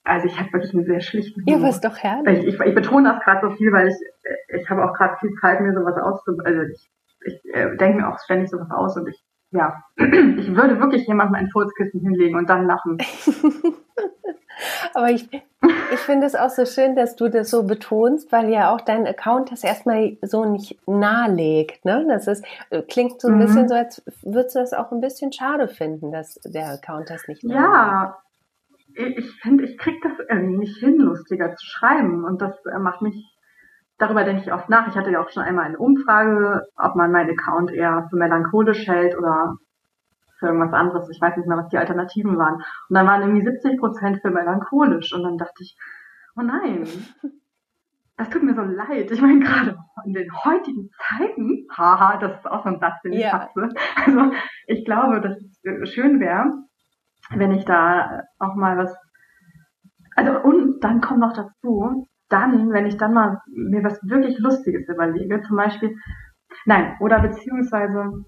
also 0.03 0.27
ich 0.27 0.39
habe 0.39 0.53
wirklich 0.53 0.73
einen 0.73 0.85
sehr 0.85 1.01
schlichten 1.01 1.45
Humor. 1.45 1.59
Ja, 1.59 1.67
was 1.67 1.81
doch 1.81 1.97
herrlich. 1.97 2.39
Ich, 2.39 2.53
ich, 2.53 2.59
ich 2.59 2.75
betone 2.75 3.13
das 3.13 3.23
gerade 3.23 3.49
so 3.49 3.55
viel, 3.55 3.71
weil 3.71 3.87
ich, 3.87 3.95
ich 4.49 4.69
habe 4.69 4.83
auch 4.83 4.93
gerade 4.93 5.17
viel 5.19 5.33
Zeit, 5.41 5.61
mir 5.61 5.73
sowas 5.73 5.97
auszu... 5.97 6.37
Also 6.43 6.61
ich, 6.61 6.89
ich 7.25 7.53
äh, 7.53 7.75
denke 7.77 7.99
mir 7.99 8.09
auch 8.09 8.19
ständig 8.19 8.49
sowas 8.49 8.69
aus 8.71 8.95
und 8.97 9.07
ich, 9.07 9.21
ja, 9.51 9.81
ich 9.97 10.55
würde 10.55 10.79
wirklich 10.79 11.07
jemandem 11.07 11.35
ein 11.35 11.49
Furzkissen 11.49 12.01
hinlegen 12.01 12.37
und 12.37 12.49
dann 12.49 12.65
lachen. 12.65 12.97
Aber 14.93 15.09
ich, 15.09 15.29
ich 15.31 15.99
finde 15.99 16.25
es 16.25 16.35
auch 16.35 16.49
so 16.49 16.65
schön, 16.65 16.95
dass 16.95 17.15
du 17.15 17.29
das 17.29 17.49
so 17.49 17.63
betonst, 17.63 18.31
weil 18.31 18.49
ja 18.49 18.73
auch 18.73 18.81
dein 18.81 19.07
Account 19.07 19.51
das 19.51 19.63
erstmal 19.63 20.17
so 20.21 20.45
nicht 20.45 20.77
nahelegt. 20.87 21.85
Ne? 21.85 22.05
Das 22.07 22.27
ist, 22.27 22.45
klingt 22.87 23.21
so 23.21 23.27
ein 23.27 23.35
mhm. 23.35 23.39
bisschen 23.39 23.69
so, 23.69 23.75
als 23.75 24.03
würdest 24.23 24.55
du 24.55 24.59
das 24.59 24.73
auch 24.73 24.91
ein 24.91 25.01
bisschen 25.01 25.31
schade 25.31 25.67
finden, 25.67 26.11
dass 26.11 26.35
der 26.45 26.73
Account 26.73 27.09
das 27.09 27.27
nicht 27.27 27.43
nahelegt. 27.43 27.73
Ja, 27.73 28.17
ich 28.97 29.31
finde, 29.41 29.65
ich 29.65 29.77
kriege 29.77 29.99
das 30.01 30.25
irgendwie 30.29 30.57
nicht 30.57 30.77
hin, 30.77 30.97
lustiger 30.97 31.55
zu 31.55 31.65
schreiben. 31.65 32.25
Und 32.25 32.41
das 32.41 32.53
äh, 32.65 32.79
macht 32.79 33.01
mich, 33.01 33.37
darüber 33.97 34.23
denke 34.23 34.41
ich 34.43 34.53
oft 34.53 34.69
nach. 34.69 34.87
Ich 34.87 34.95
hatte 34.95 35.11
ja 35.11 35.21
auch 35.21 35.29
schon 35.29 35.43
einmal 35.43 35.65
eine 35.65 35.77
Umfrage, 35.77 36.63
ob 36.75 36.95
man 36.95 37.11
meinen 37.11 37.37
Account 37.37 37.71
eher 37.71 38.07
für 38.09 38.15
melancholisch 38.15 38.87
hält 38.87 39.17
oder 39.17 39.57
für 40.39 40.47
irgendwas 40.47 40.73
anderes. 40.73 41.09
Ich 41.09 41.21
weiß 41.21 41.37
nicht 41.37 41.47
mehr, 41.47 41.57
was 41.57 41.69
die 41.69 41.77
Alternativen 41.77 42.37
waren. 42.37 42.55
Und 42.55 42.95
dann 42.95 43.07
waren 43.07 43.21
irgendwie 43.21 43.45
70 43.45 43.79
Prozent 43.79 44.21
für 44.21 44.31
melancholisch. 44.31 45.13
Und 45.13 45.23
dann 45.23 45.37
dachte 45.37 45.61
ich, 45.63 45.77
oh 46.37 46.41
nein, 46.41 46.87
das 48.17 48.29
tut 48.29 48.43
mir 48.43 48.55
so 48.55 48.61
leid. 48.61 49.11
Ich 49.11 49.21
meine, 49.21 49.39
gerade 49.39 49.77
in 50.05 50.13
den 50.13 50.31
heutigen 50.43 50.89
Zeiten, 50.97 51.67
haha, 51.75 52.17
das 52.17 52.39
ist 52.39 52.47
auch 52.47 52.63
so 52.63 52.69
ein 52.69 52.79
Satz, 52.79 53.01
den 53.03 53.13
ich 53.13 53.19
yeah. 53.19 53.41
hasse. 53.43 53.69
Also 53.95 54.31
ich 54.65 54.85
glaube, 54.85 55.21
dass 55.21 55.37
es 55.37 55.93
schön 55.93 56.19
wäre, 56.19 56.51
wenn 57.29 57.51
ich 57.51 57.65
da 57.65 58.23
auch 58.39 58.55
mal 58.55 58.77
was, 58.77 58.95
also 60.15 60.39
und 60.39 60.79
dann 60.83 61.01
kommt 61.01 61.19
noch 61.19 61.33
dazu, 61.33 62.07
dann, 62.29 62.71
wenn 62.71 62.87
ich 62.87 62.97
dann 62.97 63.13
mal 63.13 63.41
mir 63.47 63.83
was 63.83 63.99
wirklich 64.03 64.39
Lustiges 64.39 64.87
überlege, 64.89 65.41
zum 65.43 65.55
Beispiel, 65.55 65.95
nein, 66.65 66.95
oder 66.99 67.19
beziehungsweise 67.19 68.25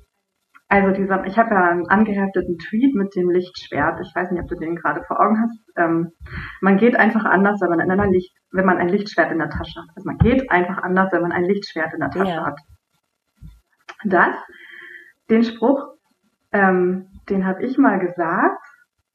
also 0.72 0.92
dieser, 0.92 1.26
ich 1.26 1.38
habe 1.40 1.56
ja 1.56 1.64
einen 1.64 1.88
angehefteten 1.88 2.60
Tweet 2.60 2.94
mit 2.94 3.16
dem 3.16 3.32
Lichtschwert. 3.32 4.00
Ich 4.02 4.14
weiß 4.14 4.30
nicht, 4.30 4.42
ob 4.42 4.48
du 4.48 4.56
den 4.56 4.76
gerade 4.76 5.04
vor 5.04 5.20
Augen 5.20 5.42
hast. 5.42 5.60
Ähm, 5.76 6.12
man 6.62 6.78
geht 6.78 6.96
einfach 6.96 7.26
anders, 7.26 7.60
wenn 7.60 7.72
man 7.72 7.80
in 7.80 7.90
einer 7.90 8.06
Licht, 8.06 8.36
wenn 8.52 8.68
man 8.68 8.78
ein 8.78 8.88
Lichtschwert 8.88 9.32
in 9.32 9.40
der 9.40 9.50
Tasche 9.50 9.80
hat. 9.82 9.90
Also 9.96 10.08
man 10.08 10.20
geht 10.20 10.52
einfach 10.52 10.78
anders, 10.84 11.12
wenn 11.12 11.24
man 11.24 11.32
ein 11.32 11.46
Lichtschwert 11.46 11.94
in 11.96 12.02
der 12.02 12.12
Tasche 12.12 12.36
ja. 12.36 12.46
hat. 12.46 12.60
Das, 14.04 14.36
den 15.32 15.44
Spruch, 15.44 15.96
ähm, 16.52 17.08
den 17.30 17.48
habe 17.48 17.64
ich 17.64 17.80
mal 17.80 17.98
gesagt 17.98 18.64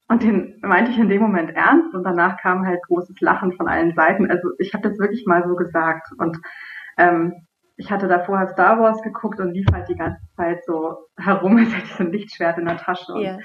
und 0.08 0.24
den 0.24 0.58
meinte 0.60 0.90
ich 0.90 0.98
in 0.98 1.08
dem 1.08 1.22
Moment 1.22 1.54
ernst 1.54 1.94
und 1.94 2.02
danach 2.02 2.36
kam 2.36 2.66
halt 2.66 2.82
großes 2.88 3.20
Lachen 3.20 3.52
von 3.52 3.68
allen 3.68 3.94
Seiten. 3.94 4.28
Also 4.28 4.50
ich 4.58 4.74
habe 4.74 4.88
das 4.88 4.98
wirklich 4.98 5.24
mal 5.26 5.44
so 5.46 5.54
gesagt 5.54 6.08
und 6.18 6.36
ähm, 6.98 7.46
ich 7.76 7.90
hatte 7.90 8.08
da 8.08 8.20
vorher 8.20 8.48
Star 8.48 8.78
Wars 8.78 9.02
geguckt 9.02 9.40
und 9.40 9.52
lief 9.52 9.66
halt 9.72 9.88
die 9.88 9.96
ganze 9.96 10.20
Zeit 10.36 10.64
so 10.64 11.08
herum, 11.16 11.56
als 11.58 11.74
hätte 11.74 11.84
ich 11.84 11.94
so 11.94 12.04
ein 12.04 12.12
Lichtschwert 12.12 12.58
in 12.58 12.66
der 12.66 12.76
Tasche. 12.76 13.12
Und, 13.12 13.22
yeah. 13.22 13.38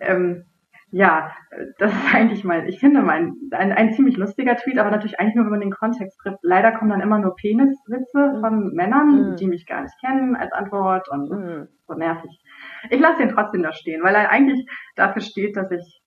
ähm, 0.00 0.44
ja, 0.92 1.30
das 1.78 1.92
ist 1.92 2.14
eigentlich 2.14 2.42
mal, 2.42 2.68
ich 2.68 2.80
finde 2.80 3.02
mein, 3.02 3.36
ein, 3.52 3.72
ein 3.72 3.92
ziemlich 3.92 4.16
lustiger 4.16 4.56
Tweet, 4.56 4.78
aber 4.78 4.90
natürlich 4.90 5.20
eigentlich 5.20 5.36
nur, 5.36 5.44
wenn 5.44 5.52
man 5.52 5.60
den 5.60 5.70
Kontext 5.70 6.18
trifft. 6.18 6.38
Leider 6.42 6.72
kommen 6.72 6.90
dann 6.90 7.00
immer 7.00 7.18
nur 7.18 7.36
Peniswitze 7.36 8.32
mhm. 8.34 8.40
von 8.40 8.74
Männern, 8.74 9.30
mhm. 9.30 9.36
die 9.36 9.46
mich 9.46 9.66
gar 9.66 9.82
nicht 9.82 9.94
kennen, 10.00 10.34
als 10.34 10.52
Antwort 10.52 11.08
und 11.08 11.30
mhm. 11.30 11.68
so 11.86 11.94
nervig. 11.94 12.42
Ich 12.90 12.98
lasse 12.98 13.22
ihn 13.22 13.28
trotzdem 13.28 13.62
da 13.62 13.72
stehen, 13.72 14.02
weil 14.02 14.16
er 14.16 14.30
eigentlich 14.30 14.66
dafür 14.96 15.22
steht, 15.22 15.56
dass 15.56 15.70
ich, 15.70 16.02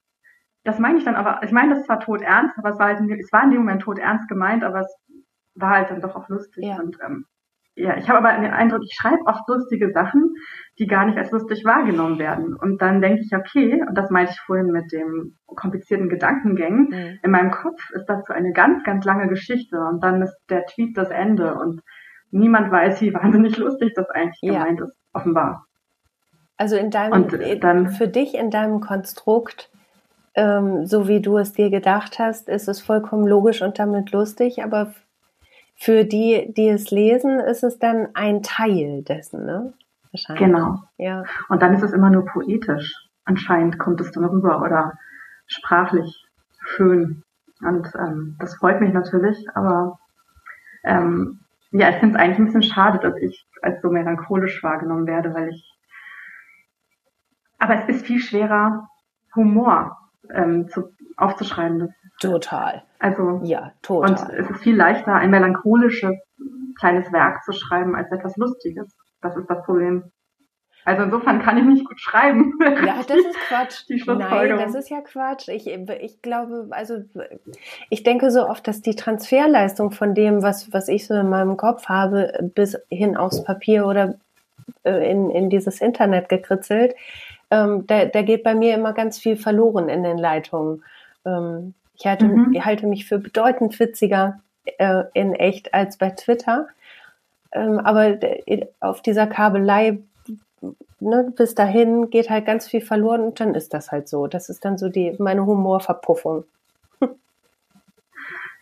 das 0.65 0.79
meine 0.79 0.97
ich 0.97 1.05
dann 1.05 1.15
aber, 1.15 1.41
ich 1.43 1.51
meine 1.51 1.75
das 1.75 1.85
zwar 1.85 2.01
tot 2.01 2.21
ernst, 2.21 2.57
aber 2.57 2.71
es 2.71 2.79
war 2.79 2.87
halt, 2.87 2.99
es 2.99 3.31
war 3.31 3.43
in 3.43 3.51
dem 3.51 3.59
Moment 3.59 3.83
tot 3.83 3.99
ernst 3.99 4.27
gemeint, 4.27 4.65
aber 4.65 4.81
es 4.81 4.97
war 5.55 5.69
halt 5.69 5.91
dann 5.91 6.01
doch 6.01 6.15
auch 6.15 6.27
lustig. 6.27 6.65
Ja. 6.65 6.79
Und 6.79 6.97
ähm, 7.05 7.25
ja, 7.75 7.97
ich 7.97 8.07
habe 8.07 8.19
aber 8.19 8.39
den 8.39 8.51
Eindruck, 8.51 8.81
ich 8.83 8.93
schreibe 8.93 9.25
oft 9.25 9.47
lustige 9.47 9.91
Sachen, 9.91 10.35
die 10.77 10.85
gar 10.85 11.05
nicht 11.05 11.17
als 11.17 11.31
lustig 11.31 11.65
wahrgenommen 11.65 12.19
werden. 12.19 12.55
Und 12.55 12.81
dann 12.81 13.01
denke 13.01 13.21
ich, 13.21 13.35
okay, 13.35 13.83
und 13.87 13.97
das 13.97 14.11
meinte 14.11 14.33
ich 14.33 14.39
vorhin 14.41 14.67
mit 14.67 14.91
dem 14.91 15.37
komplizierten 15.47 16.09
Gedankengängen, 16.09 16.89
mhm. 16.89 17.19
in 17.23 17.31
meinem 17.31 17.51
Kopf 17.51 17.81
ist 17.93 18.05
dazu 18.05 18.31
eine 18.31 18.51
ganz, 18.53 18.83
ganz 18.83 19.05
lange 19.05 19.27
Geschichte 19.27 19.79
und 19.79 20.03
dann 20.03 20.21
ist 20.21 20.35
der 20.49 20.65
Tweet 20.65 20.97
das 20.97 21.09
Ende 21.09 21.55
und 21.55 21.81
niemand 22.29 22.71
weiß, 22.71 23.01
wie 23.01 23.13
wahnsinnig 23.13 23.57
lustig 23.57 23.93
das 23.95 24.09
eigentlich 24.09 24.39
ja. 24.41 24.53
gemeint 24.53 24.81
ist, 24.81 24.95
offenbar. 25.13 25.65
Also 26.57 26.75
in 26.75 26.91
deinem, 26.91 27.13
und 27.13 27.63
dann, 27.63 27.89
für 27.89 28.07
dich 28.07 28.35
in 28.35 28.51
deinem 28.51 28.81
Konstrukt, 28.81 29.71
ähm, 30.35 30.85
so 30.85 31.07
wie 31.07 31.21
du 31.21 31.39
es 31.39 31.53
dir 31.53 31.71
gedacht 31.71 32.19
hast, 32.19 32.49
ist 32.49 32.67
es 32.67 32.81
vollkommen 32.81 33.27
logisch 33.27 33.63
und 33.63 33.79
damit 33.79 34.11
lustig, 34.11 34.63
aber 34.63 34.93
für 35.75 36.05
die, 36.05 36.53
die 36.55 36.69
es 36.69 36.91
lesen, 36.91 37.39
ist 37.39 37.63
es 37.63 37.79
dann 37.79 38.09
ein 38.13 38.41
Teil 38.41 39.03
dessen, 39.03 39.45
ne? 39.45 39.73
Wahrscheinlich. 40.11 40.45
Genau. 40.45 40.83
Ja. 40.97 41.23
Und 41.49 41.61
dann 41.61 41.73
ist 41.73 41.81
es 41.81 41.91
immer 41.91 42.09
nur 42.09 42.25
poetisch. 42.25 42.93
Anscheinend 43.25 43.79
kommt 43.79 43.99
es 44.01 44.11
dann 44.11 44.25
rüber 44.25 44.61
oder 44.61 44.93
sprachlich 45.47 46.25
schön. 46.61 47.23
Und 47.61 47.91
ähm, 47.95 48.35
das 48.39 48.55
freut 48.55 48.81
mich 48.81 48.93
natürlich, 48.93 49.45
aber 49.55 49.99
ähm, 50.83 51.39
ja, 51.71 51.89
ich 51.89 51.95
finde 51.95 52.15
es 52.15 52.21
eigentlich 52.21 52.39
ein 52.39 52.45
bisschen 52.45 52.63
schade, 52.63 52.99
dass 52.99 53.15
ich 53.17 53.47
als 53.61 53.81
so 53.81 53.89
melancholisch 53.89 54.61
wahrgenommen 54.63 55.07
werde, 55.07 55.33
weil 55.33 55.49
ich. 55.49 55.69
Aber 57.57 57.75
es 57.75 57.87
ist 57.87 58.05
viel 58.05 58.19
schwerer, 58.19 58.89
Humor 59.35 60.02
ähm, 60.31 60.67
zu, 60.69 60.93
aufzuschreiben. 61.17 61.79
Das 61.79 62.31
Total. 62.31 62.83
Also, 62.99 63.41
ja, 63.43 63.71
total. 63.81 64.09
Und 64.09 64.39
es 64.39 64.49
ist 64.49 64.61
viel 64.61 64.75
leichter, 64.75 65.13
ein 65.13 65.29
melancholisches 65.29 66.15
kleines 66.77 67.11
Werk 67.11 67.43
zu 67.43 67.51
schreiben, 67.51 67.95
als 67.95 68.11
etwas 68.11 68.35
Lustiges. 68.37 68.95
Das 69.21 69.35
ist 69.35 69.49
das 69.49 69.63
Problem. 69.63 70.11
Also 70.85 71.03
insofern 71.03 71.41
kann 71.41 71.57
ich 71.57 71.63
nicht 71.63 71.87
gut 71.87 71.99
schreiben. 71.99 72.53
Ja, 72.61 73.01
das 73.07 73.17
ist 73.17 73.39
Quatsch. 73.47 73.83
Die 73.87 74.03
Nein, 74.05 74.57
das 74.57 74.75
ist 74.75 74.89
ja 74.89 74.99
Quatsch. 75.01 75.47
Ich, 75.47 75.67
ich 75.67 76.21
glaube, 76.21 76.67
also 76.71 77.03
ich 77.89 78.03
denke 78.03 78.31
so 78.31 78.47
oft, 78.47 78.67
dass 78.67 78.81
die 78.81 78.95
Transferleistung 78.95 79.91
von 79.91 80.13
dem, 80.13 80.43
was, 80.43 80.73
was 80.73 80.89
ich 80.89 81.07
so 81.07 81.13
in 81.13 81.29
meinem 81.29 81.55
Kopf 81.55 81.87
habe, 81.87 82.51
bis 82.53 82.77
hin 82.89 83.15
aufs 83.15 83.43
Papier 83.43 83.85
oder 83.87 84.15
äh, 84.83 85.09
in, 85.09 85.29
in 85.29 85.49
dieses 85.49 85.79
Internet 85.79 86.27
gekritzelt, 86.27 86.95
ähm, 87.53 87.85
da, 87.85 88.05
da 88.05 88.23
geht 88.23 88.43
bei 88.43 88.55
mir 88.55 88.73
immer 88.73 88.93
ganz 88.93 89.19
viel 89.19 89.37
verloren 89.37 89.87
in 89.87 90.01
den 90.01 90.17
Leitungen. 90.17 90.83
Ähm, 91.23 91.75
ich 91.95 92.07
halte, 92.07 92.25
mhm. 92.25 92.51
ich 92.53 92.65
halte 92.65 92.87
mich 92.87 93.05
für 93.05 93.19
bedeutend 93.19 93.79
witziger 93.79 94.39
äh, 94.79 95.03
in 95.13 95.35
echt 95.35 95.73
als 95.73 95.97
bei 95.97 96.09
Twitter. 96.09 96.67
Ähm, 97.51 97.79
aber 97.79 98.17
auf 98.79 99.01
dieser 99.01 99.27
Kabelei 99.27 99.99
ne, 100.99 101.31
bis 101.35 101.53
dahin 101.53 102.09
geht 102.09 102.31
halt 102.31 102.45
ganz 102.47 102.67
viel 102.67 102.81
verloren 102.81 103.21
und 103.21 103.39
dann 103.39 103.53
ist 103.53 103.73
das 103.75 103.91
halt 103.91 104.09
so. 104.09 104.25
Das 104.25 104.49
ist 104.49 104.65
dann 104.65 104.79
so 104.79 104.89
die 104.89 105.15
meine 105.19 105.45
Humorverpuffung. 105.45 106.45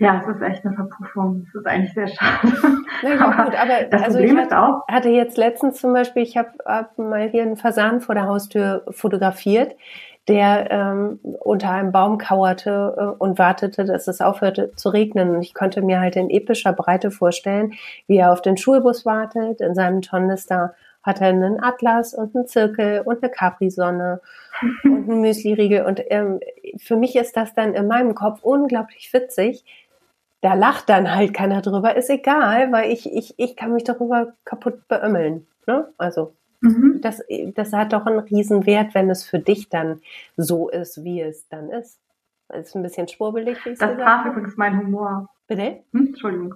Ja, 0.01 0.19
es 0.19 0.35
ist 0.35 0.41
echt 0.41 0.65
eine 0.65 0.73
Verpuffung. 0.73 1.45
Es 1.47 1.53
ist 1.53 1.67
eigentlich 1.67 1.93
sehr 1.93 2.07
schade. 2.07 2.53
Na 3.03 3.09
ja, 3.09 3.19
aber 3.19 3.43
gut, 3.43 3.55
aber 3.55 3.83
das 3.83 4.01
also 4.01 4.17
Problem 4.17 4.37
ich 4.37 4.43
hatte, 4.43 4.59
auch, 4.59 4.87
hatte 4.87 5.09
jetzt 5.09 5.37
letztens 5.37 5.79
zum 5.79 5.93
Beispiel, 5.93 6.23
ich 6.23 6.37
habe 6.37 6.49
hab 6.65 6.97
mal 6.97 7.29
hier 7.29 7.43
einen 7.43 7.55
Fasan 7.55 8.01
vor 8.01 8.15
der 8.15 8.25
Haustür 8.25 8.83
fotografiert 8.89 9.75
der 10.27 10.69
ähm, 10.69 11.19
unter 11.39 11.71
einem 11.71 11.91
Baum 11.91 12.19
kauerte 12.19 12.95
äh, 12.95 13.23
und 13.23 13.39
wartete, 13.39 13.85
dass 13.85 14.07
es 14.07 14.21
aufhörte 14.21 14.71
zu 14.75 14.89
regnen. 14.89 15.35
Und 15.35 15.41
ich 15.41 15.53
konnte 15.53 15.81
mir 15.81 15.99
halt 15.99 16.15
in 16.15 16.29
epischer 16.29 16.73
Breite 16.73 17.09
vorstellen, 17.09 17.73
wie 18.07 18.17
er 18.17 18.31
auf 18.31 18.41
den 18.41 18.55
Schulbus 18.55 19.05
wartet. 19.05 19.61
In 19.61 19.73
seinem 19.73 20.01
Tornister 20.01 20.75
hat 21.01 21.21
er 21.21 21.29
einen 21.29 21.61
Atlas 21.61 22.13
und 22.13 22.35
einen 22.35 22.45
Zirkel 22.45 23.01
und 23.03 23.23
eine 23.23 23.31
Capri-Sonne 23.31 24.21
und 24.83 25.09
einen 25.09 25.21
Müsli-Riegel. 25.21 25.85
Und 25.85 26.01
ähm, 26.11 26.39
für 26.77 26.95
mich 26.95 27.15
ist 27.15 27.35
das 27.35 27.55
dann 27.55 27.73
in 27.73 27.87
meinem 27.87 28.13
Kopf 28.13 28.43
unglaublich 28.43 29.11
witzig. 29.11 29.65
Da 30.41 30.55
lacht 30.55 30.89
dann 30.89 31.13
halt 31.13 31.33
keiner 31.33 31.61
drüber, 31.61 31.95
ist 31.95 32.09
egal, 32.09 32.71
weil 32.71 32.91
ich, 32.91 33.11
ich, 33.11 33.35
ich 33.37 33.55
kann 33.55 33.73
mich 33.73 33.83
darüber 33.83 34.33
kaputt 34.43 34.87
beömmeln. 34.87 35.47
Ne? 35.67 35.93
Also 35.97 36.33
Mhm. 36.61 36.99
Das, 37.01 37.21
das 37.55 37.73
hat 37.73 37.93
doch 37.93 38.05
einen 38.05 38.19
Riesenwert, 38.19 38.93
wenn 38.93 39.09
es 39.09 39.23
für 39.23 39.39
dich 39.39 39.69
dann 39.69 40.01
so 40.37 40.69
ist, 40.69 41.03
wie 41.03 41.21
es 41.21 41.47
dann 41.49 41.69
ist. 41.69 41.99
Das 42.47 42.67
ist 42.67 42.75
ein 42.75 42.83
bisschen 42.83 43.07
schwurbelig, 43.07 43.65
wie 43.65 43.71
ich 43.71 43.79
Das 43.79 43.91
übrigens 44.25 44.57
mein 44.57 44.77
Humor. 44.77 45.29
Bitte? 45.47 45.83
Hm? 45.91 46.07
Entschuldigung. 46.07 46.55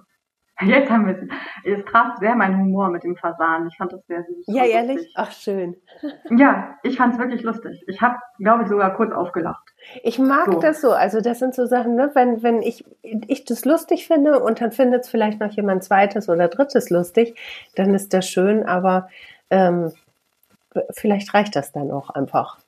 Jetzt 0.62 0.90
haben 0.90 1.06
wir 1.06 1.16
es. 1.16 1.78
Es 1.78 1.84
traf 1.84 2.16
sehr 2.18 2.34
mein 2.34 2.58
Humor 2.58 2.88
mit 2.88 3.04
dem 3.04 3.14
Fasan. 3.16 3.68
Ich 3.68 3.76
fand 3.76 3.92
das 3.92 4.06
sehr 4.06 4.24
süß. 4.24 4.46
Ja, 4.46 4.64
ehrlich? 4.64 4.96
Lustig. 4.96 5.14
Ach, 5.16 5.32
schön. 5.32 5.76
Ja, 6.30 6.78
ich 6.82 6.96
fand 6.96 7.14
es 7.14 7.20
wirklich 7.20 7.42
lustig. 7.42 7.84
Ich 7.86 8.00
habe, 8.00 8.16
glaube 8.38 8.62
ich, 8.62 8.68
sogar 8.68 8.94
kurz 8.94 9.12
aufgelacht. 9.12 9.62
Ich 10.02 10.18
mag 10.18 10.46
so. 10.46 10.60
das 10.60 10.80
so. 10.80 10.92
Also 10.92 11.20
das 11.20 11.40
sind 11.40 11.54
so 11.54 11.66
Sachen, 11.66 11.94
ne? 11.94 12.10
wenn, 12.14 12.42
wenn 12.42 12.62
ich, 12.62 12.84
ich 13.02 13.44
das 13.44 13.66
lustig 13.66 14.06
finde 14.06 14.40
und 14.40 14.62
dann 14.62 14.72
findet 14.72 15.04
es 15.04 15.10
vielleicht 15.10 15.40
noch 15.40 15.50
jemand 15.50 15.84
zweites 15.84 16.28
oder 16.30 16.48
drittes 16.48 16.88
lustig, 16.88 17.38
dann 17.74 17.94
ist 17.94 18.14
das 18.14 18.26
schön. 18.26 18.64
Aber 18.64 19.08
ähm, 19.50 19.92
vielleicht 20.90 21.34
reicht 21.34 21.54
das 21.54 21.72
dann 21.72 21.90
auch 21.90 22.08
einfach. 22.08 22.58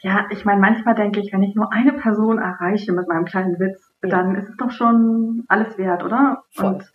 Ja, 0.00 0.26
ich 0.30 0.44
meine, 0.44 0.60
manchmal 0.60 0.94
denke 0.94 1.20
ich, 1.20 1.32
wenn 1.32 1.42
ich 1.42 1.54
nur 1.54 1.72
eine 1.72 1.92
Person 1.92 2.38
erreiche 2.38 2.92
mit 2.92 3.08
meinem 3.08 3.24
kleinen 3.24 3.58
Witz. 3.58 3.90
Dann 4.12 4.36
ist 4.36 4.48
es 4.48 4.56
doch 4.56 4.70
schon 4.70 5.44
alles 5.48 5.78
wert, 5.78 6.04
oder? 6.04 6.42
Voll. 6.50 6.74
Und 6.74 6.92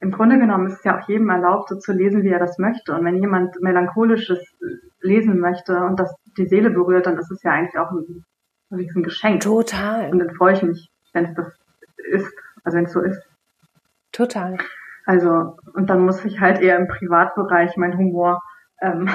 im 0.00 0.10
Grunde 0.10 0.38
genommen 0.38 0.66
ist 0.66 0.78
es 0.78 0.84
ja 0.84 0.98
auch 0.98 1.08
jedem 1.08 1.30
erlaubt, 1.30 1.68
so 1.68 1.76
zu 1.76 1.92
lesen, 1.92 2.24
wie 2.24 2.30
er 2.30 2.40
das 2.40 2.58
möchte. 2.58 2.92
Und 2.92 3.04
wenn 3.04 3.20
jemand 3.20 3.60
melancholisches 3.60 4.40
lesen 5.00 5.38
möchte 5.38 5.78
und 5.84 5.98
das 6.00 6.14
die 6.36 6.46
Seele 6.46 6.70
berührt, 6.70 7.06
dann 7.06 7.18
ist 7.18 7.30
es 7.30 7.42
ja 7.42 7.52
eigentlich 7.52 7.78
auch 7.78 7.90
ein, 7.90 8.24
ein 8.70 9.02
Geschenk. 9.02 9.42
Total. 9.42 10.10
Und 10.10 10.18
dann 10.18 10.34
freue 10.34 10.54
ich 10.54 10.62
mich, 10.62 10.90
wenn 11.12 11.26
es 11.26 11.34
das 11.34 11.46
ist, 11.96 12.34
also 12.64 12.78
wenn 12.78 12.86
es 12.86 12.92
so 12.92 13.00
ist. 13.00 13.22
Total. 14.10 14.58
Also, 15.06 15.56
und 15.74 15.88
dann 15.88 16.04
muss 16.04 16.24
ich 16.24 16.40
halt 16.40 16.60
eher 16.60 16.76
im 16.76 16.88
Privatbereich 16.88 17.76
mein 17.76 17.96
Humor 17.96 18.42
ähm, 18.80 19.08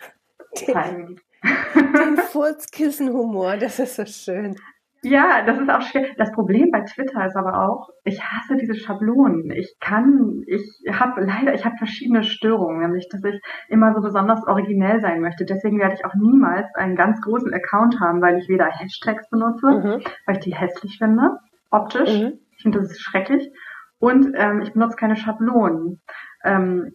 zeigen. 0.54 1.20
Den 1.42 2.16
Furzkissenhumor, 2.16 3.56
das 3.56 3.78
ist 3.78 3.96
so 3.96 4.06
schön. 4.06 4.56
Ja, 5.04 5.42
das 5.44 5.58
ist 5.58 5.70
auch 5.70 5.82
schwer. 5.82 6.06
Das 6.16 6.32
Problem 6.32 6.70
bei 6.70 6.80
Twitter 6.80 7.26
ist 7.26 7.36
aber 7.36 7.62
auch, 7.62 7.90
ich 8.04 8.22
hasse 8.22 8.56
diese 8.56 8.74
Schablonen. 8.74 9.50
Ich 9.50 9.76
kann, 9.78 10.42
ich 10.46 10.82
habe 10.90 11.22
leider, 11.22 11.54
ich 11.54 11.64
habe 11.64 11.76
verschiedene 11.76 12.24
Störungen, 12.24 12.80
nämlich, 12.80 13.08
dass 13.10 13.22
ich 13.22 13.40
immer 13.68 13.94
so 13.94 14.00
besonders 14.00 14.46
originell 14.46 15.00
sein 15.00 15.20
möchte. 15.20 15.44
Deswegen 15.44 15.78
werde 15.78 15.94
ich 15.94 16.04
auch 16.04 16.14
niemals 16.14 16.74
einen 16.74 16.96
ganz 16.96 17.20
großen 17.20 17.52
Account 17.52 18.00
haben, 18.00 18.22
weil 18.22 18.38
ich 18.38 18.48
weder 18.48 18.66
Hashtags 18.66 19.28
benutze, 19.28 19.66
mhm. 19.66 20.04
weil 20.26 20.36
ich 20.36 20.44
die 20.44 20.54
hässlich 20.54 20.96
finde, 20.98 21.38
optisch. 21.70 22.10
Mhm. 22.10 22.38
Ich 22.56 22.62
finde 22.62 22.78
das 22.80 22.90
ist 22.90 23.02
schrecklich. 23.02 23.50
Und 23.98 24.32
ähm, 24.34 24.62
ich 24.62 24.72
benutze 24.72 24.96
keine 24.96 25.16
Schablonen. 25.16 26.00
Ähm, 26.44 26.92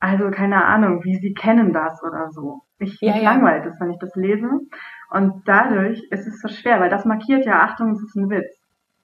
also 0.00 0.30
keine 0.32 0.64
Ahnung, 0.64 1.04
wie 1.04 1.16
sie 1.16 1.32
kennen 1.32 1.72
das 1.72 2.02
oder 2.02 2.30
so. 2.32 2.62
Ich, 2.78 3.00
ja, 3.00 3.12
mich 3.12 3.22
ja. 3.22 3.32
langweilt 3.32 3.64
es, 3.66 3.78
wenn 3.78 3.92
ich 3.92 3.98
das 4.00 4.14
lese. 4.16 4.48
Und 5.12 5.42
dadurch 5.46 6.02
ist 6.10 6.26
es 6.26 6.40
so 6.40 6.48
schwer, 6.48 6.80
weil 6.80 6.88
das 6.88 7.04
markiert 7.04 7.44
ja, 7.44 7.60
Achtung, 7.60 7.92
es 7.92 8.02
ist 8.02 8.16
ein 8.16 8.30
Witz. 8.30 8.56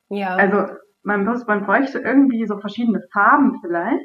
Ja. 0.08 0.36
Also 0.36 0.66
man, 1.02 1.24
muss, 1.24 1.46
man 1.46 1.66
bräuchte 1.66 1.98
irgendwie 1.98 2.46
so 2.46 2.58
verschiedene 2.58 3.02
Farben 3.12 3.58
vielleicht, 3.60 4.04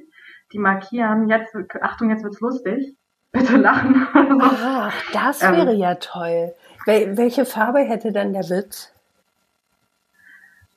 die 0.52 0.60
markieren, 0.60 1.30
jetzt, 1.30 1.56
Achtung, 1.82 2.10
jetzt 2.10 2.24
wird's 2.24 2.42
lustig. 2.42 2.96
Bitte 3.32 3.58
lachen. 3.58 4.06
Ach, 4.14 4.94
das 5.12 5.42
wäre 5.42 5.72
ähm, 5.72 5.80
ja 5.80 5.96
toll. 5.96 6.54
Wel 6.86 7.18
welche 7.18 7.46
Farbe 7.46 7.80
hätte 7.80 8.12
dann 8.12 8.32
der 8.32 8.44
Witz? 8.44 8.94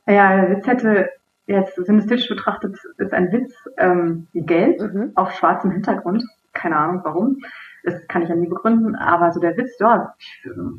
Ja, 0.07 0.37
der 0.37 0.57
Witz 0.57 0.66
hätte 0.66 1.11
jetzt 1.47 1.74
synästhetisch 1.77 2.29
betrachtet 2.29 2.77
ist 2.97 3.12
ein 3.12 3.31
Witz 3.31 3.53
ähm, 3.77 4.29
gelb 4.33 4.81
mhm. 4.81 5.12
auf 5.16 5.33
schwarzem 5.33 5.70
Hintergrund. 5.70 6.24
Keine 6.55 6.77
Ahnung 6.77 7.03
warum. 7.05 7.43
Das 7.87 8.07
kann 8.09 8.22
ich 8.22 8.28
ja 8.28 8.34
nie 8.34 8.49
begründen. 8.49 8.97
Aber 8.97 9.32
so 9.32 9.41
der 9.41 9.57
Witz, 9.57 9.78
ja, 9.78 10.14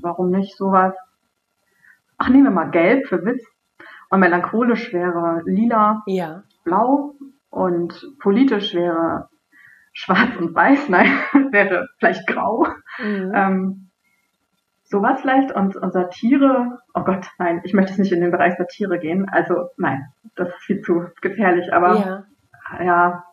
warum 0.02 0.30
nicht 0.30 0.56
sowas? 0.58 0.94
Ach, 2.18 2.30
nehmen 2.30 2.44
wir 2.44 2.52
mal 2.52 2.70
gelb 2.70 3.08
für 3.08 3.24
Witz. 3.26 3.44
Und 4.10 4.20
melancholisch 4.20 4.94
wäre 4.94 5.42
lila, 5.46 6.04
ja. 6.06 6.44
blau. 6.64 7.16
Und 7.50 8.06
politisch 8.20 8.76
wäre 8.76 9.30
schwarz 9.94 10.36
und 10.38 10.54
weiß. 10.54 10.90
Nein, 10.90 11.12
wäre 11.52 11.88
vielleicht 11.98 12.28
grau. 12.28 12.68
Mhm. 13.00 13.32
Ähm, 13.34 13.90
sowas 14.84 15.22
vielleicht 15.22 15.54
und, 15.54 15.76
und 15.76 15.94
Satire, 15.94 16.80
oh 16.94 17.04
Gott, 17.04 17.28
nein, 17.40 17.62
ich 17.64 17.74
möchte 17.74 17.92
es 17.92 17.98
nicht 17.98 18.14
in 18.14 18.22
den 18.22 18.32
Bereich 18.32 18.56
Satire 18.58 19.00
gehen. 19.00 19.28
Also 19.30 19.70
nein, 19.78 20.08
das 20.36 20.50
ist 20.50 20.64
viel 20.64 20.82
zu 20.82 21.08
gefährlich, 21.22 21.74
aber 21.74 22.26
ja, 22.80 22.84
ja 22.84 23.24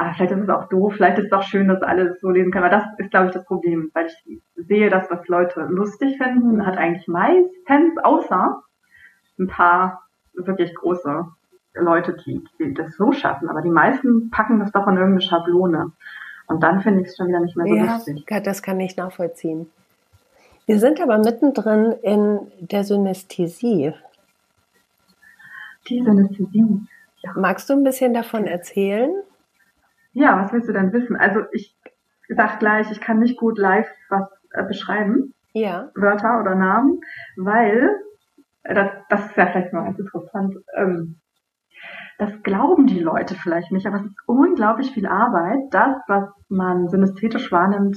aber 0.00 0.14
vielleicht 0.14 0.32
ist 0.32 0.44
es 0.44 0.48
auch 0.48 0.66
doof, 0.70 0.94
vielleicht 0.94 1.18
ist 1.18 1.26
es 1.26 1.32
auch 1.32 1.42
schön, 1.42 1.68
dass 1.68 1.82
alle 1.82 2.16
so 2.22 2.30
lesen 2.30 2.50
können. 2.50 2.64
Aber 2.64 2.74
das 2.74 2.84
ist, 2.96 3.10
glaube 3.10 3.26
ich, 3.26 3.32
das 3.32 3.44
Problem, 3.44 3.90
weil 3.92 4.06
ich 4.06 4.40
sehe, 4.56 4.88
dass 4.88 5.10
was 5.10 5.28
Leute 5.28 5.66
lustig 5.68 6.16
finden, 6.16 6.64
hat 6.64 6.78
eigentlich 6.78 7.06
meistens, 7.06 7.98
außer 8.02 8.62
ein 9.38 9.46
paar 9.46 10.04
wirklich 10.32 10.74
große 10.74 11.26
Leute, 11.74 12.16
die, 12.24 12.42
die 12.58 12.72
das 12.72 12.96
so 12.96 13.12
schaffen, 13.12 13.50
aber 13.50 13.60
die 13.60 13.70
meisten 13.70 14.30
packen 14.30 14.58
das 14.58 14.72
doch 14.72 14.86
in 14.86 14.96
irgendeine 14.96 15.20
Schablone. 15.20 15.92
Und 16.46 16.62
dann 16.62 16.80
finde 16.80 17.02
ich 17.02 17.08
es 17.08 17.18
schon 17.18 17.28
wieder 17.28 17.40
nicht 17.40 17.56
mehr 17.56 17.66
so 17.66 17.74
ja, 17.74 17.94
lustig. 17.94 18.24
das 18.42 18.62
kann 18.62 18.80
ich 18.80 18.96
nachvollziehen. 18.96 19.70
Wir 20.64 20.78
sind 20.78 20.98
aber 21.02 21.18
mittendrin 21.18 21.92
in 22.00 22.50
der 22.60 22.84
Synästhesie. 22.84 23.92
Die 25.90 26.02
Synästhesie. 26.02 26.86
Ja. 27.22 27.32
Magst 27.36 27.68
du 27.68 27.74
ein 27.74 27.84
bisschen 27.84 28.14
davon 28.14 28.46
erzählen? 28.46 29.12
Ja, 30.12 30.42
was 30.42 30.52
willst 30.52 30.68
du 30.68 30.72
denn 30.72 30.92
wissen? 30.92 31.16
Also 31.16 31.40
ich 31.52 31.76
sag 32.28 32.58
gleich, 32.58 32.90
ich 32.90 33.00
kann 33.00 33.18
nicht 33.18 33.38
gut 33.38 33.58
live 33.58 33.88
was 34.08 34.28
äh, 34.52 34.64
beschreiben. 34.64 35.34
Ja. 35.52 35.90
Wörter 35.94 36.40
oder 36.40 36.54
Namen, 36.54 37.00
weil 37.36 37.90
äh, 38.62 38.74
das, 38.74 38.90
das 39.08 39.26
ist 39.26 39.36
ja 39.36 39.46
vielleicht 39.46 39.72
mal 39.72 39.84
ganz 39.84 39.98
interessant. 39.98 40.56
Ähm, 40.76 41.16
das 42.18 42.30
glauben 42.42 42.86
die 42.86 43.00
Leute 43.00 43.34
vielleicht 43.34 43.72
nicht, 43.72 43.86
aber 43.86 43.96
es 43.96 44.04
ist 44.04 44.16
unglaublich 44.26 44.90
viel 44.92 45.06
Arbeit, 45.06 45.58
das, 45.70 45.96
was 46.06 46.28
man 46.48 46.88
synästhetisch 46.88 47.50
wahrnimmt, 47.50 47.96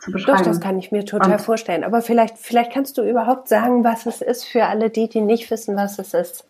zu 0.00 0.10
beschreiben. 0.10 0.38
Doch, 0.38 0.44
das 0.46 0.60
kann 0.60 0.78
ich 0.78 0.90
mir 0.90 1.04
total 1.04 1.32
Und 1.32 1.40
vorstellen. 1.40 1.84
Aber 1.84 2.02
vielleicht, 2.02 2.38
vielleicht 2.38 2.72
kannst 2.72 2.98
du 2.98 3.08
überhaupt 3.08 3.48
sagen, 3.48 3.84
was 3.84 4.06
es 4.06 4.22
ist 4.22 4.44
für 4.44 4.64
alle 4.66 4.90
die, 4.90 5.08
die 5.08 5.20
nicht 5.20 5.50
wissen, 5.50 5.76
was 5.76 5.98
es 5.98 6.14
ist. 6.14 6.44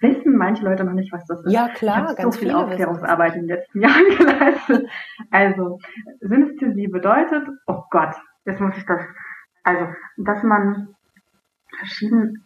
Wissen 0.00 0.36
manche 0.36 0.64
Leute 0.64 0.84
noch 0.84 0.92
nicht, 0.92 1.12
was 1.12 1.24
das 1.26 1.44
ist? 1.44 1.52
Ja, 1.52 1.68
klar, 1.68 2.10
ich 2.10 2.16
ganz 2.16 2.34
so 2.34 2.40
viel 2.40 2.52
Aufklärungsarbeit 2.52 3.34
in 3.34 3.46
den 3.46 3.56
letzten 3.56 3.80
Jahren 3.82 4.16
geleistet. 4.16 4.88
Also, 5.30 5.78
Synästhesie 6.20 6.88
bedeutet, 6.88 7.48
oh 7.66 7.82
Gott, 7.90 8.14
jetzt 8.44 8.60
muss 8.60 8.76
ich 8.76 8.86
das, 8.86 9.00
also, 9.64 9.86
dass 10.16 10.42
man 10.42 10.94
verschieden, 11.78 12.44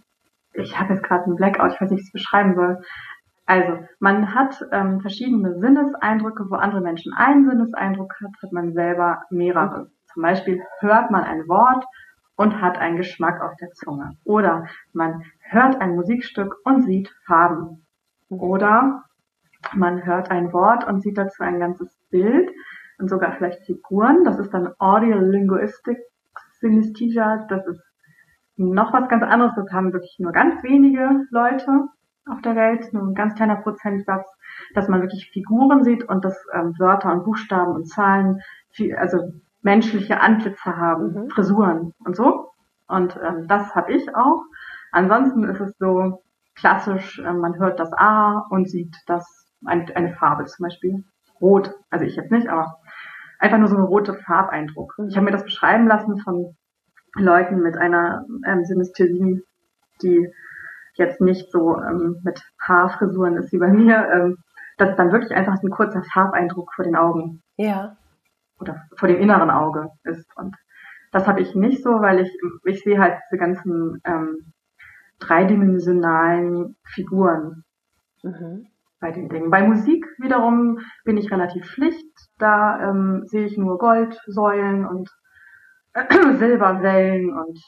ich 0.54 0.78
habe 0.78 0.94
jetzt 0.94 1.02
gerade 1.02 1.24
einen 1.24 1.36
Blackout, 1.36 1.74
ich 1.74 1.80
weiß 1.80 1.90
nicht, 1.90 1.98
wie 1.98 2.02
ich 2.02 2.06
es 2.08 2.12
beschreiben 2.12 2.54
soll. 2.54 2.82
Also, 3.46 3.86
man 3.98 4.34
hat 4.34 4.64
ähm, 4.72 5.00
verschiedene 5.00 5.58
Sinneseindrücke, 5.58 6.46
wo 6.48 6.54
andere 6.54 6.80
Menschen 6.80 7.12
einen 7.12 7.48
Sinneseindruck 7.48 8.14
hat, 8.22 8.30
hat 8.42 8.52
man 8.52 8.72
selber 8.72 9.24
mehrere. 9.30 9.90
Zum 10.12 10.22
Beispiel 10.22 10.62
hört 10.80 11.10
man 11.10 11.24
ein 11.24 11.48
Wort 11.48 11.84
und 12.36 12.60
hat 12.60 12.78
einen 12.78 12.96
Geschmack 12.96 13.40
auf 13.40 13.54
der 13.60 13.70
Zunge. 13.72 14.12
Oder 14.24 14.66
man 14.92 15.24
hört 15.40 15.80
ein 15.80 15.94
Musikstück 15.96 16.56
und 16.64 16.82
sieht 16.82 17.08
Farben. 17.26 17.86
Oder 18.28 19.04
man 19.74 20.04
hört 20.04 20.30
ein 20.30 20.52
Wort 20.52 20.86
und 20.86 21.02
sieht 21.02 21.18
dazu 21.18 21.42
ein 21.42 21.60
ganzes 21.60 21.96
Bild 22.10 22.50
und 22.98 23.08
sogar 23.08 23.32
vielleicht 23.32 23.64
Figuren. 23.64 24.24
Das 24.24 24.38
ist 24.38 24.52
dann 24.52 24.72
Audio 24.78 25.18
Linguistic 25.18 25.98
Synesthesia. 26.60 27.46
Das 27.48 27.66
ist 27.66 27.82
noch 28.56 28.92
was 28.92 29.08
ganz 29.08 29.22
anderes. 29.22 29.52
Das 29.56 29.72
haben 29.72 29.92
wirklich 29.92 30.16
nur 30.18 30.32
ganz 30.32 30.62
wenige 30.62 31.26
Leute 31.30 31.88
auf 32.26 32.40
der 32.42 32.54
Welt, 32.54 32.92
nur 32.92 33.02
ein 33.02 33.14
ganz 33.14 33.34
kleiner 33.34 33.56
Prozentsatz, 33.56 34.28
dass 34.74 34.88
man 34.88 35.02
wirklich 35.02 35.30
Figuren 35.32 35.82
sieht 35.82 36.08
und 36.08 36.24
dass 36.24 36.36
ähm, 36.54 36.74
Wörter 36.78 37.12
und 37.12 37.24
Buchstaben 37.24 37.74
und 37.74 37.88
Zahlen, 37.88 38.40
viel, 38.70 38.94
also 38.94 39.32
menschliche 39.62 40.20
Antlitze 40.20 40.76
haben, 40.76 41.12
mhm. 41.12 41.30
Frisuren 41.30 41.94
und 42.04 42.16
so. 42.16 42.50
Und 42.88 43.18
ähm, 43.22 43.46
das 43.48 43.74
habe 43.74 43.92
ich 43.92 44.14
auch. 44.14 44.42
Ansonsten 44.90 45.44
ist 45.44 45.60
es 45.60 45.72
so 45.78 46.22
klassisch, 46.54 47.18
äh, 47.20 47.32
man 47.32 47.58
hört 47.58 47.80
das 47.80 47.92
A 47.92 48.46
und 48.50 48.68
sieht 48.68 48.94
das 49.06 49.46
eine, 49.64 49.86
eine 49.96 50.12
Farbe 50.14 50.44
zum 50.44 50.64
Beispiel. 50.64 51.04
Rot, 51.40 51.74
also 51.90 52.04
ich 52.04 52.16
jetzt 52.16 52.30
nicht, 52.30 52.48
aber 52.48 52.78
einfach 53.38 53.58
nur 53.58 53.68
so 53.68 53.76
ein 53.76 53.82
roter 53.82 54.14
Farbeindruck. 54.14 54.94
Ich 55.08 55.16
habe 55.16 55.24
mir 55.24 55.32
das 55.32 55.44
beschreiben 55.44 55.88
lassen 55.88 56.18
von 56.18 56.56
Leuten 57.14 57.60
mit 57.60 57.76
einer 57.76 58.24
ähm, 58.46 58.64
Synästhesie, 58.64 59.42
die 60.02 60.28
jetzt 60.94 61.20
nicht 61.20 61.50
so 61.50 61.76
ähm, 61.78 62.20
mit 62.22 62.42
Haarfrisuren 62.60 63.36
ist 63.36 63.52
wie 63.52 63.58
bei 63.58 63.68
mir, 63.68 64.08
ähm, 64.12 64.38
dass 64.78 64.96
dann 64.96 65.12
wirklich 65.12 65.32
einfach 65.32 65.60
ein 65.62 65.70
kurzer 65.70 66.02
Farbeindruck 66.12 66.72
vor 66.74 66.84
den 66.84 66.96
Augen 66.96 67.42
ja. 67.56 67.96
Oder 68.62 68.82
vor 68.96 69.08
dem 69.08 69.20
inneren 69.20 69.50
Auge 69.50 69.90
ist. 70.04 70.26
Und 70.36 70.56
das 71.12 71.26
habe 71.26 71.40
ich 71.40 71.54
nicht 71.54 71.82
so, 71.82 71.90
weil 72.00 72.20
ich, 72.20 72.30
ich 72.64 72.80
sehe 72.82 72.98
halt 72.98 73.18
diese 73.30 73.38
ganzen 73.38 74.00
ähm, 74.04 74.52
dreidimensionalen 75.18 76.76
Figuren 76.84 77.64
mhm. 78.22 78.66
bei 79.00 79.10
den 79.10 79.28
Dingen. 79.28 79.50
Bei 79.50 79.62
Musik 79.66 80.06
wiederum 80.18 80.78
bin 81.04 81.16
ich 81.16 81.30
relativ 81.30 81.64
schlicht. 81.66 82.06
Da 82.38 82.90
ähm, 82.90 83.22
sehe 83.26 83.44
ich 83.46 83.58
nur 83.58 83.78
Goldsäulen 83.78 84.86
und 84.86 85.10
Silberwellen 86.38 87.32
und 87.36 87.60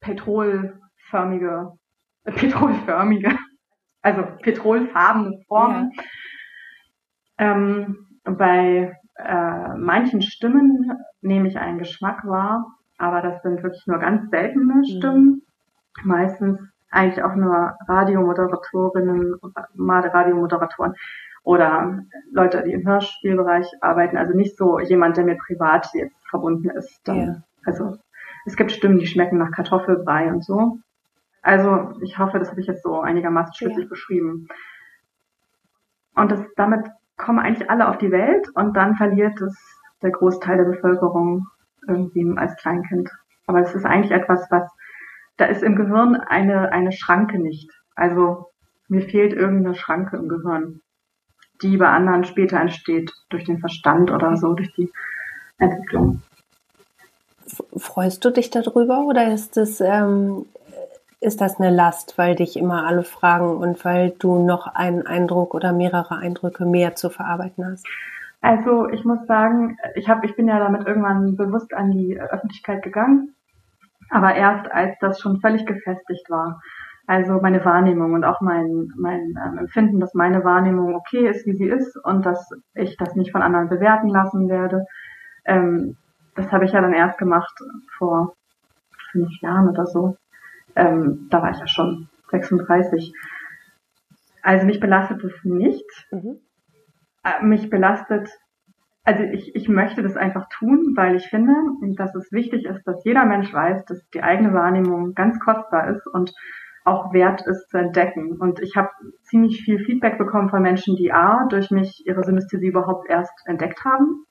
petrolförmige, 0.00 1.72
äh, 2.24 2.32
petrolförmige, 2.36 3.36
also 4.02 4.22
petrolfarbene 4.42 5.42
Formen. 5.48 5.90
Ja. 5.96 6.02
Ähm, 7.38 8.06
bei 8.24 8.94
äh, 9.16 9.74
manchen 9.76 10.22
Stimmen 10.22 10.92
nehme 11.20 11.48
ich 11.48 11.58
einen 11.58 11.78
Geschmack 11.78 12.26
wahr, 12.26 12.74
aber 12.98 13.20
das 13.22 13.42
sind 13.42 13.62
wirklich 13.62 13.86
nur 13.86 13.98
ganz 13.98 14.30
seltene 14.30 14.74
mhm. 14.74 14.84
Stimmen. 14.84 15.24
Mhm. 15.24 15.42
Meistens 16.08 16.60
eigentlich 16.90 17.22
auch 17.24 17.34
nur 17.34 17.74
Radiomoderatorinnen, 17.88 19.36
Radiomoderatoren 19.78 20.94
oder 21.42 22.04
Leute, 22.30 22.62
die 22.62 22.72
im 22.72 22.86
Hörspielbereich 22.86 23.66
arbeiten. 23.80 24.16
Also 24.16 24.36
nicht 24.36 24.56
so 24.56 24.78
jemand, 24.78 25.16
der 25.16 25.24
mir 25.24 25.36
privat 25.36 25.88
jetzt 25.94 26.16
verbunden 26.28 26.70
ist. 26.70 27.00
Ja. 27.08 27.42
Also 27.64 27.98
es 28.44 28.56
gibt 28.56 28.72
Stimmen, 28.72 28.98
die 28.98 29.06
schmecken 29.06 29.38
nach 29.38 29.50
Kartoffelbrei 29.50 30.32
und 30.32 30.44
so. 30.44 30.78
Also 31.42 31.92
ich 32.02 32.18
hoffe, 32.18 32.38
das 32.38 32.50
habe 32.50 32.60
ich 32.60 32.66
jetzt 32.66 32.82
so 32.82 33.00
einigermaßen 33.00 33.54
schlüssig 33.54 33.84
ja. 33.84 33.88
beschrieben. 33.88 34.48
Und 36.14 36.30
das, 36.30 36.40
damit 36.56 36.86
kommen 37.16 37.38
eigentlich 37.38 37.70
alle 37.70 37.88
auf 37.88 37.98
die 37.98 38.10
Welt 38.10 38.48
und 38.54 38.76
dann 38.76 38.96
verliert 38.96 39.40
es 39.40 39.56
der 40.02 40.10
Großteil 40.10 40.56
der 40.56 40.64
Bevölkerung 40.64 41.46
irgendwie 41.86 42.26
als 42.36 42.56
Kleinkind. 42.56 43.10
Aber 43.46 43.60
es 43.60 43.74
ist 43.74 43.84
eigentlich 43.84 44.12
etwas, 44.12 44.50
was, 44.50 44.68
da 45.36 45.46
ist 45.46 45.62
im 45.62 45.76
Gehirn 45.76 46.16
eine, 46.16 46.72
eine 46.72 46.92
Schranke 46.92 47.38
nicht. 47.38 47.70
Also 47.94 48.50
mir 48.88 49.02
fehlt 49.02 49.32
irgendeine 49.32 49.74
Schranke 49.74 50.16
im 50.16 50.28
Gehirn, 50.28 50.80
die 51.62 51.76
bei 51.76 51.88
anderen 51.88 52.24
später 52.24 52.60
entsteht 52.60 53.12
durch 53.30 53.44
den 53.44 53.58
Verstand 53.58 54.10
oder 54.10 54.36
so, 54.36 54.54
durch 54.54 54.72
die 54.74 54.92
Entwicklung. 55.58 56.22
Freust 57.76 58.24
du 58.24 58.30
dich 58.30 58.50
darüber 58.50 59.00
oder 59.00 59.32
ist 59.32 59.56
das, 59.56 59.80
ähm, 59.80 60.46
ist 61.22 61.40
das 61.40 61.60
eine 61.60 61.70
Last, 61.70 62.18
weil 62.18 62.34
dich 62.34 62.58
immer 62.58 62.84
alle 62.84 63.04
fragen 63.04 63.56
und 63.56 63.84
weil 63.84 64.10
du 64.10 64.44
noch 64.44 64.66
einen 64.66 65.06
Eindruck 65.06 65.54
oder 65.54 65.72
mehrere 65.72 66.16
Eindrücke 66.16 66.66
mehr 66.66 66.96
zu 66.96 67.10
verarbeiten 67.10 67.64
hast? 67.64 67.86
Also 68.40 68.88
ich 68.88 69.04
muss 69.04 69.24
sagen, 69.28 69.78
ich 69.94 70.08
habe, 70.08 70.26
ich 70.26 70.34
bin 70.34 70.48
ja 70.48 70.58
damit 70.58 70.84
irgendwann 70.86 71.36
bewusst 71.36 71.72
an 71.74 71.92
die 71.92 72.20
Öffentlichkeit 72.20 72.82
gegangen, 72.82 73.36
aber 74.10 74.34
erst 74.34 74.70
als 74.72 74.98
das 74.98 75.20
schon 75.20 75.40
völlig 75.40 75.64
gefestigt 75.64 76.28
war. 76.28 76.60
Also 77.06 77.40
meine 77.40 77.64
Wahrnehmung 77.64 78.14
und 78.14 78.24
auch 78.24 78.40
mein, 78.40 78.92
mein 78.96 79.34
ähm, 79.44 79.58
Empfinden, 79.58 80.00
dass 80.00 80.14
meine 80.14 80.44
Wahrnehmung 80.44 80.96
okay 80.96 81.28
ist, 81.28 81.46
wie 81.46 81.56
sie 81.56 81.68
ist 81.68 81.96
und 82.04 82.26
dass 82.26 82.50
ich 82.74 82.96
das 82.96 83.14
nicht 83.14 83.30
von 83.30 83.42
anderen 83.42 83.68
bewerten 83.68 84.08
lassen 84.08 84.48
werde. 84.48 84.86
Ähm, 85.44 85.96
das 86.34 86.50
habe 86.50 86.64
ich 86.64 86.72
ja 86.72 86.80
dann 86.80 86.94
erst 86.94 87.18
gemacht 87.18 87.54
vor 87.96 88.34
fünf 89.12 89.30
Jahren 89.40 89.68
oder 89.68 89.86
so. 89.86 90.16
Ähm, 90.76 91.28
da 91.30 91.42
war 91.42 91.50
ich 91.50 91.58
ja 91.58 91.66
schon 91.66 92.08
36. 92.30 93.12
Also 94.42 94.66
mich 94.66 94.80
belastet 94.80 95.22
es 95.24 95.44
nicht. 95.44 95.86
Mhm. 96.10 96.40
Äh, 97.24 97.44
mich 97.44 97.70
belastet, 97.70 98.28
also 99.04 99.22
ich, 99.22 99.54
ich 99.54 99.68
möchte 99.68 100.02
das 100.02 100.16
einfach 100.16 100.48
tun, 100.48 100.94
weil 100.96 101.16
ich 101.16 101.26
finde, 101.28 101.54
dass 101.96 102.14
es 102.14 102.32
wichtig 102.32 102.64
ist, 102.64 102.84
dass 102.84 103.04
jeder 103.04 103.24
Mensch 103.24 103.52
weiß, 103.52 103.84
dass 103.84 104.08
die 104.10 104.22
eigene 104.22 104.52
Wahrnehmung 104.52 105.14
ganz 105.14 105.38
kostbar 105.40 105.88
ist 105.90 106.06
und 106.06 106.32
auch 106.84 107.12
wert 107.12 107.42
ist 107.46 107.68
zu 107.70 107.78
entdecken. 107.78 108.38
Und 108.40 108.60
ich 108.60 108.76
habe 108.76 108.90
ziemlich 109.22 109.62
viel 109.62 109.78
Feedback 109.78 110.18
bekommen 110.18 110.50
von 110.50 110.62
Menschen, 110.62 110.96
die 110.96 111.12
A, 111.12 111.46
durch 111.48 111.70
mich 111.70 112.04
ihre 112.06 112.24
Synästhesie 112.24 112.68
überhaupt 112.68 113.08
erst 113.08 113.32
entdeckt 113.46 113.84
haben 113.84 114.26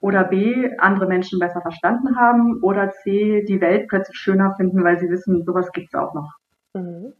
oder 0.00 0.24
B, 0.24 0.70
andere 0.78 1.06
Menschen 1.06 1.38
besser 1.38 1.60
verstanden 1.60 2.16
haben 2.16 2.60
oder 2.62 2.90
C, 2.90 3.44
die 3.46 3.60
Welt 3.60 3.88
plötzlich 3.88 4.16
schöner 4.16 4.54
finden, 4.56 4.82
weil 4.82 4.98
sie 4.98 5.10
wissen, 5.10 5.44
sowas 5.44 5.72
gibt's 5.72 5.94
auch 5.94 6.14
noch. 6.14 6.32
Mhm. 6.74 7.12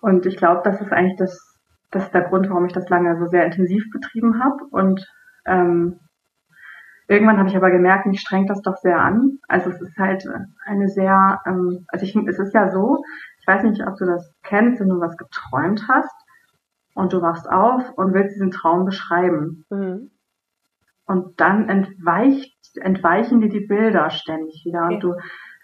Und 0.00 0.26
ich 0.26 0.36
glaube, 0.36 0.62
das 0.64 0.80
ist 0.80 0.92
eigentlich 0.92 1.16
das 1.16 1.52
das 1.92 2.04
ist 2.04 2.14
der 2.14 2.22
Grund, 2.22 2.48
warum 2.48 2.64
ich 2.64 2.72
das 2.72 2.88
lange 2.88 3.16
so 3.18 3.26
sehr 3.26 3.44
intensiv 3.44 3.88
betrieben 3.92 4.42
habe. 4.42 4.64
Und 4.70 5.06
ähm, 5.44 6.00
irgendwann 7.06 7.38
habe 7.38 7.48
ich 7.48 7.56
aber 7.56 7.70
gemerkt, 7.70 8.06
mich 8.06 8.20
strengt 8.20 8.50
das 8.50 8.62
doch 8.62 8.76
sehr 8.78 8.98
an. 8.98 9.38
Also 9.46 9.70
es 9.70 9.80
ist 9.80 9.96
halt 9.98 10.26
eine 10.64 10.88
sehr, 10.88 11.40
ähm, 11.46 11.84
also 11.88 12.04
ich, 12.04 12.16
es 12.16 12.38
ist 12.38 12.54
ja 12.54 12.70
so, 12.70 13.04
ich 13.40 13.46
weiß 13.46 13.62
nicht, 13.64 13.86
ob 13.86 13.96
du 13.96 14.06
das 14.06 14.34
kennst, 14.42 14.80
wenn 14.80 14.88
du 14.88 15.00
was 15.00 15.16
geträumt 15.16 15.86
hast 15.88 16.16
und 16.94 17.12
du 17.12 17.20
wachst 17.20 17.48
auf 17.48 17.92
und 17.96 18.14
willst 18.14 18.34
diesen 18.34 18.50
Traum 18.50 18.86
beschreiben. 18.86 19.66
Mhm. 19.68 20.10
Und 21.12 21.38
dann 21.40 21.68
entweicht, 21.68 22.56
entweichen 22.80 23.42
dir 23.42 23.50
die 23.50 23.66
Bilder 23.66 24.08
ständig 24.08 24.62
wieder 24.64 24.86
und 24.86 25.00
du 25.00 25.14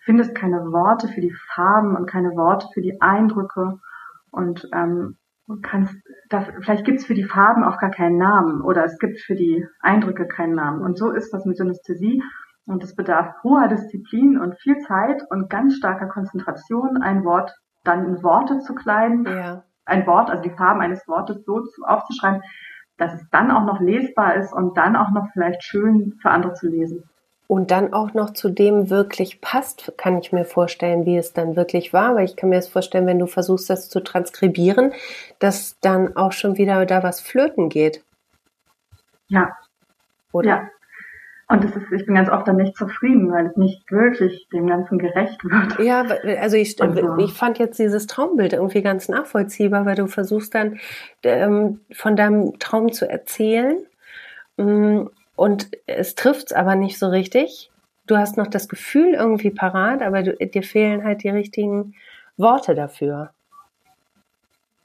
findest 0.05 0.34
keine 0.34 0.59
Worte 0.72 1.09
für 1.09 1.22
die 1.22 1.34
Farben 1.55 1.96
und 1.96 2.05
keine 2.05 2.36
Worte 2.36 2.66
für 2.74 2.82
die 2.82 3.01
Eindrücke. 3.01 3.78
Und 4.30 4.68
ähm, 4.74 5.16
kannst, 5.62 5.96
das, 6.28 6.44
vielleicht 6.61 6.84
gibt 6.84 6.99
es 6.99 7.07
für 7.07 7.14
die 7.14 7.24
Farben 7.24 7.64
auch 7.64 7.78
gar 7.78 7.90
keinen 7.90 8.18
Namen 8.18 8.61
oder 8.61 8.84
es 8.84 8.99
gibt 8.99 9.20
für 9.20 9.34
die 9.34 9.66
Eindrücke 9.80 10.28
keinen 10.28 10.55
Namen. 10.55 10.82
Und 10.82 10.99
so 10.99 11.12
ist 11.12 11.32
das 11.32 11.46
mit 11.46 11.57
Synästhesie. 11.57 12.22
Und 12.66 12.84
es 12.84 12.94
bedarf 12.94 13.32
hoher 13.42 13.68
Disziplin 13.68 14.38
und 14.38 14.59
viel 14.59 14.76
Zeit 14.80 15.22
und 15.30 15.49
ganz 15.49 15.76
starker 15.76 16.09
Konzentration, 16.09 16.99
ein 17.01 17.24
Wort 17.24 17.57
dann 17.84 18.05
in 18.05 18.22
Worte 18.22 18.59
zu 18.59 18.74
kleiden. 18.74 19.24
Ja. 19.24 19.64
Ein 19.86 20.07
Wort, 20.07 20.28
also 20.30 20.42
die 20.42 20.55
Farben 20.55 20.82
eines 20.82 21.09
Wortes 21.09 21.42
so 21.46 21.64
aufzuschreiben, 21.86 22.42
dass 22.99 23.14
es 23.14 23.22
dann 23.30 23.51
auch 23.51 23.64
noch 23.64 23.80
lesbar 23.80 24.36
ist 24.36 24.53
und 24.53 24.76
dann 24.76 24.96
auch 24.96 25.11
noch 25.11 25.28
vielleicht 25.32 25.62
schön 25.62 26.18
für 26.20 26.30
andere 26.30 26.55
zu 26.55 26.68
lesen 26.68 27.05
und 27.49 27.70
dann 27.70 27.94
auch 27.94 28.12
noch 28.12 28.34
zu 28.34 28.51
dem 28.51 28.90
wirklich 28.90 29.40
passt, 29.40 29.94
kann 29.96 30.18
ich 30.18 30.32
mir 30.32 30.44
vorstellen, 30.44 31.07
wie 31.07 31.16
es 31.16 31.32
dann 31.32 31.57
wirklich 31.57 31.94
war, 31.94 32.14
weil 32.14 32.26
ich 32.26 32.36
kann 32.36 32.51
mir 32.51 32.57
das 32.57 32.68
vorstellen, 32.68 33.07
wenn 33.07 33.18
du 33.18 33.26
versuchst, 33.26 33.70
das 33.70 33.88
zu 33.88 34.01
transkribieren, 34.01 34.92
dass 35.38 35.80
dann 35.80 36.14
auch 36.14 36.32
schon 36.32 36.59
wieder 36.59 36.84
da 36.84 37.03
was 37.03 37.20
flöten 37.20 37.70
geht. 37.70 38.05
Ja. 39.28 39.57
Oder? 40.30 40.49
Ja. 40.49 40.68
Und 41.51 41.64
das 41.64 41.74
ist, 41.74 41.90
ich 41.92 42.05
bin 42.05 42.14
ganz 42.14 42.28
oft 42.28 42.46
dann 42.46 42.57
nicht 42.57 42.76
zufrieden, 42.76 43.32
weil 43.32 43.46
es 43.46 43.57
nicht 43.57 43.90
wirklich 43.90 44.46
dem 44.53 44.66
Ganzen 44.66 44.99
gerecht 44.99 45.42
wird. 45.44 45.78
Ja, 45.78 46.03
also 46.40 46.57
ich, 46.57 46.80
also. 46.80 47.16
ich 47.16 47.32
fand 47.32 47.59
jetzt 47.59 47.78
dieses 47.78 48.07
Traumbild 48.07 48.53
irgendwie 48.53 48.82
ganz 48.82 49.09
nachvollziehbar, 49.09 49.86
weil 49.86 49.96
du 49.96 50.09
versuchst 50.09 50.55
dann 50.55 50.78
ähm, 51.22 51.80
von 51.90 52.16
deinem 52.16 52.59
Traum 52.59 52.92
zu 52.92 53.09
erzählen 53.09 53.78
mm, 54.59 55.05
und 55.36 55.70
es 55.86 56.14
trifft's 56.14 56.53
aber 56.53 56.74
nicht 56.74 56.99
so 56.99 57.09
richtig. 57.09 57.70
Du 58.07 58.18
hast 58.18 58.36
noch 58.36 58.49
das 58.49 58.68
Gefühl 58.68 59.14
irgendwie 59.14 59.51
parat, 59.51 60.03
aber 60.03 60.22
du, 60.22 60.36
dir 60.36 60.62
fehlen 60.62 61.03
halt 61.03 61.22
die 61.22 61.30
richtigen 61.30 61.94
Worte 62.36 62.74
dafür. 62.74 63.30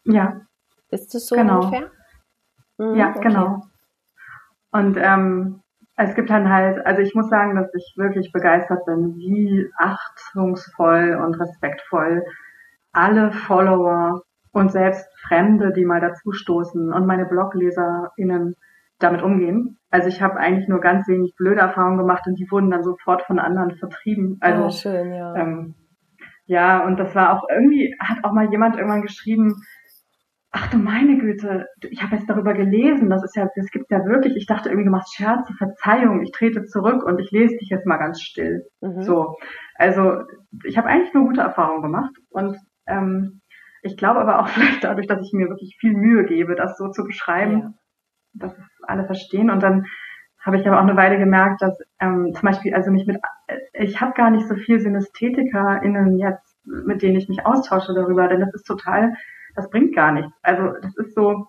Ja. 0.05 0.41
Ist 0.91 1.13
es 1.13 1.27
so 1.27 1.35
genau. 1.35 1.65
ungefähr? 1.65 1.91
Mhm, 2.77 2.95
ja, 2.95 3.09
okay. 3.09 3.19
genau. 3.21 3.63
Und 4.71 4.97
ähm, 4.97 5.62
es 5.95 6.15
gibt 6.15 6.29
dann 6.29 6.49
halt, 6.49 6.85
also 6.85 7.01
ich 7.01 7.13
muss 7.13 7.29
sagen, 7.29 7.55
dass 7.55 7.73
ich 7.73 7.93
wirklich 7.97 8.31
begeistert 8.31 8.85
bin, 8.85 9.15
wie 9.15 9.69
achtungsvoll 9.77 11.19
und 11.23 11.35
respektvoll 11.39 12.23
alle 12.91 13.31
Follower 13.31 14.23
und 14.51 14.71
selbst 14.71 15.07
Fremde, 15.27 15.73
die 15.73 15.85
mal 15.85 16.01
dazustoßen 16.01 16.93
und 16.93 17.05
meine 17.05 17.25
BlogleserInnen 17.25 18.55
damit 18.99 19.21
umgehen. 19.21 19.79
Also 19.89 20.07
ich 20.07 20.21
habe 20.21 20.37
eigentlich 20.37 20.67
nur 20.67 20.79
ganz 20.79 21.07
wenig 21.07 21.35
blöde 21.35 21.61
Erfahrungen 21.61 21.97
gemacht 21.97 22.23
und 22.25 22.35
die 22.35 22.49
wurden 22.49 22.71
dann 22.71 22.83
sofort 22.83 23.23
von 23.23 23.39
anderen 23.39 23.75
vertrieben. 23.77 24.37
Also 24.41 24.65
oh, 24.65 24.69
schön, 24.71 25.13
ja. 25.13 25.35
Ähm, 25.35 25.75
ja, 26.45 26.85
und 26.85 26.99
das 26.99 27.15
war 27.15 27.33
auch 27.33 27.47
irgendwie, 27.49 27.95
hat 27.99 28.23
auch 28.23 28.33
mal 28.33 28.49
jemand 28.51 28.75
irgendwann 28.75 29.01
geschrieben, 29.01 29.55
ach 30.53 30.69
du 30.69 30.77
meine 30.77 31.17
Güte, 31.17 31.67
ich 31.89 32.01
habe 32.01 32.15
jetzt 32.15 32.29
darüber 32.29 32.53
gelesen, 32.53 33.09
das 33.09 33.23
ist 33.23 33.35
ja, 33.35 33.49
das 33.55 33.69
gibt's 33.71 33.89
ja 33.89 34.05
wirklich. 34.05 34.35
Ich 34.37 34.45
dachte 34.45 34.69
irgendwie, 34.69 34.85
du 34.85 34.91
machst 34.91 35.15
Scherze, 35.15 35.53
Verzeihung, 35.53 36.21
ich 36.21 36.31
trete 36.31 36.63
zurück 36.65 37.03
und 37.03 37.19
ich 37.19 37.31
lese 37.31 37.57
dich 37.57 37.69
jetzt 37.69 37.85
mal 37.85 37.97
ganz 37.97 38.21
still. 38.21 38.65
Mhm. 38.79 39.01
So, 39.01 39.35
also 39.75 40.23
ich 40.63 40.77
habe 40.77 40.87
eigentlich 40.87 41.13
nur 41.13 41.25
gute 41.25 41.41
Erfahrungen 41.41 41.81
gemacht 41.81 42.15
und 42.29 42.57
ähm, 42.87 43.41
ich 43.81 43.97
glaube 43.97 44.21
aber 44.21 44.39
auch 44.39 44.47
vielleicht 44.49 44.83
dadurch, 44.83 45.07
dass 45.07 45.25
ich 45.25 45.33
mir 45.33 45.49
wirklich 45.49 45.75
viel 45.79 45.93
Mühe 45.93 46.25
gebe, 46.25 46.55
das 46.55 46.77
so 46.77 46.89
zu 46.89 47.03
beschreiben, 47.03 47.59
ja 47.59 47.73
dass 48.33 48.57
es 48.57 48.65
alle 48.83 49.05
verstehen. 49.05 49.49
Und 49.49 49.61
dann 49.63 49.85
habe 50.39 50.57
ich 50.57 50.67
aber 50.67 50.77
auch 50.77 50.83
eine 50.83 50.97
Weile 50.97 51.17
gemerkt, 51.17 51.61
dass 51.61 51.77
ähm, 51.99 52.33
zum 52.33 52.41
Beispiel, 52.41 52.73
also 52.73 52.91
mich 52.91 53.05
mit, 53.05 53.17
ich 53.73 54.01
habe 54.01 54.13
gar 54.13 54.29
nicht 54.29 54.47
so 54.47 54.55
viel 54.55 54.79
SynästhetikerInnen 54.79 56.17
jetzt, 56.17 56.57
mit 56.65 57.01
denen 57.01 57.15
ich 57.15 57.29
mich 57.29 57.45
austausche 57.45 57.93
darüber, 57.93 58.27
denn 58.27 58.41
das 58.41 58.53
ist 58.53 58.67
total, 58.67 59.13
das 59.55 59.69
bringt 59.69 59.95
gar 59.95 60.11
nichts. 60.11 60.31
Also 60.41 60.73
das 60.81 60.95
ist 60.97 61.15
so, 61.15 61.47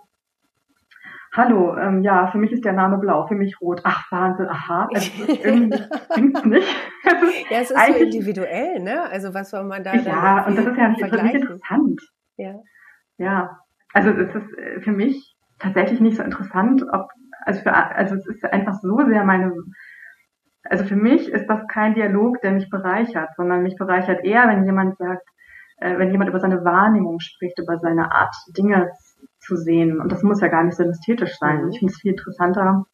hallo, 1.32 1.76
ähm, 1.76 2.02
ja, 2.02 2.28
für 2.28 2.38
mich 2.38 2.52
ist 2.52 2.64
der 2.64 2.72
Name 2.72 2.98
blau, 2.98 3.26
für 3.26 3.34
mich 3.34 3.60
rot. 3.60 3.80
Ach, 3.84 4.10
Wahnsinn, 4.10 4.48
aha. 4.48 4.88
Also, 4.92 5.10
irgendwie 5.44 5.82
bringt's 6.08 6.44
nicht. 6.44 6.68
Also, 7.06 7.26
ja, 7.50 7.58
es 7.60 7.70
ist 7.70 7.86
so 7.86 8.02
individuell, 8.02 8.80
ne? 8.80 9.02
Also 9.10 9.34
was 9.34 9.50
soll 9.50 9.64
man 9.64 9.84
da 9.84 9.94
Ja, 9.94 10.46
und 10.46 10.56
das 10.56 10.64
ist 10.64 10.76
ja 10.78 10.88
nicht, 10.88 11.04
für 11.04 11.22
mich 11.22 11.34
interessant. 11.34 12.00
Ja. 12.38 12.54
Ja. 13.18 13.58
Also 13.92 14.10
es 14.10 14.34
ist 14.34 14.58
äh, 14.58 14.80
für 14.80 14.92
mich 14.92 15.36
tatsächlich 15.58 16.00
nicht 16.00 16.16
so 16.16 16.22
interessant, 16.22 16.82
ob, 16.92 17.10
also 17.44 17.60
für, 17.60 17.74
also 17.74 18.14
es 18.14 18.26
ist 18.26 18.44
einfach 18.44 18.74
so 18.80 18.96
sehr 19.06 19.22
meine, 19.24 19.52
also 20.64 20.84
für 20.84 20.96
mich 20.96 21.30
ist 21.30 21.46
das 21.46 21.66
kein 21.68 21.94
Dialog, 21.94 22.40
der 22.40 22.52
mich 22.52 22.70
bereichert, 22.70 23.28
sondern 23.36 23.62
mich 23.62 23.76
bereichert 23.76 24.24
eher, 24.24 24.48
wenn 24.48 24.64
jemand 24.64 24.96
sagt, 24.96 25.28
äh, 25.84 25.98
wenn 25.98 26.10
jemand 26.10 26.30
über 26.30 26.40
seine 26.40 26.64
Wahrnehmung 26.64 27.20
spricht, 27.20 27.58
über 27.58 27.78
seine 27.78 28.12
Art, 28.12 28.34
Dinge 28.56 28.90
zu 29.38 29.56
sehen. 29.56 30.00
Und 30.00 30.10
das 30.10 30.22
muss 30.22 30.40
ja 30.40 30.48
gar 30.48 30.64
nicht 30.64 30.76
synästhetisch 30.76 31.36
sein. 31.38 31.64
Mhm. 31.64 31.70
Ich 31.70 31.78
finde 31.78 31.92
es 31.92 32.00
viel 32.00 32.12
interessanter, 32.12 32.86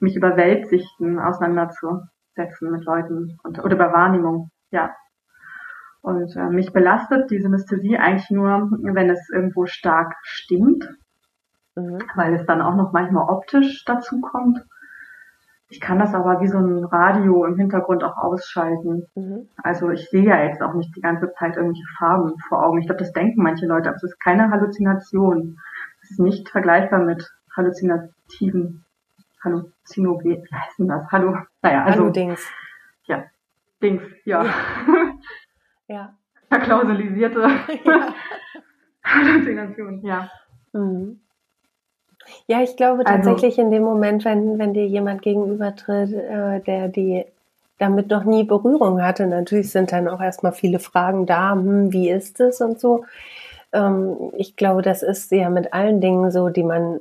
mich 0.00 0.16
über 0.16 0.36
Weltsichten 0.36 1.18
auseinanderzusetzen 1.18 2.70
mit 2.70 2.84
Leuten 2.84 3.38
und, 3.42 3.58
oder 3.58 3.74
über 3.74 3.92
Wahrnehmung, 3.92 4.50
ja. 4.70 4.94
Und 6.00 6.36
äh, 6.36 6.48
mich 6.48 6.72
belastet 6.72 7.30
die 7.30 7.40
Synästhesie 7.40 7.98
eigentlich 7.98 8.30
nur, 8.30 8.70
wenn 8.70 9.10
es 9.10 9.28
irgendwo 9.30 9.66
stark 9.66 10.14
stimmt 10.22 10.88
mhm. 11.78 11.98
weil 12.14 12.34
es 12.34 12.46
dann 12.46 12.62
auch 12.62 12.74
noch 12.74 12.92
manchmal 12.92 13.28
optisch 13.28 13.84
dazu 13.84 14.20
kommt. 14.20 14.64
Ich 15.70 15.80
kann 15.80 15.98
das 15.98 16.14
aber 16.14 16.40
wie 16.40 16.48
so 16.48 16.56
ein 16.58 16.84
Radio 16.84 17.44
im 17.44 17.56
Hintergrund 17.56 18.02
auch 18.02 18.16
ausschalten. 18.16 19.06
Mhm. 19.14 19.48
Also 19.62 19.90
ich 19.90 20.08
sehe 20.08 20.24
ja 20.24 20.42
jetzt 20.42 20.62
auch 20.62 20.72
nicht 20.72 20.96
die 20.96 21.02
ganze 21.02 21.30
Zeit 21.32 21.56
irgendwelche 21.56 21.86
Farben 21.98 22.38
vor 22.48 22.64
Augen. 22.64 22.78
Ich 22.78 22.86
glaube, 22.86 23.00
das 23.00 23.12
denken 23.12 23.42
manche 23.42 23.66
Leute, 23.66 23.88
aber 23.88 23.96
es 23.96 24.02
ist 24.02 24.18
keine 24.18 24.50
Halluzination. 24.50 25.58
Es 26.02 26.12
ist 26.12 26.20
nicht 26.20 26.48
vergleichbar 26.48 27.00
mit 27.00 27.30
halluzinativen 27.54 28.84
Halluzinogen. 29.44 30.42
Wie 30.42 30.54
heißt 30.54 30.78
denn 30.78 30.88
das? 30.88 31.06
Hallo. 31.12 31.36
Naja, 31.60 31.84
also. 31.84 32.00
Hallo 32.00 32.10
Dings. 32.10 32.50
Ja. 33.04 33.24
Dings, 33.82 34.02
ja. 34.24 34.44
Ja. 34.44 34.54
ja. 35.88 36.14
Verklausulisierte 36.48 37.42
ja. 37.84 38.14
Halluzination, 39.04 40.02
ja. 40.02 40.30
Mhm. 40.72 41.20
Ja, 42.48 42.62
ich 42.62 42.76
glaube 42.76 43.06
also 43.06 43.30
tatsächlich 43.30 43.58
also, 43.58 43.62
in 43.62 43.70
dem 43.70 43.82
Moment, 43.82 44.24
wenn, 44.24 44.58
wenn 44.58 44.72
dir 44.72 44.86
jemand 44.86 45.20
gegenübertritt, 45.20 46.12
äh, 46.12 46.60
der 46.60 46.88
die 46.88 47.24
damit 47.78 48.08
noch 48.08 48.24
nie 48.24 48.42
Berührung 48.42 49.02
hatte, 49.02 49.26
natürlich 49.26 49.70
sind 49.70 49.92
dann 49.92 50.08
auch 50.08 50.20
erstmal 50.20 50.52
viele 50.52 50.80
Fragen 50.80 51.26
da, 51.26 51.52
hm, 51.52 51.92
wie 51.92 52.08
ist 52.08 52.40
es 52.40 52.60
und 52.60 52.80
so. 52.80 53.04
Ähm, 53.72 54.16
ich 54.36 54.56
glaube, 54.56 54.80
das 54.80 55.02
ist 55.02 55.30
ja 55.30 55.50
mit 55.50 55.74
allen 55.74 56.00
Dingen 56.00 56.30
so, 56.30 56.48
die 56.48 56.62
man 56.62 57.00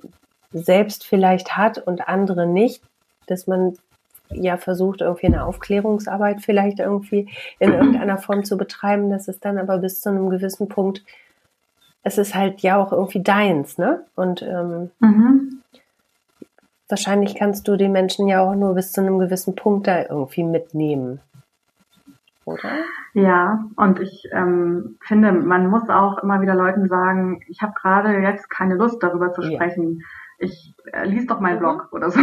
selbst 0.52 1.06
vielleicht 1.06 1.58
hat 1.58 1.78
und 1.78 2.08
andere 2.10 2.46
nicht, 2.46 2.84
dass 3.28 3.48
man 3.48 3.78
ja 4.30 4.58
versucht, 4.58 5.00
irgendwie 5.00 5.28
eine 5.28 5.46
Aufklärungsarbeit 5.46 6.42
vielleicht 6.42 6.80
irgendwie 6.80 7.30
in 7.60 7.72
irgendeiner 7.72 8.18
Form 8.18 8.44
zu 8.44 8.58
betreiben, 8.58 9.10
dass 9.10 9.30
es 9.30 9.40
dann 9.40 9.58
aber 9.58 9.78
bis 9.78 10.02
zu 10.02 10.10
einem 10.10 10.30
gewissen 10.30 10.68
Punkt 10.68 11.04
es 12.08 12.18
ist 12.18 12.36
halt 12.36 12.62
ja 12.62 12.78
auch 12.78 12.94
irgendwie 12.94 13.22
deins, 13.22 13.78
ne? 13.78 14.06
Und 14.16 14.42
ähm, 14.42 14.92
mhm. 15.00 15.62
wahrscheinlich 16.88 17.36
kannst 17.36 17.68
du 17.68 17.76
die 17.76 17.90
Menschen 17.90 18.30
ja 18.30 18.42
auch 18.42 18.56
nur 18.56 18.76
bis 18.76 18.94
zu 18.94 19.02
einem 19.02 19.20
gewissen 19.20 19.56
Punkt 19.56 19.88
da 19.88 20.04
irgendwie 20.04 20.44
mitnehmen. 20.44 21.20
Oder? 22.46 22.72
Ja, 23.14 23.66
und 23.76 24.00
ich 24.00 24.30
ähm, 24.32 24.98
finde, 25.02 25.34
man 25.34 25.68
muss 25.68 25.90
auch 25.90 26.20
immer 26.20 26.40
wieder 26.40 26.56
Leuten 26.56 26.88
sagen, 26.88 27.42
ich 27.50 27.62
habe 27.62 27.74
gerade 27.74 28.20
jetzt 28.20 28.50
keine 28.50 28.76
Lust 28.76 29.04
darüber 29.04 29.34
zu 29.34 29.42
sprechen. 29.42 30.00
Ja. 30.00 30.06
Ich 30.40 30.74
äh, 30.94 31.06
lies 31.06 31.28
doch 31.28 31.42
meinen 31.42 31.56
mhm. 31.56 31.60
Blog 31.60 31.90
oder 31.92 32.10
so. 32.10 32.22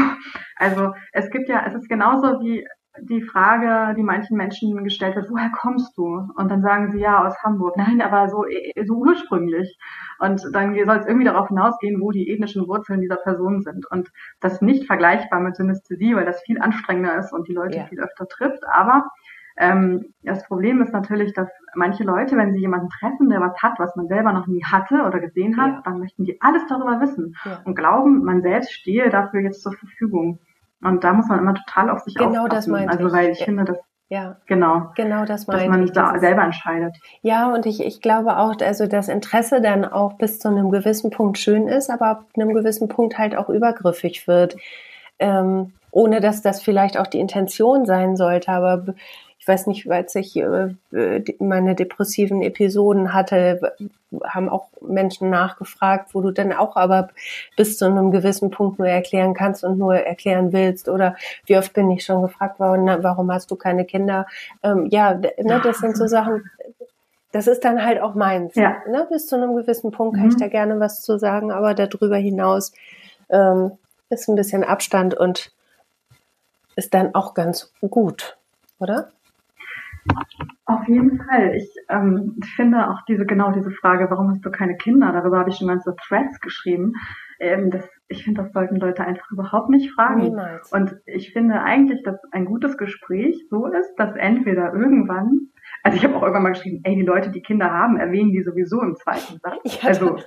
Also 0.57 0.95
es 1.13 1.31
gibt 1.31 1.49
ja, 1.49 1.65
es 1.67 1.75
ist 1.75 1.89
genauso 1.91 2.41
wie 2.41 2.67
die 3.01 3.23
Frage, 3.23 3.95
die 3.97 4.03
manchen 4.03 4.37
Menschen 4.37 4.85
gestellt 4.85 5.17
wird, 5.17 5.31
woher 5.31 5.51
kommst 5.51 5.97
du? 5.97 6.29
Und 6.37 6.51
dann 6.51 6.63
sagen 6.63 6.93
sie 6.93 7.01
ja 7.01 7.27
aus 7.27 7.35
Hamburg. 7.43 7.77
Nein, 7.77 8.01
aber 8.01 8.29
so, 8.29 8.45
so 8.87 8.95
ursprünglich. 8.95 9.79
Und 10.19 10.43
dann 10.53 10.75
soll 10.75 10.97
es 10.97 11.07
irgendwie 11.07 11.27
darauf 11.27 11.49
hinausgehen, 11.49 12.01
wo 12.01 12.13
die 12.13 12.31
ethnischen 12.31 12.67
Wurzeln 12.69 13.01
dieser 13.01 13.17
Person 13.17 13.63
sind. 13.63 13.87
Und 13.91 14.11
das 14.41 14.55
ist 14.55 14.63
nicht 14.63 14.87
vergleichbar 14.87 15.41
mit 15.41 15.57
Synästhesie, 15.57 16.15
weil 16.15 16.27
das 16.27 16.43
viel 16.43 16.61
anstrengender 16.61 17.19
ist 17.19 17.33
und 17.33 17.49
die 17.49 17.55
Leute 17.55 17.79
ja. 17.79 17.85
viel 17.87 18.01
öfter 18.01 18.29
trifft. 18.29 18.63
Aber 18.73 19.05
ähm, 19.57 20.15
das 20.23 20.45
Problem 20.47 20.83
ist 20.83 20.93
natürlich, 20.93 21.33
dass 21.33 21.49
manche 21.75 22.03
Leute, 22.03 22.37
wenn 22.37 22.53
sie 22.53 22.61
jemanden 22.61 22.89
treffen, 22.89 23.29
der 23.29 23.41
was 23.41 23.57
hat, 23.63 23.79
was 23.79 23.95
man 23.95 24.09
selber 24.09 24.33
noch 24.33 24.47
nie 24.47 24.65
hatte 24.65 25.03
oder 25.03 25.21
gesehen 25.21 25.57
hat, 25.57 25.73
ja. 25.73 25.83
dann 25.85 26.01
möchten 26.01 26.25
die 26.25 26.41
alles 26.41 26.67
darüber 26.69 27.01
wissen 27.01 27.37
ja. 27.45 27.61
und 27.65 27.77
glauben, 27.77 28.25
man 28.25 28.43
selbst 28.43 28.73
stehe 28.73 29.11
dafür 29.11 29.41
jetzt 29.41 29.63
zur 29.63 29.73
Verfügung. 29.73 30.41
Und 30.85 31.03
da 31.03 31.13
muss 31.13 31.27
man 31.29 31.39
immer 31.39 31.55
total 31.55 31.91
auf 31.91 32.01
sich 32.03 32.15
genau 32.15 32.45
aufpassen. 32.45 32.45
Genau 32.45 32.55
das 32.55 32.67
meine 32.67 32.91
Also 32.91 33.13
weil 33.13 33.31
ich 33.31 33.41
ja. 33.41 33.45
finde, 33.47 33.65
dass 33.65 33.79
ja, 34.11 34.37
genau. 34.47 34.91
Genau 34.97 35.25
das 35.25 35.47
meine 35.47 35.63
Dass 35.63 35.69
man 35.69 35.85
ich, 35.85 35.93
da 35.93 36.19
selber 36.19 36.45
entscheidet. 36.45 36.95
Ja, 37.23 37.53
und 37.53 37.65
ich, 37.67 37.83
ich 37.83 38.01
glaube 38.01 38.37
auch, 38.37 38.55
also 38.61 38.87
das 38.87 39.09
Interesse 39.09 39.61
dann 39.63 39.85
auch 39.85 40.13
bis 40.15 40.39
zu 40.39 40.49
einem 40.49 40.71
gewissen 40.71 41.11
Punkt 41.11 41.39
schön 41.39 41.69
ist, 41.69 41.91
aber 41.91 42.07
ab 42.07 42.25
einem 42.37 42.53
gewissen 42.53 42.89
Punkt 42.89 43.19
halt 43.19 43.35
auch 43.37 43.49
übergriffig 43.49 44.29
wird. 44.29 44.57
Ähm, 45.19 45.73
ohne 45.91 46.21
dass 46.21 46.43
das 46.43 46.61
vielleicht 46.61 46.99
auch 46.99 47.07
die 47.07 47.21
Intention 47.21 47.87
sein 47.87 48.17
sollte. 48.17 48.51
Aber 48.51 48.85
ich 49.45 49.49
weiß 49.49 49.67
nicht, 49.67 49.91
als 49.91 50.15
ich 50.15 50.37
äh, 50.37 50.75
meine 51.39 51.75
depressiven 51.75 52.41
Episoden 52.41 53.13
hatte, 53.13 53.75
haben 54.23 54.49
auch 54.49 54.71
Menschen 54.81 55.29
nachgefragt, 55.29 56.15
wo 56.15 56.23
du 56.23 56.31
dann 56.31 56.55
auch 56.55 56.77
aber 56.77 57.11
bis 57.55 57.77
zu 57.77 57.85
einem 57.85 58.11
gewissen 58.11 58.51
Punkt 58.51 58.79
nur 58.79 58.89
erklären 58.89 59.35
kannst 59.35 59.63
und 59.63 59.77
nur 59.77 59.97
erklären 59.97 60.55
willst. 60.55 60.89
Oder 60.89 61.17
wie 61.45 61.59
oft 61.59 61.75
bin 61.75 61.91
ich 61.91 62.07
schon 62.07 62.23
gefragt 62.23 62.59
worden, 62.59 62.87
warum 63.03 63.31
hast 63.31 63.51
du 63.51 63.57
keine 63.57 63.85
Kinder? 63.85 64.27
Ähm, 64.63 64.87
ja, 64.91 65.13
ne, 65.13 65.61
das 65.63 65.77
sind 65.77 65.95
so 65.95 66.07
Sachen, 66.15 66.51
das 67.33 67.47
ist 67.47 67.67
dann 67.67 67.85
halt 67.85 68.01
auch 68.01 68.15
meins. 68.15 68.55
Ja. 68.55 68.79
Ne? 68.89 69.07
Bis 69.11 69.27
zu 69.27 69.37
einem 69.37 69.55
gewissen 69.57 69.91
Punkt 69.91 70.17
kann 70.17 70.25
mhm. 70.25 70.31
ich 70.31 70.39
da 70.39 70.49
gerne 70.49 70.81
was 70.81 71.03
zu 71.03 71.19
sagen, 71.19 71.53
aber 71.53 71.75
darüber 71.75 72.17
hinaus 72.17 72.73
ähm, 73.29 73.73
ist 74.09 74.27
ein 74.27 74.37
bisschen 74.37 74.65
Abstand 74.65 75.13
und 75.13 75.53
ist 76.77 76.95
dann 76.95 77.15
auch 77.15 77.35
ganz 77.35 77.75
gut, 77.91 78.39
oder? 78.79 79.11
Auf 80.67 80.87
jeden 80.89 81.19
Fall. 81.19 81.55
Ich 81.57 81.69
ähm, 81.89 82.39
finde 82.57 82.89
auch 82.89 83.03
diese 83.09 83.27
genau 83.27 83.53
diese 83.53 83.71
Frage, 83.71 84.11
warum 84.11 84.31
hast 84.31 84.45
du 84.45 84.51
keine 84.51 84.77
Kinder? 84.77 85.13
Darüber 85.13 85.39
habe 85.39 85.51
ich 85.51 85.57
schon 85.57 85.69
ganze 85.69 85.95
Threads 85.97 86.41
geschrieben. 86.41 86.93
Ähm, 87.39 87.71
das, 87.71 87.89
ich 88.09 88.25
finde, 88.25 88.43
das 88.43 88.53
sollten 88.53 88.77
Leute 88.77 89.05
einfach 89.05 89.31
überhaupt 89.31 89.71
nicht 89.71 89.93
fragen. 89.93 90.23
Niemals. 90.23 90.73
Und 90.73 90.97
ich 91.07 91.33
finde 91.33 91.61
eigentlich, 91.63 92.03
dass 92.03 92.17
ein 92.33 92.45
gutes 92.45 92.77
Gespräch 92.77 93.47
so 93.51 93.67
ist, 93.67 93.95
dass 93.97 94.15
entweder 94.17 94.73
irgendwann 94.73 95.51
also 95.83 95.97
ich 95.99 96.05
habe 96.05 96.17
auch 96.17 96.23
irgendwann 96.23 96.45
mal 96.45 96.53
geschrieben, 96.53 96.81
ey, 96.85 96.95
die 96.97 97.03
Leute, 97.03 97.31
die 97.31 97.43
Kinder 97.43 97.71
haben, 97.71 97.99
erwähnen 97.99 98.33
die 98.33 98.43
sowieso 98.43 98.81
im 98.81 98.97
zweiten 98.97 99.39
Satz. 99.39 99.83
Ja, 99.83 99.89
also 99.89 100.11
und, 100.13 100.23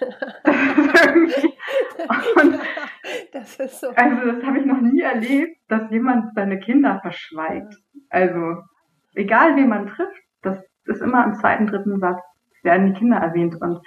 das 3.31 3.59
ist 3.59 3.81
so. 3.81 3.87
Also 3.95 4.31
das 4.31 4.43
habe 4.45 4.59
ich 4.59 4.65
noch 4.65 4.81
nie 4.81 5.01
erlebt, 5.01 5.57
dass 5.67 5.89
jemand 5.89 6.35
seine 6.35 6.59
Kinder 6.59 6.99
verschweigt. 7.01 7.75
Also 8.09 8.61
egal 9.17 9.55
wen 9.55 9.69
man 9.69 9.87
trifft, 9.87 10.21
das 10.41 10.63
ist 10.85 11.01
immer 11.01 11.25
im 11.25 11.35
zweiten, 11.35 11.67
dritten 11.67 11.99
Satz 11.99 12.21
werden 12.63 12.87
die 12.87 12.99
Kinder 12.99 13.17
erwähnt 13.17 13.55
und 13.61 13.79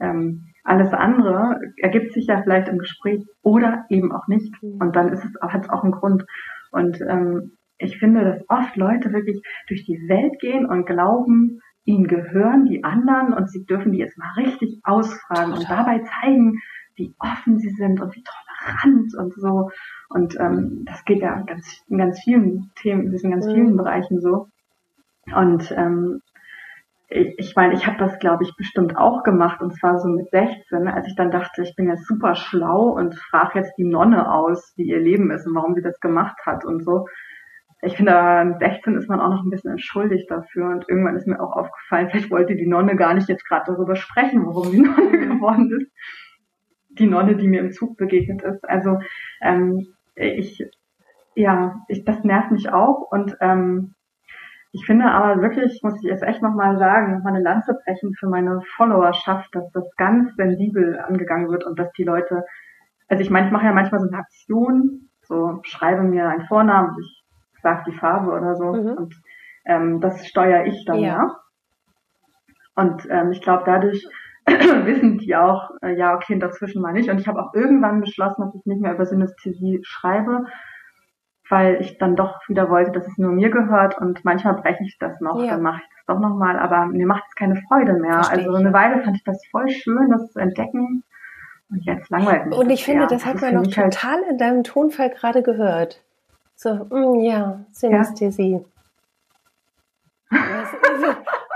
ähm, 0.00 0.46
alles 0.64 0.92
andere 0.92 1.60
ergibt 1.76 2.12
sich 2.12 2.26
ja 2.26 2.42
vielleicht 2.42 2.68
im 2.68 2.78
Gespräch 2.78 3.24
oder 3.42 3.84
eben 3.90 4.12
auch 4.12 4.26
nicht. 4.28 4.62
Mhm. 4.62 4.80
Und 4.80 4.96
dann 4.96 5.10
ist 5.10 5.24
es 5.24 5.32
hat 5.40 5.64
es 5.64 5.70
auch 5.70 5.82
einen 5.82 5.92
Grund. 5.92 6.24
Und 6.72 7.00
ähm, 7.02 7.52
ich 7.78 7.98
finde, 7.98 8.24
dass 8.24 8.44
oft 8.48 8.76
Leute 8.76 9.12
wirklich 9.12 9.42
durch 9.68 9.84
die 9.84 10.08
Welt 10.08 10.40
gehen 10.40 10.66
und 10.66 10.86
glauben, 10.86 11.60
ihnen 11.84 12.06
gehören 12.06 12.64
die 12.64 12.82
anderen 12.82 13.34
und 13.34 13.50
sie 13.50 13.64
dürfen 13.66 13.92
die 13.92 13.98
jetzt 13.98 14.16
mal 14.16 14.32
richtig 14.36 14.80
ausfragen 14.84 15.52
und 15.52 15.68
dabei 15.68 16.00
zeigen, 16.22 16.60
wie 16.96 17.14
offen 17.18 17.58
sie 17.58 17.70
sind 17.70 18.00
und 18.00 18.14
wie 18.16 18.22
tolerant 18.22 19.14
und 19.18 19.34
so. 19.34 19.70
Und 20.08 20.38
ähm, 20.40 20.84
das 20.86 21.04
geht 21.04 21.20
ja 21.20 21.42
ganz, 21.42 21.82
in 21.88 21.98
ganz 21.98 22.20
vielen 22.20 22.70
Themen, 22.76 23.12
in 23.12 23.30
ganz 23.30 23.46
vielen 23.46 23.72
mhm. 23.72 23.76
Bereichen 23.76 24.20
so. 24.20 24.48
Und 25.34 25.70
ähm, 25.76 26.20
ich, 27.08 27.34
ich 27.38 27.56
meine, 27.56 27.74
ich 27.74 27.86
habe 27.86 27.98
das, 27.98 28.18
glaube 28.18 28.44
ich, 28.44 28.56
bestimmt 28.56 28.96
auch 28.96 29.22
gemacht, 29.22 29.60
und 29.60 29.74
zwar 29.78 29.98
so 29.98 30.08
mit 30.08 30.30
16, 30.30 30.88
als 30.88 31.06
ich 31.06 31.14
dann 31.16 31.30
dachte, 31.30 31.62
ich 31.62 31.76
bin 31.76 31.88
jetzt 31.88 32.06
super 32.06 32.34
schlau 32.34 32.88
und 32.88 33.14
frage 33.14 33.60
jetzt 33.60 33.74
die 33.78 33.84
Nonne 33.84 34.32
aus, 34.32 34.72
wie 34.76 34.84
ihr 34.84 35.00
Leben 35.00 35.30
ist 35.30 35.46
und 35.46 35.54
warum 35.54 35.74
sie 35.74 35.82
das 35.82 36.00
gemacht 36.00 36.38
hat 36.44 36.64
und 36.64 36.82
so 36.82 37.06
ich 37.84 37.96
finde, 37.96 38.44
mit 38.46 38.58
16 38.60 38.96
ist 38.96 39.08
man 39.08 39.20
auch 39.20 39.28
noch 39.28 39.44
ein 39.44 39.50
bisschen 39.50 39.72
entschuldigt 39.72 40.30
dafür. 40.30 40.70
Und 40.70 40.88
irgendwann 40.88 41.16
ist 41.16 41.26
mir 41.26 41.40
auch 41.40 41.52
aufgefallen, 41.52 42.08
vielleicht 42.10 42.30
wollte 42.30 42.56
die 42.56 42.66
Nonne 42.66 42.96
gar 42.96 43.14
nicht 43.14 43.28
jetzt 43.28 43.46
gerade 43.46 43.72
darüber 43.72 43.96
sprechen, 43.96 44.46
warum 44.46 44.68
sie 44.68 44.80
Nonne 44.82 45.18
geworden 45.18 45.80
ist. 45.80 45.92
Die 46.88 47.06
Nonne, 47.06 47.36
die 47.36 47.48
mir 47.48 47.60
im 47.60 47.72
Zug 47.72 47.96
begegnet 47.96 48.42
ist. 48.42 48.68
Also 48.68 48.98
ähm, 49.42 49.88
ich, 50.14 50.64
ja, 51.34 51.82
ich, 51.88 52.04
das 52.04 52.22
nervt 52.24 52.52
mich 52.52 52.72
auch. 52.72 53.10
Und 53.10 53.36
ähm, 53.40 53.94
ich 54.74 54.84
finde 54.84 55.06
aber 55.06 55.40
wirklich, 55.40 55.80
muss 55.84 55.94
ich 56.02 56.10
jetzt 56.10 56.24
echt 56.24 56.42
nochmal 56.42 56.76
sagen, 56.78 57.14
nochmal 57.14 57.34
eine 57.34 57.44
Lanze 57.44 57.78
brechen 57.84 58.12
für 58.18 58.26
meine 58.26 58.60
Followerschaft, 58.76 59.54
dass 59.54 59.70
das 59.70 59.84
ganz 59.96 60.34
sensibel 60.34 60.98
angegangen 60.98 61.48
wird 61.48 61.64
und 61.64 61.78
dass 61.78 61.92
die 61.92 62.02
Leute, 62.02 62.44
also 63.08 63.22
ich 63.22 63.30
meine, 63.30 63.46
ich 63.46 63.52
mache 63.52 63.66
ja 63.66 63.72
manchmal 63.72 64.00
so 64.00 64.08
eine 64.08 64.18
Aktion, 64.18 65.10
so 65.22 65.60
schreibe 65.62 66.02
mir 66.02 66.28
einen 66.28 66.46
Vornamen, 66.46 66.96
ich 67.00 67.24
sagt 67.62 67.86
die 67.86 67.92
Farbe 67.92 68.32
oder 68.32 68.56
so. 68.56 68.72
Mhm. 68.72 68.90
Und 68.90 69.14
ähm, 69.64 70.00
das 70.00 70.26
steuere 70.26 70.66
ich 70.66 70.84
dann 70.84 70.98
ja. 70.98 71.36
Und 72.74 73.06
ähm, 73.08 73.30
ich 73.30 73.42
glaube, 73.42 73.62
dadurch 73.64 74.04
wissen 74.46 75.18
die 75.18 75.36
auch, 75.36 75.70
äh, 75.82 75.96
ja, 75.96 76.16
okay, 76.16 76.36
dazwischen 76.36 76.82
mal 76.82 76.92
nicht. 76.92 77.08
Und 77.08 77.20
ich 77.20 77.28
habe 77.28 77.40
auch 77.40 77.54
irgendwann 77.54 78.00
beschlossen, 78.00 78.42
dass 78.42 78.54
ich 78.56 78.66
nicht 78.66 78.80
mehr 78.80 78.94
über 78.94 79.06
Synästhesie 79.06 79.80
schreibe, 79.84 80.46
weil 81.48 81.80
ich 81.80 81.98
dann 81.98 82.16
doch 82.16 82.40
wieder 82.48 82.70
wollte, 82.70 82.92
dass 82.92 83.06
es 83.06 83.18
nur 83.18 83.32
mir 83.32 83.50
gehört. 83.50 83.98
Und 83.98 84.24
manchmal 84.24 84.54
breche 84.54 84.84
ich 84.84 84.96
das 84.98 85.20
noch, 85.20 85.42
ja. 85.42 85.52
dann 85.52 85.62
mache 85.62 85.82
ich 85.82 85.88
das 85.96 86.06
doch 86.06 86.20
nochmal. 86.20 86.58
Aber 86.58 86.86
mir 86.86 87.06
macht 87.06 87.24
es 87.28 87.34
keine 87.34 87.56
Freude 87.68 87.94
mehr. 87.94 88.14
Verstehe 88.14 88.38
also 88.38 88.54
eine 88.54 88.72
Weile 88.72 89.02
fand 89.02 89.16
ich 89.16 89.24
das 89.24 89.44
voll 89.50 89.68
schön, 89.68 90.10
das 90.10 90.32
zu 90.32 90.38
entdecken. 90.38 91.04
Und 91.70 91.84
jetzt 91.84 92.10
langweilt 92.10 92.46
mich. 92.46 92.58
Und 92.58 92.70
ich 92.70 92.84
finde, 92.84 93.06
das, 93.06 93.22
das 93.22 93.26
hat 93.26 93.40
man 93.40 93.54
noch 93.54 93.76
halt 93.76 93.92
total 93.92 94.16
halt 94.16 94.26
in 94.28 94.38
deinem 94.38 94.64
Tonfall 94.64 95.10
gerade 95.10 95.42
gehört. 95.42 96.02
So, 96.56 96.86
mm, 96.90 97.20
ja, 97.20 97.60
Synästhesie. 97.72 98.64
Ja? 100.30 100.38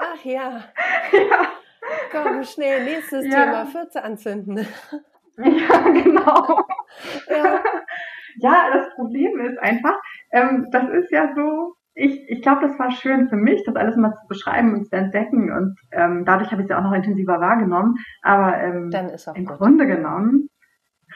Ach 0.01 0.25
ja. 0.25 0.41
ja. 1.13 1.49
Komm, 2.11 2.43
schnell, 2.43 2.85
nächstes 2.85 3.27
ja. 3.27 3.45
Thema, 3.45 3.67
Fürze 3.67 4.03
anzünden. 4.03 4.67
Ja, 5.37 5.79
genau. 5.91 6.67
ja. 7.29 7.63
ja, 8.41 8.71
das 8.73 8.95
Problem 8.95 9.41
ist 9.41 9.59
einfach, 9.59 9.95
ähm, 10.33 10.69
das 10.71 10.89
ist 10.91 11.11
ja 11.11 11.33
so, 11.35 11.75
ich, 11.95 12.29
ich 12.29 12.43
glaube, 12.43 12.61
das 12.63 12.79
war 12.79 12.91
schön 12.93 13.29
für 13.29 13.37
mich, 13.37 13.65
das 13.65 13.75
alles 13.75 13.97
mal 13.97 14.15
zu 14.15 14.27
beschreiben 14.29 14.75
und 14.75 14.87
zu 14.87 14.97
entdecken 14.97 15.53
und 15.53 15.77
ähm, 15.91 16.25
dadurch 16.25 16.53
habe 16.53 16.63
ich 16.63 16.67
es 16.67 16.71
ja 16.71 16.79
auch 16.79 16.85
noch 16.85 16.93
intensiver 16.93 17.41
wahrgenommen. 17.41 17.97
Aber 18.23 18.57
ähm, 18.57 18.91
im 19.35 19.45
gut. 19.45 19.59
Grunde 19.59 19.87
genommen 19.87 20.49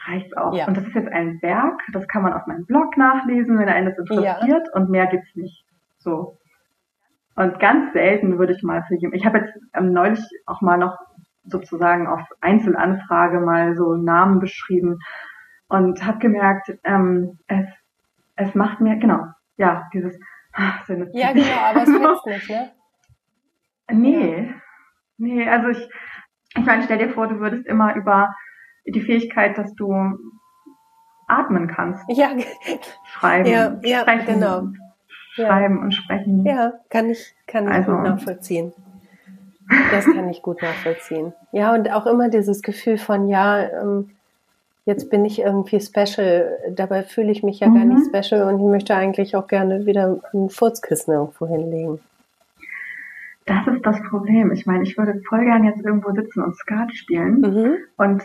reicht 0.05 0.35
auch. 0.37 0.53
Ja. 0.53 0.67
Und 0.67 0.75
das 0.75 0.85
ist 0.85 0.95
jetzt 0.95 1.11
ein 1.11 1.41
Werk, 1.41 1.79
das 1.93 2.07
kann 2.07 2.23
man 2.23 2.33
auf 2.33 2.47
meinem 2.47 2.65
Blog 2.65 2.97
nachlesen, 2.97 3.57
wenn 3.57 3.69
einen 3.69 3.87
das 3.87 3.97
interessiert 3.97 4.67
ja. 4.67 4.73
und 4.73 4.89
mehr 4.89 5.07
gibt's 5.07 5.35
nicht. 5.35 5.65
So. 5.99 6.37
Und 7.35 7.59
ganz 7.59 7.93
selten 7.93 8.37
würde 8.37 8.53
ich 8.53 8.61
mal 8.61 8.83
für 8.87 8.95
jemanden, 8.95 9.17
ich 9.17 9.25
habe 9.25 9.39
jetzt 9.39 9.57
ähm, 9.73 9.93
neulich 9.93 10.21
auch 10.45 10.61
mal 10.61 10.77
noch 10.77 10.97
sozusagen 11.45 12.07
auf 12.07 12.21
Einzelanfrage 12.41 13.39
mal 13.39 13.75
so 13.75 13.95
Namen 13.95 14.39
beschrieben 14.39 14.99
und 15.67 16.05
habe 16.05 16.19
gemerkt, 16.19 16.71
ähm, 16.83 17.39
es, 17.47 17.67
es 18.35 18.55
macht 18.55 18.81
mir, 18.81 18.97
genau, 18.97 19.25
ja, 19.57 19.87
dieses 19.93 20.17
ach, 20.53 20.87
Ja, 21.13 21.33
genau, 21.33 21.57
aber 21.69 21.83
es 21.83 21.89
fetzt 22.25 22.25
nicht, 22.25 22.49
ne? 22.49 22.71
Nee, 23.91 24.47
ja. 24.47 24.53
nee, 25.17 25.49
also 25.49 25.69
ich, 25.69 25.89
ich 26.55 26.65
meine, 26.65 26.83
stell 26.83 26.97
dir 26.97 27.09
vor, 27.09 27.27
du 27.27 27.39
würdest 27.39 27.65
immer 27.65 27.95
über 27.95 28.33
die 28.85 29.01
Fähigkeit, 29.01 29.57
dass 29.57 29.73
du 29.75 30.17
atmen 31.27 31.67
kannst. 31.67 32.03
Ja, 32.09 32.29
schreiben, 33.05 33.49
ja, 33.49 33.79
ja 33.83 34.01
sprechen, 34.01 34.25
genau. 34.25 34.67
Schreiben 35.33 35.77
ja. 35.77 35.83
und 35.83 35.91
sprechen. 35.93 36.45
Ja, 36.45 36.73
kann 36.89 37.09
ich, 37.09 37.35
kann 37.47 37.65
ich 37.65 37.73
also, 37.73 37.91
gut 37.91 38.03
nachvollziehen. 38.03 38.73
Das 39.91 40.05
kann 40.05 40.29
ich 40.29 40.41
gut 40.41 40.61
nachvollziehen. 40.61 41.33
Ja, 41.51 41.73
und 41.73 41.91
auch 41.91 42.05
immer 42.05 42.29
dieses 42.29 42.61
Gefühl 42.61 42.97
von, 42.97 43.27
ja, 43.27 43.61
ähm, 43.81 44.11
jetzt 44.85 45.09
bin 45.09 45.25
ich 45.25 45.39
irgendwie 45.39 45.79
special. 45.79 46.57
Dabei 46.71 47.03
fühle 47.03 47.31
ich 47.31 47.43
mich 47.43 47.59
ja 47.59 47.67
mhm. 47.67 47.75
gar 47.75 47.85
nicht 47.85 48.13
mhm. 48.13 48.15
special 48.15 48.53
und 48.53 48.59
ich 48.59 48.65
möchte 48.65 48.95
eigentlich 48.95 49.35
auch 49.35 49.47
gerne 49.47 49.85
wieder 49.85 50.19
ein 50.33 50.49
Furzkissen 50.49 51.13
irgendwo 51.13 51.47
hinlegen. 51.47 51.99
Das 53.45 53.67
ist 53.67 53.85
das 53.85 54.01
Problem. 54.09 54.51
Ich 54.51 54.65
meine, 54.65 54.83
ich 54.83 54.97
würde 54.97 55.21
voll 55.27 55.43
gern 55.43 55.65
jetzt 55.65 55.83
irgendwo 55.83 56.11
sitzen 56.11 56.41
und 56.41 56.55
Skat 56.55 56.93
spielen 56.95 57.41
mhm. 57.41 57.75
und 57.97 58.23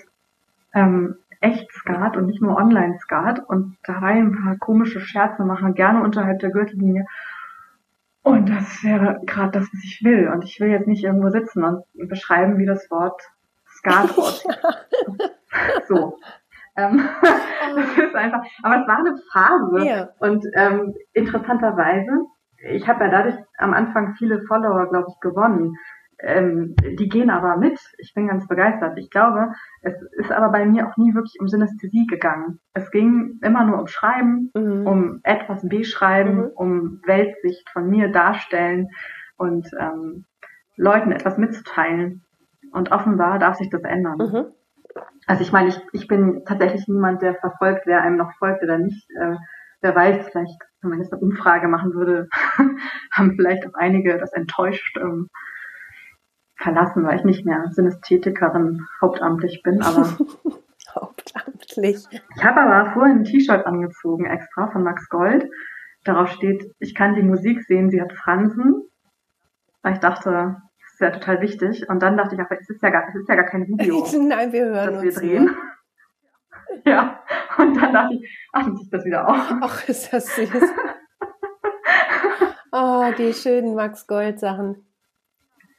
ähm, 0.75 1.17
echt 1.41 1.71
Skat 1.73 2.17
und 2.17 2.27
nicht 2.27 2.41
nur 2.41 2.57
Online-Skat 2.57 3.49
und 3.49 3.77
dabei 3.85 4.13
ein 4.13 4.33
paar 4.33 4.57
komische 4.59 5.01
Scherze 5.01 5.45
machen, 5.45 5.75
gerne 5.75 6.03
unterhalb 6.03 6.39
der 6.41 6.51
Gürtellinie. 6.51 7.07
Und 8.23 8.49
das 8.49 8.85
wäre 8.85 9.21
gerade 9.25 9.53
das, 9.53 9.69
was 9.73 9.85
ich 9.85 10.03
will. 10.05 10.29
Und 10.29 10.45
ich 10.45 10.61
will 10.61 10.69
jetzt 10.69 10.87
nicht 10.87 11.05
irgendwo 11.05 11.31
sitzen 11.31 11.65
und 11.65 11.85
beschreiben, 12.09 12.59
wie 12.59 12.67
das 12.67 12.91
Wort 12.91 13.23
Skat 13.67 14.11
aussieht. 14.19 14.59
so. 15.89 16.19
Ähm, 16.79 17.03
das 17.77 17.99
ist 17.99 18.15
einfach, 18.15 18.43
aber 18.63 18.81
es 18.81 18.89
war 18.89 18.99
eine 18.99 19.17
Phase. 19.33 19.87
Ja. 19.87 20.09
Und 20.21 20.45
ähm, 20.55 20.95
interessanterweise, 21.13 22.25
ich 22.71 22.89
habe 22.89 23.05
ja 23.05 23.11
dadurch 23.11 23.37
am 23.59 23.75
Anfang 23.75 24.15
viele 24.17 24.41
Follower, 24.47 24.89
glaube 24.89 25.09
ich, 25.11 25.21
gewonnen 25.21 25.77
ähm, 26.21 26.75
die 26.99 27.09
gehen 27.09 27.31
aber 27.31 27.57
mit. 27.57 27.79
Ich 27.99 28.13
bin 28.15 28.27
ganz 28.27 28.47
begeistert. 28.49 28.99
Ich 28.99 29.11
glaube, 29.11 29.53
es 29.83 29.95
ist 30.17 30.33
aber 30.33 30.51
bei 30.51 30.65
mir 30.67 30.89
auch 30.89 30.97
nie 30.97 31.15
wirklich 31.15 31.37
um 31.41 31.49
Synästhesie 31.49 32.07
gegangen. 32.07 32.61
Es 32.75 32.91
ging 32.91 33.39
immer 33.43 33.65
nur 33.65 33.79
um 33.79 33.87
Schreiben, 33.87 34.51
mhm. 34.55 34.87
um 34.87 35.21
etwas 35.23 35.67
beschreiben, 35.69 36.37
mhm. 36.37 36.51
um 36.55 37.01
Weltsicht 37.07 37.69
von 37.71 37.89
mir 37.89 38.11
darstellen 38.11 38.89
und 39.37 39.69
ähm, 39.79 40.25
Leuten 40.77 41.13
etwas 41.13 41.39
mitzuteilen. 41.39 42.25
Und 42.73 42.93
offenbar 42.93 43.39
darf 43.39 43.57
sich 43.57 43.71
das 43.71 43.83
ändern. 43.83 44.19
Mhm. 44.19 44.47
Also 45.29 45.43
ich 45.43 45.53
meine, 45.53 45.69
ich, 45.69 45.79
ich 45.93 46.09
bin 46.09 46.43
tatsächlich 46.47 46.89
niemand, 46.89 47.21
der 47.21 47.35
verfolgt, 47.35 47.83
wer 47.85 48.01
einem 48.01 48.17
noch 48.17 48.33
folgt 48.39 48.63
oder 48.63 48.79
nicht. 48.79 49.07
Äh, 49.11 49.37
wer 49.83 49.95
weiß, 49.95 50.27
vielleicht, 50.31 50.59
wenn 50.81 50.91
man 50.91 51.01
jetzt 51.01 51.13
eine 51.13 51.21
Umfrage 51.21 51.69
machen 51.69 51.93
würde, 51.93 52.29
haben 53.13 53.37
vielleicht 53.37 53.67
auch 53.67 53.75
einige 53.75 54.17
das 54.17 54.33
enttäuscht 54.33 54.97
ähm, 54.97 55.29
verlassen, 56.57 57.05
weil 57.05 57.19
ich 57.19 57.25
nicht 57.25 57.45
mehr 57.45 57.67
Synästhetikerin 57.71 58.87
hauptamtlich 59.03 59.63
bin, 59.63 59.83
aber 59.83 60.17
hauptamtlich. 60.95 62.07
Ich 62.11 62.45
habe 62.45 62.63
aber 62.63 62.93
vorhin 62.93 63.19
ein 63.19 63.25
T-Shirt 63.25 63.67
angezogen 63.67 64.25
extra 64.25 64.69
von 64.69 64.83
Max 64.83 65.11
Gold. 65.11 65.47
Darauf 66.05 66.31
steht, 66.31 66.73
ich 66.79 66.95
kann 66.95 67.15
die 67.15 67.23
Musik 67.23 67.63
sehen, 67.65 67.91
sie 67.91 68.01
hat 68.01 68.15
Fransen. 68.15 68.89
Weil 69.83 69.93
ich 69.93 70.01
dachte, 70.01 70.57
ist 70.99 71.01
ja 71.01 71.11
total 71.11 71.41
wichtig. 71.41 71.89
Und 71.89 72.03
dann 72.03 72.17
dachte 72.17 72.35
ich, 72.35 72.41
ach, 72.41 72.51
es 72.51 72.69
ist 72.69 72.83
ja 72.83 72.91
gar, 72.91 73.09
es 73.09 73.15
ist 73.15 73.29
ja 73.29 73.37
gar 73.37 73.45
kein 73.45 73.69
Video. 73.69 74.05
Nein, 74.19 74.53
wir 74.53 74.65
hören 74.65 74.95
das 74.95 75.03
wir 75.03 75.13
drehen. 75.13 75.45
Nur. 75.45 75.55
Ja, 76.85 77.23
und 77.57 77.75
dann 77.75 77.93
dachte 77.95 78.15
ich, 78.15 78.49
ach, 78.53 78.65
dann 78.65 78.77
ich 78.77 78.91
das 78.91 79.05
wieder 79.05 79.27
auf. 79.27 79.55
Ach, 79.63 79.89
ist 79.89 80.13
das 80.13 80.37
süß. 80.37 80.51
oh, 82.73 83.07
die 83.17 83.33
schönen 83.33 83.75
Max 83.75 84.07
Gold 84.07 84.39
Sachen. 84.39 84.87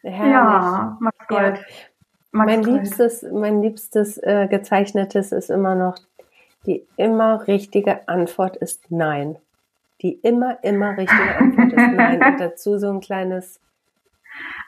Herrlich. 0.02 0.34
Ja, 0.34 0.98
Max 1.00 1.28
Gold. 1.28 1.58
Ja. 1.58 1.64
Max 2.32 2.48
mein 2.48 2.64
Gold. 2.64 2.76
liebstes, 2.76 3.26
mein 3.32 3.62
liebstes 3.62 4.18
äh, 4.18 4.48
gezeichnetes 4.50 5.32
ist 5.32 5.52
immer 5.52 5.76
noch, 5.76 5.96
die 6.66 6.88
immer 6.98 7.48
richtige 7.48 8.08
Antwort 8.08 8.58
ist 8.58 8.90
nein. 8.90 9.38
Die 10.02 10.14
immer, 10.14 10.64
immer 10.64 10.98
richtige 10.98 11.38
Antwort 11.38 11.74
ist 11.74 11.94
nein. 11.96 12.24
Und 12.24 12.40
dazu 12.40 12.80
so 12.80 12.90
ein 12.90 13.00
kleines. 13.00 13.62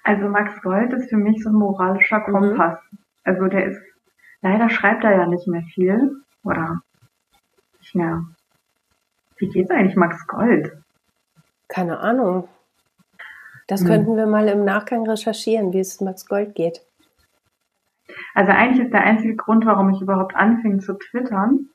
Also 0.03 0.27
Max 0.27 0.61
Gold 0.61 0.93
ist 0.93 1.09
für 1.09 1.17
mich 1.17 1.43
so 1.43 1.49
ein 1.49 1.55
moralischer 1.55 2.19
mhm. 2.19 2.31
Kompass. 2.31 2.79
Mhm. 2.91 2.97
Also 3.23 3.47
der 3.47 3.65
ist, 3.65 3.81
leider 4.41 4.69
schreibt 4.69 5.03
er 5.03 5.11
ja 5.11 5.25
nicht 5.27 5.47
mehr 5.47 5.63
viel. 5.73 6.21
Oder 6.43 6.81
nicht 7.79 7.95
mehr. 7.95 8.23
Wie 9.37 9.49
geht's 9.49 9.71
eigentlich 9.71 9.95
Max 9.95 10.27
Gold? 10.27 10.71
Keine 11.67 11.99
Ahnung. 11.99 12.47
Das 13.67 13.81
hm. 13.81 13.87
könnten 13.87 14.17
wir 14.17 14.27
mal 14.27 14.47
im 14.47 14.65
Nachgang 14.65 15.07
recherchieren, 15.07 15.71
wie 15.73 15.79
es 15.79 16.01
Max 16.01 16.25
Gold 16.25 16.55
geht. 16.55 16.81
Also 18.33 18.51
eigentlich 18.51 18.85
ist 18.85 18.93
der 18.93 19.03
einzige 19.03 19.35
Grund, 19.35 19.65
warum 19.65 19.89
ich 19.91 20.01
überhaupt 20.01 20.35
anfing 20.35 20.81
zu 20.81 20.97
twittern 20.97 21.69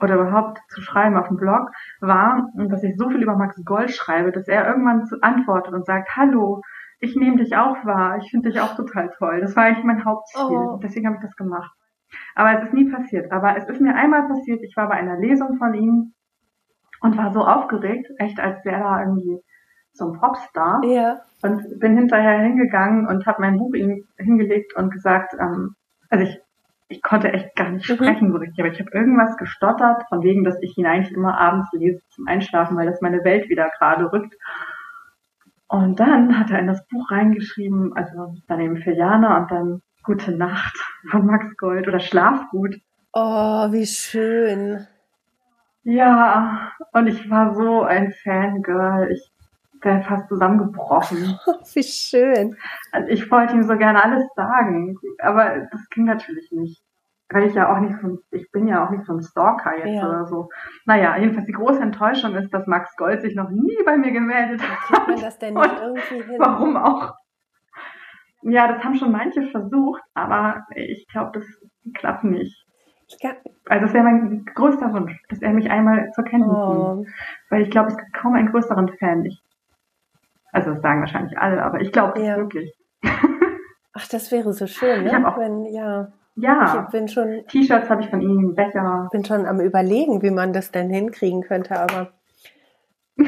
oder 0.00 0.14
überhaupt 0.14 0.60
zu 0.68 0.80
schreiben 0.80 1.16
auf 1.16 1.28
dem 1.28 1.36
Blog, 1.36 1.70
war, 2.00 2.48
dass 2.54 2.82
ich 2.84 2.96
so 2.96 3.10
viel 3.10 3.22
über 3.22 3.36
Max 3.36 3.60
Gold 3.64 3.90
schreibe, 3.90 4.32
dass 4.32 4.48
er 4.48 4.66
irgendwann 4.66 5.08
antwortet 5.20 5.74
und 5.74 5.84
sagt, 5.84 6.16
hallo, 6.16 6.62
ich 7.00 7.16
nehme 7.16 7.36
dich 7.38 7.56
auch 7.56 7.84
wahr, 7.84 8.18
ich 8.18 8.30
finde 8.30 8.50
dich 8.50 8.60
auch 8.60 8.76
total 8.76 9.10
toll. 9.18 9.40
Das 9.40 9.56
war 9.56 9.64
eigentlich 9.64 9.84
mein 9.84 10.04
Hauptziel. 10.04 10.44
Oh. 10.44 10.78
Deswegen 10.82 11.06
habe 11.06 11.16
ich 11.16 11.22
das 11.22 11.34
gemacht. 11.34 11.72
Aber 12.34 12.58
es 12.58 12.64
ist 12.64 12.74
nie 12.74 12.90
passiert. 12.90 13.32
Aber 13.32 13.56
es 13.56 13.68
ist 13.68 13.80
mir 13.80 13.94
einmal 13.94 14.28
passiert, 14.28 14.62
ich 14.62 14.76
war 14.76 14.88
bei 14.88 14.94
einer 14.94 15.18
Lesung 15.18 15.56
von 15.56 15.74
ihm 15.74 16.12
und 17.00 17.16
war 17.16 17.32
so 17.32 17.44
aufgeregt, 17.44 18.10
echt 18.18 18.38
als 18.38 18.64
wäre 18.64 18.80
da 18.80 19.00
irgendwie 19.00 19.40
so 19.92 20.12
ein 20.12 20.20
Popstar. 20.20 20.82
Ja. 20.84 21.20
Und 21.42 21.80
bin 21.80 21.96
hinterher 21.96 22.40
hingegangen 22.40 23.06
und 23.06 23.26
habe 23.26 23.40
mein 23.40 23.56
Buch 23.56 23.72
ihm 23.74 24.04
hingelegt 24.18 24.76
und 24.76 24.90
gesagt, 24.90 25.32
ähm, 25.40 25.74
also 26.10 26.24
ich, 26.24 26.38
ich 26.88 27.02
konnte 27.02 27.32
echt 27.32 27.56
gar 27.56 27.70
nicht 27.70 27.88
mhm. 27.88 27.94
sprechen 27.94 28.30
so 28.30 28.38
richtig, 28.38 28.58
aber 28.60 28.72
ich 28.72 28.78
habe 28.78 28.90
irgendwas 28.92 29.38
gestottert, 29.38 30.02
von 30.10 30.22
wegen, 30.22 30.44
dass 30.44 30.60
ich 30.60 30.76
ihn 30.76 30.86
eigentlich 30.86 31.14
immer 31.14 31.38
abends 31.38 31.72
lese 31.72 32.02
zum 32.10 32.26
Einschlafen, 32.26 32.76
weil 32.76 32.86
das 32.86 33.00
meine 33.00 33.24
Welt 33.24 33.48
wieder 33.48 33.70
gerade 33.78 34.12
rückt. 34.12 34.34
Und 35.70 36.00
dann 36.00 36.38
hat 36.38 36.50
er 36.50 36.58
in 36.58 36.66
das 36.66 36.86
Buch 36.88 37.10
reingeschrieben, 37.10 37.96
also 37.96 38.34
dann 38.48 38.60
eben 38.60 38.78
für 38.78 38.92
Jana 38.92 39.38
und 39.38 39.50
dann 39.50 39.82
Gute 40.02 40.32
Nacht 40.32 40.76
von 41.10 41.26
Max 41.26 41.56
Gold 41.58 41.86
oder 41.86 42.00
Schlaf 42.00 42.48
gut. 42.50 42.80
Oh, 43.12 43.70
wie 43.70 43.86
schön. 43.86 44.86
Ja, 45.84 46.72
und 46.92 47.06
ich 47.06 47.28
war 47.30 47.54
so 47.54 47.82
ein 47.82 48.12
Fangirl. 48.12 49.12
Ich 49.12 49.30
wäre 49.82 50.02
fast 50.02 50.28
zusammengebrochen. 50.28 51.38
wie 51.74 51.82
schön. 51.82 52.56
Also 52.92 53.08
ich 53.08 53.30
wollte 53.30 53.54
ihm 53.54 53.62
so 53.64 53.76
gerne 53.76 54.02
alles 54.02 54.24
sagen, 54.34 54.98
aber 55.18 55.68
das 55.70 55.88
ging 55.90 56.06
natürlich 56.06 56.50
nicht. 56.50 56.82
Weil 57.32 57.44
ich 57.44 57.54
ja 57.54 57.72
auch 57.72 57.78
nicht 57.78 57.96
so, 58.00 58.18
ich 58.32 58.50
bin 58.50 58.66
ja 58.66 58.84
auch 58.84 58.90
nicht 58.90 59.04
so 59.04 59.12
ein 59.12 59.22
Stalker 59.22 59.76
jetzt 59.78 59.94
ja. 59.94 60.08
oder 60.08 60.26
so. 60.26 60.48
Naja, 60.84 61.16
jedenfalls 61.16 61.46
die 61.46 61.52
große 61.52 61.80
Enttäuschung 61.80 62.34
ist, 62.34 62.52
dass 62.52 62.66
Max 62.66 62.96
Gold 62.96 63.22
sich 63.22 63.36
noch 63.36 63.50
nie 63.50 63.78
bei 63.86 63.96
mir 63.96 64.10
gemeldet 64.10 64.60
hat. 64.62 65.06
Man 65.08 65.20
das 65.20 65.38
denn 65.38 65.54
nicht 65.54 65.80
irgendwie 65.80 66.22
hin? 66.28 66.36
Warum 66.38 66.76
auch? 66.76 67.14
Ja, 68.42 68.72
das 68.72 68.82
haben 68.82 68.96
schon 68.96 69.12
manche 69.12 69.42
versucht, 69.48 70.02
aber 70.14 70.64
ich 70.74 71.06
glaube, 71.08 71.32
das 71.34 71.44
klappt 71.94 72.24
nicht. 72.24 72.66
Also 73.66 73.86
das 73.86 73.94
wäre 73.94 74.04
mein 74.04 74.44
größter 74.54 74.92
Wunsch, 74.92 75.20
dass 75.28 75.42
er 75.42 75.52
mich 75.52 75.70
einmal 75.70 76.10
zur 76.12 76.24
Kenntnis 76.24 76.56
oh. 76.56 76.94
nimmt. 76.94 77.08
Weil 77.48 77.62
ich 77.62 77.70
glaube, 77.70 77.88
es 77.88 77.96
gibt 77.96 78.12
kaum 78.12 78.34
einen 78.34 78.50
größeren 78.50 78.88
Fan. 78.98 79.24
Ich, 79.24 79.40
also 80.52 80.72
das 80.72 80.82
sagen 80.82 81.00
wahrscheinlich 81.00 81.38
alle, 81.38 81.62
aber 81.62 81.80
ich 81.80 81.92
glaube 81.92 82.20
ja. 82.20 82.36
wirklich. 82.36 82.72
Ach, 83.92 84.08
das 84.08 84.30
wäre 84.32 84.52
so 84.52 84.66
schön, 84.66 85.04
ne? 85.04 85.10
Ich 85.10 85.26
auch, 85.26 85.38
Wenn, 85.38 85.66
ja. 85.66 86.12
Ja. 86.40 86.84
Ich 86.84 86.92
bin 86.92 87.08
schon. 87.08 87.44
T-Shirts 87.48 87.88
habe 87.88 88.02
ich 88.02 88.10
von 88.10 88.20
ihm, 88.20 88.54
Becher. 88.54 89.08
Bin 89.12 89.24
schon 89.24 89.46
am 89.46 89.60
überlegen, 89.60 90.22
wie 90.22 90.30
man 90.30 90.52
das 90.52 90.70
denn 90.70 90.90
hinkriegen 90.90 91.42
könnte, 91.42 91.78
aber. 91.78 92.12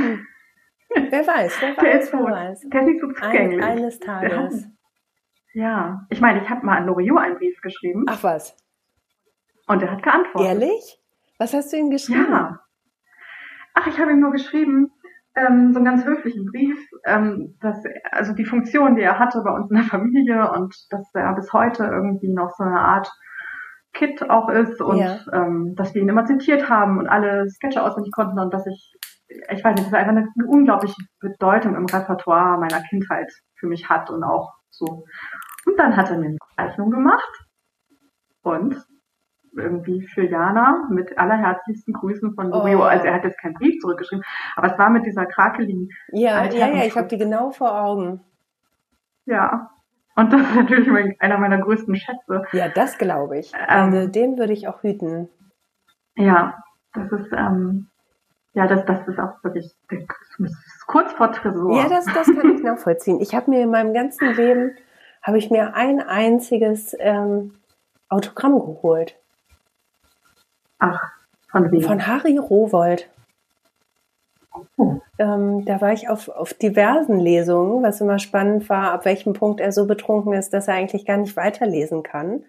Wer 0.94 1.26
weiß, 1.26 1.56
wer 1.60 1.76
weiß, 1.76 2.04
ist 2.04 2.12
wer 2.12 2.20
weiß. 2.20 2.60
Der 2.68 2.80
ist 2.82 2.86
nicht 2.86 3.00
so 3.00 3.08
zugänglich. 3.08 3.62
Ein, 3.62 3.78
eines 3.78 3.98
Tages. 3.98 4.68
Ja, 5.54 6.06
ich 6.10 6.20
meine, 6.20 6.42
ich 6.42 6.50
habe 6.50 6.66
mal 6.66 6.76
an 6.76 6.86
Loriot 6.86 7.18
einen 7.18 7.36
Brief 7.36 7.60
geschrieben. 7.62 8.04
Ach 8.08 8.22
was. 8.22 8.54
Und 9.66 9.82
er 9.82 9.90
hat 9.90 10.02
geantwortet. 10.02 10.48
Ehrlich? 10.48 11.00
Was 11.38 11.54
hast 11.54 11.72
du 11.72 11.78
ihm 11.78 11.90
geschrieben? 11.90 12.26
Ja. 12.30 12.60
Ach, 13.74 13.86
ich 13.86 13.98
habe 13.98 14.12
ihm 14.12 14.20
nur 14.20 14.32
geschrieben, 14.32 14.91
ähm, 15.34 15.72
so 15.72 15.78
einen 15.78 15.84
ganz 15.84 16.04
höflichen 16.04 16.46
Brief, 16.46 16.78
ähm, 17.04 17.56
dass 17.60 17.82
also 18.10 18.34
die 18.34 18.44
Funktion, 18.44 18.96
die 18.96 19.02
er 19.02 19.18
hatte 19.18 19.42
bei 19.42 19.50
uns 19.50 19.70
in 19.70 19.76
der 19.76 19.86
Familie 19.86 20.50
und 20.52 20.74
dass 20.90 21.10
er 21.14 21.34
bis 21.34 21.52
heute 21.52 21.84
irgendwie 21.84 22.32
noch 22.32 22.50
so 22.56 22.64
eine 22.64 22.80
Art 22.80 23.10
Kid 23.94 24.28
auch 24.30 24.48
ist 24.48 24.80
und 24.80 24.98
ja. 24.98 25.18
ähm, 25.32 25.74
dass 25.76 25.94
wir 25.94 26.02
ihn 26.02 26.08
immer 26.08 26.24
zitiert 26.24 26.68
haben 26.68 26.98
und 26.98 27.08
alle 27.08 27.48
Sketche 27.50 27.82
auswendig 27.82 28.12
konnten 28.12 28.38
und 28.38 28.52
dass 28.52 28.66
ich, 28.66 28.94
ich 29.28 29.62
weiß 29.62 29.74
nicht, 29.74 29.86
das 29.86 29.94
einfach 29.94 30.12
eine 30.12 30.28
unglaubliche 30.46 30.96
Bedeutung 31.20 31.76
im 31.76 31.84
Repertoire 31.86 32.58
meiner 32.58 32.80
Kindheit 32.88 33.30
für 33.56 33.66
mich 33.66 33.88
hat 33.88 34.08
und 34.10 34.24
auch 34.24 34.54
so. 34.70 35.04
Und 35.66 35.78
dann 35.78 35.96
hat 35.96 36.10
er 36.10 36.18
mir 36.18 36.26
eine 36.26 36.38
Zeichnung 36.56 36.90
gemacht 36.90 37.46
und 38.42 38.82
irgendwie 39.56 40.02
für 40.02 40.24
Jana 40.26 40.86
mit 40.90 41.18
allerherzlichsten 41.18 41.92
Grüßen 41.94 42.34
von 42.34 42.50
Lurio. 42.50 42.80
Oh. 42.80 42.82
Also 42.82 43.06
er 43.06 43.14
hat 43.14 43.24
jetzt 43.24 43.38
keinen 43.38 43.54
Brief 43.54 43.80
zurückgeschrieben, 43.80 44.24
aber 44.56 44.72
es 44.72 44.78
war 44.78 44.90
mit 44.90 45.06
dieser 45.06 45.26
krakeligen. 45.26 45.90
Ja, 46.12 46.44
ja, 46.44 46.68
ja, 46.68 46.84
ich 46.84 46.96
habe 46.96 47.08
die 47.08 47.18
genau 47.18 47.50
vor 47.50 47.74
Augen. 47.74 48.20
Ja. 49.26 49.70
Und 50.14 50.32
das 50.32 50.42
ist 50.42 50.54
natürlich 50.54 50.88
mein, 50.88 51.16
einer 51.20 51.38
meiner 51.38 51.58
größten 51.58 51.96
Schätze. 51.96 52.44
Ja, 52.52 52.68
das 52.68 52.98
glaube 52.98 53.38
ich. 53.38 53.52
Ähm, 53.54 53.94
also 53.94 54.08
den 54.08 54.38
würde 54.38 54.52
ich 54.52 54.68
auch 54.68 54.82
hüten. 54.82 55.28
Ja, 56.16 56.62
das 56.92 57.10
ist, 57.12 57.32
ähm, 57.32 57.88
ja, 58.52 58.66
das, 58.66 58.84
das 58.84 59.08
ist 59.08 59.18
auch 59.18 59.42
wirklich 59.42 59.74
kurz 60.86 61.12
vor 61.12 61.32
Tresor. 61.32 61.74
Ja, 61.74 61.88
das, 61.88 62.04
das 62.06 62.26
kann 62.26 62.54
ich 62.54 62.62
nachvollziehen. 62.62 63.20
Ich 63.20 63.34
habe 63.34 63.50
mir 63.50 63.62
in 63.62 63.70
meinem 63.70 63.94
ganzen 63.94 64.34
Leben, 64.34 64.76
habe 65.22 65.38
ich 65.38 65.50
mir 65.50 65.74
ein 65.74 66.00
einziges 66.00 66.94
ähm, 66.98 67.54
Autogramm 68.10 68.58
geholt. 68.58 69.16
Ach, 70.82 71.12
von 71.48 71.70
wem? 71.70 71.82
Von 71.82 72.06
Harry 72.06 72.36
Rowold. 72.36 73.08
Oh. 74.76 75.00
Ähm, 75.18 75.64
da 75.64 75.80
war 75.80 75.92
ich 75.92 76.08
auf, 76.08 76.28
auf 76.28 76.54
diversen 76.54 77.20
Lesungen, 77.20 77.82
was 77.84 78.00
immer 78.00 78.18
spannend 78.18 78.68
war, 78.68 78.92
ab 78.92 79.04
welchem 79.04 79.32
Punkt 79.32 79.60
er 79.60 79.70
so 79.70 79.86
betrunken 79.86 80.32
ist, 80.32 80.52
dass 80.52 80.66
er 80.68 80.74
eigentlich 80.74 81.06
gar 81.06 81.18
nicht 81.18 81.36
weiterlesen 81.36 82.02
kann. 82.02 82.44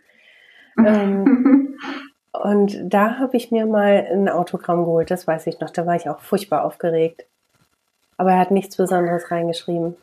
ähm, 0.77 1.77
und 2.31 2.81
da 2.84 3.19
habe 3.19 3.38
ich 3.38 3.51
mir 3.51 3.67
mal 3.67 4.07
ein 4.11 4.27
Autogramm 4.27 4.84
geholt, 4.84 5.11
das 5.11 5.27
weiß 5.27 5.45
ich 5.47 5.59
noch. 5.59 5.69
Da 5.69 5.86
war 5.86 5.95
ich 5.95 6.09
auch 6.09 6.19
furchtbar 6.19 6.65
aufgeregt. 6.65 7.25
Aber 8.17 8.31
er 8.31 8.39
hat 8.39 8.51
nichts 8.51 8.77
Besonderes 8.77 9.29
reingeschrieben. 9.29 9.95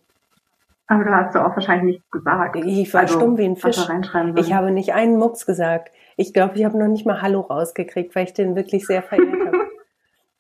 Aber 0.87 1.05
da 1.05 1.25
hast 1.25 1.35
du 1.35 1.45
auch 1.45 1.55
wahrscheinlich 1.55 1.97
nichts 1.97 2.11
gesagt. 2.11 2.57
Ich 2.57 2.95
war 2.95 3.03
also, 3.03 3.17
stumm 3.19 3.39
wie 3.39 3.45
ein 3.45 3.57
Fisch. 3.57 3.89
Ich 4.37 4.53
habe 4.53 4.71
nicht 4.71 4.93
einen 4.93 5.19
Mucks 5.19 5.47
gesagt. 5.47 5.91
Ich 6.21 6.35
glaube, 6.35 6.55
ich 6.57 6.67
habe 6.67 6.79
noch 6.79 6.87
nicht 6.87 7.07
mal 7.07 7.23
Hallo 7.23 7.41
rausgekriegt, 7.41 8.15
weil 8.15 8.25
ich 8.25 8.35
den 8.35 8.55
wirklich 8.55 8.87
sehr 8.87 9.03
verehrt 9.03 9.41
habe. 9.47 9.71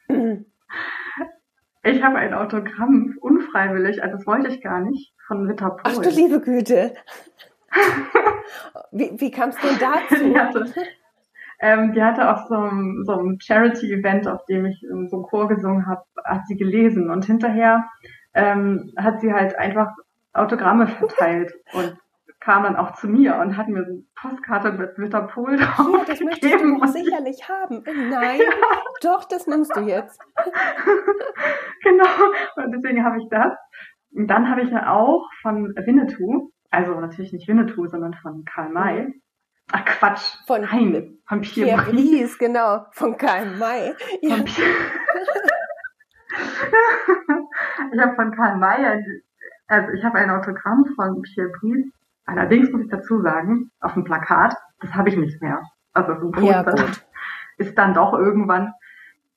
Ich 1.83 2.03
habe 2.03 2.17
ein 2.17 2.35
Autogramm 2.35 3.17
unfreiwillig, 3.23 4.03
also 4.03 4.19
das 4.19 4.27
wollte 4.27 4.49
ich 4.51 4.61
gar 4.61 4.81
nicht, 4.81 5.15
von 5.27 5.49
Witter 5.49 5.71
Pohl. 5.71 5.81
Ach 5.85 5.97
du 5.97 6.11
liebe 6.11 6.39
Güte. 6.43 6.93
wie, 8.93 9.19
wie 9.19 9.31
kam 9.31 9.49
es 9.49 9.57
denn 9.57 9.79
dazu? 9.81 10.23
Die 10.23 10.39
hatte, 10.39 10.67
ähm, 11.61 11.95
die 11.95 12.03
hatte 12.03 12.31
auf 12.31 12.49
so 12.49 12.57
einem, 12.57 13.03
so 13.07 13.13
einem 13.15 13.41
Charity-Event, 13.41 14.29
auf 14.29 14.45
dem 14.45 14.67
ich 14.67 14.85
so 15.09 15.17
einen 15.17 15.23
Chor 15.23 15.49
gesungen 15.49 15.87
habe, 15.87 16.05
hat 16.23 16.47
sie 16.47 16.59
gelesen 16.59 17.09
und 17.09 17.25
hinterher 17.25 17.89
ähm, 18.35 18.93
hat 18.99 19.23
sie 19.23 19.33
halt 19.33 19.59
einfach 19.59 19.89
Autogramme 20.35 20.87
verteilt 20.87 21.55
und 21.73 21.97
kam 22.41 22.63
dann 22.63 22.77
auch 22.77 22.95
zu 22.95 23.07
mir 23.07 23.37
und 23.37 23.57
hat 23.57 23.69
mir 23.69 23.85
so 23.85 23.91
eine 23.93 24.03
Postkarte 24.21 24.73
mit 24.73 24.97
Metapol 24.99 25.57
drauf 25.59 25.89
Ja, 25.93 26.05
das 26.07 26.21
möchtest 26.21 26.61
du 26.61 26.87
sicherlich 26.87 27.49
haben. 27.49 27.83
Nein, 28.11 28.41
Ja. 28.41 28.79
doch, 29.03 29.25
das 29.25 29.47
nimmst 29.47 29.77
du 29.77 29.81
jetzt. 29.81 30.19
genau. 31.83 32.07
Und 32.57 32.73
deswegen 32.73 33.05
habe 33.05 33.19
ich 33.19 33.29
das. 33.31 33.53
Und 34.13 34.27
dann 34.27 34.49
habe 34.51 34.63
ich 34.63 34.71
ja 34.71 34.91
auch 34.93 35.29
von 35.43 35.73
Winnetou, 35.77 36.51
also 36.71 36.99
natürlich 36.99 37.33
nicht 37.33 37.47
Winnetou, 37.47 37.87
sondern 37.87 38.15
von 38.15 38.45
Karl 38.45 38.71
May. 38.71 39.13
Ach 39.73 39.85
Quatsch. 39.85 40.37
Von 40.47 40.63
Nein, 40.63 41.19
von 41.29 41.43
Pierre, 41.43 41.83
Pierre 41.83 41.93
Brice. 41.93 42.39
Genau, 42.39 42.87
von 42.93 43.17
Karl 43.17 43.47
May. 43.57 43.95
Ja. 44.23 44.37
Von 44.37 44.47
ich 47.93 48.01
habe 48.01 48.15
von 48.17 48.33
Karl 48.35 48.57
May, 48.57 49.03
also 49.69 49.93
ich 49.93 50.03
habe 50.05 50.19
ein 50.19 50.31
Autogramm 50.31 50.85
von 50.97 51.23
Pierre 51.23 51.51
Brice. 51.61 51.93
Allerdings 52.27 52.71
muss 52.71 52.83
ich 52.83 52.91
dazu 52.91 53.21
sagen, 53.23 53.71
auf 53.81 53.95
dem 53.95 54.05
Plakat, 54.05 54.55
das 54.81 54.95
habe 54.95 55.09
ich 55.09 55.17
nicht 55.17 55.41
mehr. 55.43 55.63
Also 55.93 56.13
auf 56.13 56.21
dem 56.21 56.45
Ja, 56.45 56.63
gut. 56.63 57.07
ist 57.59 57.77
dann 57.77 57.95
doch 57.95 58.13
irgendwann. 58.15 58.73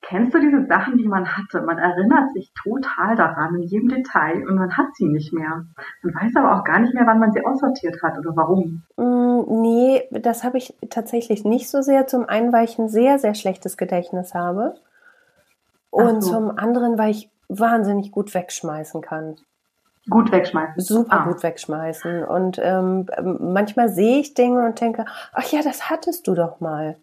Kennst 0.00 0.34
du 0.34 0.38
diese 0.38 0.66
Sachen, 0.66 0.98
die 0.98 1.08
man 1.08 1.36
hatte? 1.36 1.62
Man 1.62 1.78
erinnert 1.78 2.32
sich 2.34 2.52
total 2.62 3.16
daran 3.16 3.54
in 3.54 3.62
jedem 3.62 3.88
Detail 3.88 4.46
und 4.46 4.56
man 4.56 4.76
hat 4.76 4.94
sie 4.94 5.08
nicht 5.08 5.32
mehr. 5.32 5.64
Man 6.02 6.14
weiß 6.14 6.36
aber 6.36 6.54
auch 6.54 6.64
gar 6.64 6.78
nicht 6.78 6.92
mehr, 6.92 7.06
wann 7.06 7.18
man 7.18 7.32
sie 7.32 7.44
aussortiert 7.44 8.02
hat 8.02 8.18
oder 8.18 8.36
warum. 8.36 8.82
Mm, 8.96 9.24
Nee, 9.46 10.08
das 10.10 10.44
habe 10.44 10.58
ich 10.58 10.74
tatsächlich 10.90 11.44
nicht 11.44 11.68
so 11.68 11.82
sehr. 11.82 12.06
Zum 12.06 12.28
einen, 12.28 12.52
weil 12.52 12.64
ich 12.64 12.78
ein 12.78 12.88
sehr, 12.88 13.18
sehr 13.18 13.34
schlechtes 13.34 13.76
Gedächtnis 13.76 14.34
habe. 14.34 14.74
Und 15.90 16.22
so. 16.22 16.32
zum 16.32 16.58
anderen, 16.58 16.98
weil 16.98 17.10
ich 17.10 17.30
wahnsinnig 17.48 18.10
gut 18.10 18.34
wegschmeißen 18.34 19.00
kann. 19.00 19.36
Gut 20.10 20.30
wegschmeißen. 20.32 20.80
Super 20.82 21.20
Ah. 21.20 21.24
gut 21.24 21.42
wegschmeißen. 21.42 22.24
Und 22.24 22.60
ähm, 22.62 23.06
manchmal 23.40 23.88
sehe 23.88 24.18
ich 24.20 24.34
Dinge 24.34 24.64
und 24.66 24.80
denke, 24.80 25.06
ach 25.32 25.44
ja, 25.50 25.62
das 25.62 25.88
hattest 25.90 26.26
du 26.26 26.34
doch 26.34 26.60
mal. 26.60 26.96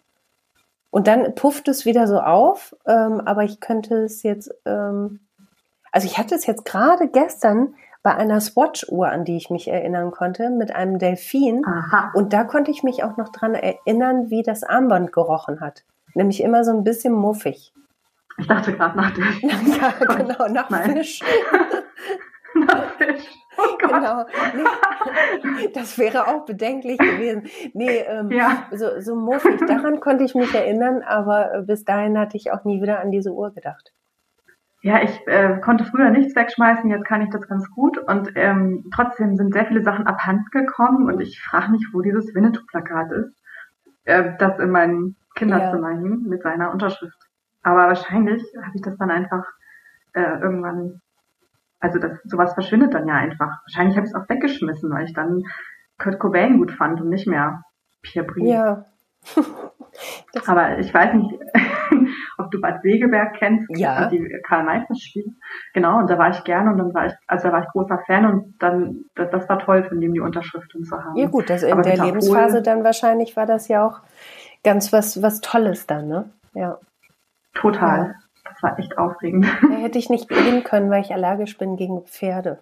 Und 0.91 1.08
dann 1.08 1.34
pufft 1.36 1.68
es 1.68 1.86
wieder 1.86 2.06
so 2.08 2.20
auf, 2.20 2.76
ähm, 2.86 3.22
aber 3.26 3.43
ich 3.43 3.60
könnte 3.60 4.04
es 4.04 4.24
jetzt, 4.24 4.54
ähm, 4.66 5.22
also 5.91 6.06
ich 6.06 6.18
hatte 6.18 6.36
es 6.36 6.45
jetzt 6.45 6.66
gerade 6.66 7.08
gestern 7.08 7.74
bei 8.04 8.14
einer 8.16 8.41
Swatch-Uhr, 8.41 9.08
an 9.08 9.26
die 9.26 9.38
ich 9.38 9.49
mich 9.49 9.68
erinnern 9.68 10.12
konnte, 10.12 10.49
mit 10.49 10.76
einem 10.76 10.99
Delfin. 10.99 11.64
Aha. 11.66 12.12
Und 12.14 12.34
da 12.34 12.43
konnte 12.43 12.72
ich 12.72 12.84
mich 12.84 13.04
auch 13.04 13.16
noch 13.16 13.30
dran 13.30 13.54
erinnern, 13.54 14.30
wie 14.30 14.43
das 14.43 14.64
Armband 14.64 15.14
gerochen 15.14 15.62
hat. 15.62 15.84
Nämlich 16.14 16.41
immer 16.43 16.64
so 16.66 16.72
ein 16.72 16.84
bisschen 16.84 17.14
muffig. 17.14 17.74
Ich 18.38 18.47
dachte 18.47 18.74
gerade 18.74 18.97
nach 18.97 19.12
dem 19.14 19.24
ja, 19.41 20.16
genau, 20.16 20.47
nach 20.49 20.70
Nein. 20.70 20.97
Fisch. 20.97 21.22
Oh. 23.58 23.78
Genau. 23.78 24.26
Nee, 25.43 25.70
das 25.74 25.97
wäre 25.97 26.28
auch 26.28 26.45
bedenklich 26.45 26.97
gewesen. 26.97 27.43
Nee, 27.74 27.97
ähm, 28.08 28.32
Ja. 28.32 28.66
so, 28.72 28.99
so 29.02 29.16
muffig. 29.16 29.60
Daran 29.68 29.99
konnte 29.99 30.24
ich 30.24 30.34
mich 30.34 30.56
erinnern, 30.56 31.04
aber 31.04 31.54
äh, 31.54 31.62
bis 31.62 31.84
dahin 31.84 32.18
hatte 32.18 32.38
ich 32.38 32.52
auch 32.54 32.64
nie 32.64 32.82
wieder 32.82 33.02
an 33.02 33.12
diese 33.12 33.34
Uhr 33.34 33.54
gedacht. 33.54 33.91
Ja, 34.84 35.04
ich 35.04 35.28
äh, 35.28 35.60
konnte 35.60 35.84
früher 35.84 36.10
nichts 36.10 36.36
wegschmeißen, 36.36 36.89
jetzt 36.89 37.06
kann 37.06 37.22
ich 37.22 37.30
das 37.30 37.47
ganz 37.47 37.70
gut 37.70 37.97
und 37.99 38.32
ähm, 38.36 38.86
trotzdem 38.95 39.36
sind 39.36 39.54
sehr 39.54 39.66
viele 39.68 39.84
Sachen 39.84 40.08
abhanden 40.08 40.45
gekommen 40.52 41.08
und 41.08 41.20
ich 41.20 41.39
frage 41.39 41.72
mich, 41.72 41.86
wo 41.93 42.02
dieses 42.02 42.34
Winnetou-Plakat 42.34 43.12
ist, 43.12 43.34
äh, 44.06 44.32
das 44.39 44.58
in 44.60 44.72
meinem 44.72 45.16
Kinderzimmer 45.36 45.89
hing 45.89 46.24
mit 46.24 46.41
seiner 46.41 46.72
Unterschrift. 46.72 47.18
Aber 47.62 47.88
wahrscheinlich 47.88 48.43
habe 48.58 48.72
ich 48.76 48.82
das 48.82 48.97
dann 48.97 49.12
einfach 49.12 49.45
äh, 50.14 50.39
irgendwann, 50.41 51.02
also 51.82 52.00
das 52.00 52.20
sowas 52.24 52.54
verschwindet 52.54 52.94
dann 52.94 53.08
ja 53.08 53.16
einfach. 53.16 53.60
Wahrscheinlich 53.66 53.98
habe 53.98 54.08
ich 54.08 54.14
es 54.14 54.16
auch 54.20 54.30
weggeschmissen, 54.30 54.90
weil 54.92 55.06
ich 55.06 55.14
dann 55.14 55.44
Kurt 56.00 56.20
Cobain 56.20 56.58
gut 56.58 56.72
fand 56.72 57.02
und 57.02 57.10
nicht 57.10 57.28
mehr 57.28 57.64
Pierre 58.02 58.26
Brice. 58.26 58.50
Ja. 58.50 58.86
Aber 60.48 60.80
ich 60.80 60.94
weiß 60.94 61.14
nicht, 61.14 61.34
ob 62.38 62.50
du 62.52 62.62
Bad 62.62 62.82
Segeberg 62.82 63.36
kennst, 63.38 63.68
Ja. 63.78 64.08
die 64.08 64.40
Karl 64.48 64.64
May 64.64 64.84
spielen. 64.98 65.38
Genau, 65.74 66.00
und 66.00 66.10
da 66.10 66.18
war 66.18 66.30
ich 66.30 66.44
gerne 66.44 66.72
und 66.72 66.78
dann 66.78 66.94
war 66.94 67.08
ich, 67.08 67.14
also 67.28 67.48
da 67.50 67.54
war 67.54 67.62
ich 67.62 67.68
großer 67.70 68.00
Fan 68.08 68.26
und 68.26 68.56
dann, 68.60 69.04
das, 69.16 69.30
das 69.32 69.50
war 69.50 69.60
toll, 69.60 69.84
von 69.84 70.00
dem 70.00 70.14
die 70.14 70.22
Unterschriften 70.22 70.84
zu 70.86 70.98
haben. 70.98 71.16
ja 71.18 71.28
gut, 71.28 71.50
das 71.50 71.64
in 71.64 71.74
Aber 71.74 71.82
der 71.82 71.98
Lebensphase 72.04 72.62
dann 72.62 72.84
wahrscheinlich 72.84 73.36
war 73.36 73.46
das 73.46 73.68
ja 73.68 73.86
auch 73.86 74.00
ganz 74.64 74.94
was, 74.94 75.22
was 75.22 75.42
Tolles 75.42 75.86
dann, 75.88 76.08
ne? 76.08 76.30
Ja. 76.54 76.78
Total. 77.54 78.00
Ja. 78.08 78.14
Das 78.52 78.64
war 78.64 78.80
echt 78.80 78.97
aufregend. 78.97 79.45
Da 79.62 79.76
hätte 79.76 79.97
ich 79.97 80.10
nicht 80.10 80.30
gehen 80.30 80.64
können, 80.64 80.89
weil 80.89 81.02
ich 81.02 81.14
allergisch 81.14 81.58
bin 81.58 81.76
gegen 81.78 82.04
Pferde. 82.06 82.60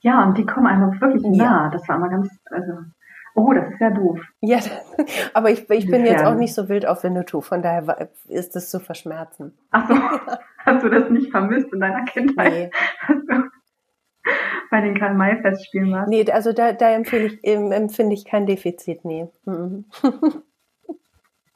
Ja, 0.00 0.24
und 0.24 0.36
die 0.36 0.46
kommen 0.46 0.66
einem 0.66 1.00
wirklich 1.00 1.22
Ja. 1.24 1.44
nah. 1.44 1.70
Das 1.70 1.88
war 1.88 1.96
immer 1.96 2.08
ganz, 2.08 2.28
also, 2.50 2.72
oh, 3.34 3.52
das 3.52 3.70
ist 3.72 3.80
ja 3.80 3.90
doof. 3.90 4.20
Ja, 4.40 4.58
aber 5.34 5.50
ich, 5.50 5.68
ich 5.70 5.90
bin 5.90 6.04
jetzt 6.04 6.24
auch 6.24 6.34
nicht 6.34 6.54
so 6.54 6.68
wild 6.68 6.86
auf 6.86 7.04
Winnetou, 7.04 7.40
von 7.40 7.62
daher 7.62 8.10
ist 8.28 8.56
es 8.56 8.70
zu 8.70 8.80
verschmerzen. 8.80 9.56
Ach 9.70 9.88
so, 9.88 9.94
hast 10.66 10.84
du 10.84 10.88
das 10.88 11.08
nicht 11.10 11.30
vermisst 11.30 11.72
in 11.72 11.80
deiner 11.80 12.04
Kindheit? 12.04 12.52
Nee, 12.52 12.70
bei 14.70 14.80
den 14.80 14.98
Karl-May-Festspielen 14.98 15.92
warst? 15.92 16.08
nee 16.08 16.30
also 16.32 16.52
da, 16.52 16.72
da 16.72 16.90
empfehle 16.90 17.26
ich, 17.26 17.44
empfinde 17.44 18.14
ich 18.14 18.24
kein 18.24 18.46
Defizit, 18.46 19.04
nee. 19.04 19.28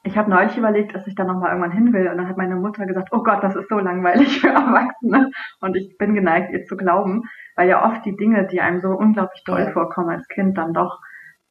Ich 0.07 0.17
habe 0.17 0.29
neulich 0.29 0.57
überlegt, 0.57 0.95
dass 0.95 1.05
ich 1.05 1.15
da 1.15 1.25
nochmal 1.25 1.49
irgendwann 1.51 1.71
hin 1.73 1.91
will. 1.91 2.07
Und 2.07 2.17
dann 2.17 2.29
hat 2.29 2.37
meine 2.37 2.55
Mutter 2.55 2.85
gesagt, 2.85 3.09
oh 3.11 3.23
Gott, 3.23 3.43
das 3.43 3.55
ist 3.57 3.67
so 3.67 3.77
langweilig 3.77 4.39
für 4.39 4.47
Erwachsene. 4.47 5.31
Und 5.59 5.75
ich 5.75 5.97
bin 5.97 6.13
geneigt, 6.15 6.51
ihr 6.53 6.63
zu 6.65 6.77
glauben, 6.77 7.23
weil 7.57 7.67
ja 7.67 7.85
oft 7.85 8.05
die 8.05 8.15
Dinge, 8.15 8.47
die 8.47 8.61
einem 8.61 8.79
so 8.79 8.89
unglaublich 8.89 9.43
toll 9.45 9.63
Ja. 9.65 9.71
vorkommen 9.71 10.09
als 10.09 10.27
Kind, 10.29 10.57
dann 10.57 10.73
doch 10.73 10.99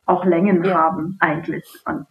auch 0.07 0.25
Längen 0.25 0.65
Ja. 0.65 0.75
haben 0.75 1.17
eigentlich. 1.21 1.65
Und, 1.85 2.07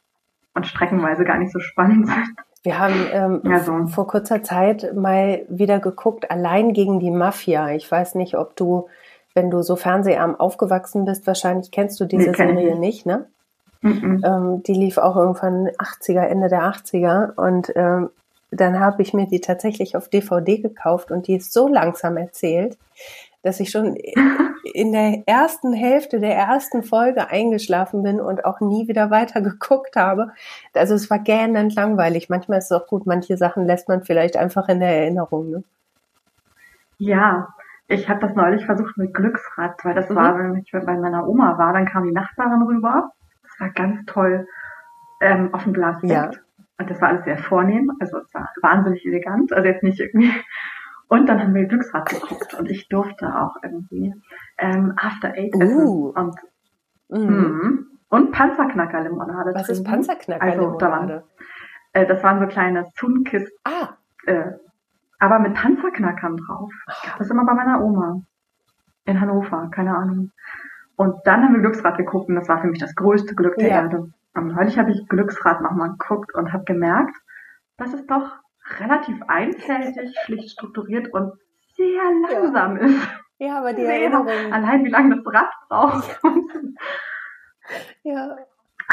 und 0.53 0.67
streckenweise 0.67 1.23
gar 1.25 1.39
nicht 1.39 1.51
so 1.51 1.59
spannend 1.59 2.07
sind. 2.07 2.25
Wir 2.63 2.77
haben 2.79 2.93
ähm, 3.11 3.41
Ja, 3.43 3.59
so. 3.59 3.87
vor 3.87 4.05
kurzer 4.07 4.43
Zeit 4.43 4.93
mal 4.95 5.45
wieder 5.49 5.79
geguckt, 5.79 6.29
allein 6.29 6.73
gegen 6.73 6.99
die 6.99 7.11
Mafia. 7.11 7.71
Ich 7.71 7.91
weiß 7.91 8.15
nicht, 8.15 8.35
ob 8.37 8.55
du, 8.55 8.87
wenn 9.33 9.49
du 9.49 9.61
so 9.63 9.75
fernseharm 9.75 10.35
aufgewachsen 10.35 11.05
bist, 11.05 11.25
wahrscheinlich 11.27 11.71
kennst 11.71 11.99
du 11.99 12.05
diese 12.05 12.29
Nee, 12.31 12.35
Serie 12.35 12.53
nicht. 12.75 12.79
nicht, 12.79 13.05
ne? 13.07 13.27
Mhm. 13.85 14.23
Ähm, 14.25 14.63
die 14.63 14.73
lief 14.73 14.97
auch 14.97 15.15
irgendwann 15.15 15.67
80er, 15.67 16.21
Ende 16.21 16.49
der 16.49 16.63
80er. 16.63 17.35
Und 17.35 17.71
ähm, 17.75 18.09
dann 18.49 18.79
habe 18.79 19.03
ich 19.03 19.13
mir 19.13 19.27
die 19.27 19.41
tatsächlich 19.41 19.95
auf 19.95 20.09
DVD 20.09 20.57
gekauft 20.57 21.11
und 21.11 21.27
die 21.27 21.35
ist 21.35 21.53
so 21.53 21.67
langsam 21.67 22.17
erzählt, 22.17 22.77
dass 23.43 23.59
ich 23.59 23.69
schon 23.69 23.95
in 24.73 24.91
der 24.91 25.21
ersten 25.27 25.71
Hälfte 25.73 26.19
der 26.19 26.35
ersten 26.35 26.81
Folge 26.81 27.29
eingeschlafen 27.29 28.01
bin 28.01 28.19
und 28.19 28.43
auch 28.43 28.59
nie 28.59 28.87
wieder 28.87 29.11
weiter 29.11 29.41
geguckt 29.41 29.95
habe. 29.95 30.31
Also 30.73 30.95
es 30.95 31.11
war 31.11 31.19
gähnend 31.19 31.75
langweilig. 31.75 32.27
Manchmal 32.27 32.57
ist 32.57 32.71
es 32.71 32.81
auch 32.81 32.87
gut, 32.87 33.05
manche 33.05 33.37
Sachen 33.37 33.67
lässt 33.67 33.87
man 33.87 34.01
vielleicht 34.03 34.35
einfach 34.35 34.67
in 34.67 34.79
der 34.79 34.97
Erinnerung. 34.97 35.51
Ne? 35.51 35.63
Ja, 36.97 37.49
ich 37.87 38.09
habe 38.09 38.19
das 38.21 38.35
neulich 38.35 38.65
versucht 38.65 38.97
mit 38.97 39.13
Glücksrad, 39.13 39.85
weil 39.85 39.93
das 39.93 40.09
Mhm. 40.09 40.15
war, 40.15 40.39
wenn 40.39 40.55
ich 40.55 40.71
bei 40.71 40.97
meiner 40.97 41.27
Oma 41.27 41.59
war, 41.59 41.71
dann 41.73 41.85
kam 41.85 42.03
die 42.05 42.11
Nachbarin 42.11 42.63
rüber. 42.63 43.11
Das 43.57 43.67
war 43.67 43.69
ganz 43.73 44.05
toll 44.05 44.47
ähm, 45.21 45.53
auf 45.53 45.63
dem 45.63 45.73
Glas 45.73 45.97
Ja. 46.03 46.31
Und 46.77 46.89
das 46.89 46.99
war 47.01 47.09
alles 47.09 47.23
sehr 47.23 47.37
vornehm, 47.37 47.89
also 48.01 48.17
es 48.19 48.33
war 48.33 48.49
wahnsinnig 48.61 49.05
elegant, 49.05 49.53
also 49.53 49.65
jetzt 49.67 49.81
nicht 49.83 49.99
irgendwie. 49.99 50.31
Und 51.07 51.29
dann 51.29 51.39
haben 51.39 51.53
wir 51.53 51.65
Glücksrad 51.65 52.09
geguckt 52.09 52.53
und 52.55 52.69
ich 52.69 52.89
durfte 52.89 53.27
auch 53.39 53.55
irgendwie 53.63 54.13
ähm, 54.57 54.93
After 54.97 55.29
Eight 55.29 55.53
essen 55.61 55.85
Uh. 55.85 56.09
und, 56.09 56.35
Mhm. 57.07 57.19
mhm. 57.19 57.87
und 58.09 58.31
Panzerknacker-Limonade 58.31 59.53
Was 59.53 59.69
ist 59.69 59.77
trinken. 59.77 59.91
Panzerknacker? 59.91 60.41
Also 60.43 60.77
da 60.77 60.91
waren, 60.91 61.23
äh, 61.93 62.05
das 62.07 62.23
waren 62.23 62.39
so 62.39 62.47
kleine 62.47 62.87
Sunkist 62.95 63.53
ah, 63.63 63.89
äh, 64.25 64.51
aber 65.19 65.39
mit 65.39 65.53
Panzerknackern 65.53 66.37
drauf. 66.37 66.71
Das 67.17 67.29
immer 67.29 67.45
bei 67.45 67.53
meiner 67.53 67.81
Oma. 67.81 68.21
In 69.05 69.21
Hannover, 69.21 69.69
keine 69.69 69.95
Ahnung. 69.95 70.31
Und 70.97 71.15
dann 71.25 71.43
haben 71.43 71.53
wir 71.53 71.61
Glücksrad 71.61 71.97
geguckt 71.97 72.29
und 72.29 72.35
das 72.35 72.47
war 72.47 72.61
für 72.61 72.67
mich 72.67 72.79
das 72.79 72.95
größte 72.95 73.35
Glück 73.35 73.55
der 73.57 73.67
Ja. 73.69 73.75
Erde. 73.83 74.11
Und 74.33 74.47
neulich 74.47 74.77
habe 74.77 74.91
ich 74.91 75.07
Glücksrad 75.07 75.61
nochmal 75.61 75.91
geguckt 75.91 76.33
und 76.35 76.53
habe 76.53 76.63
gemerkt, 76.65 77.15
dass 77.77 77.93
es 77.93 78.05
doch 78.07 78.31
relativ 78.79 79.21
einfältig, 79.27 80.15
schlicht 80.25 80.49
strukturiert 80.51 81.13
und 81.13 81.33
sehr 81.75 82.01
langsam 82.29 82.77
ist. 82.77 83.07
ja, 83.37 83.59
aber 83.59 83.73
die. 83.73 83.83
Erinnerung. 83.83 84.27
Allein 84.51 84.83
wie 84.85 84.89
lange 84.89 85.15
das 85.15 85.33
Rad 85.33 85.49
braucht. 85.69 86.19
Ja, 88.03 88.35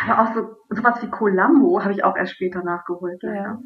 Aber 0.08 0.22
auch 0.22 0.34
so 0.34 0.56
sowas 0.70 1.02
wie 1.02 1.10
Columbo 1.10 1.82
habe 1.82 1.92
ich 1.92 2.02
auch 2.04 2.16
erst 2.16 2.32
später 2.32 2.62
nachgeholt. 2.64 3.22
Ja. 3.22 3.58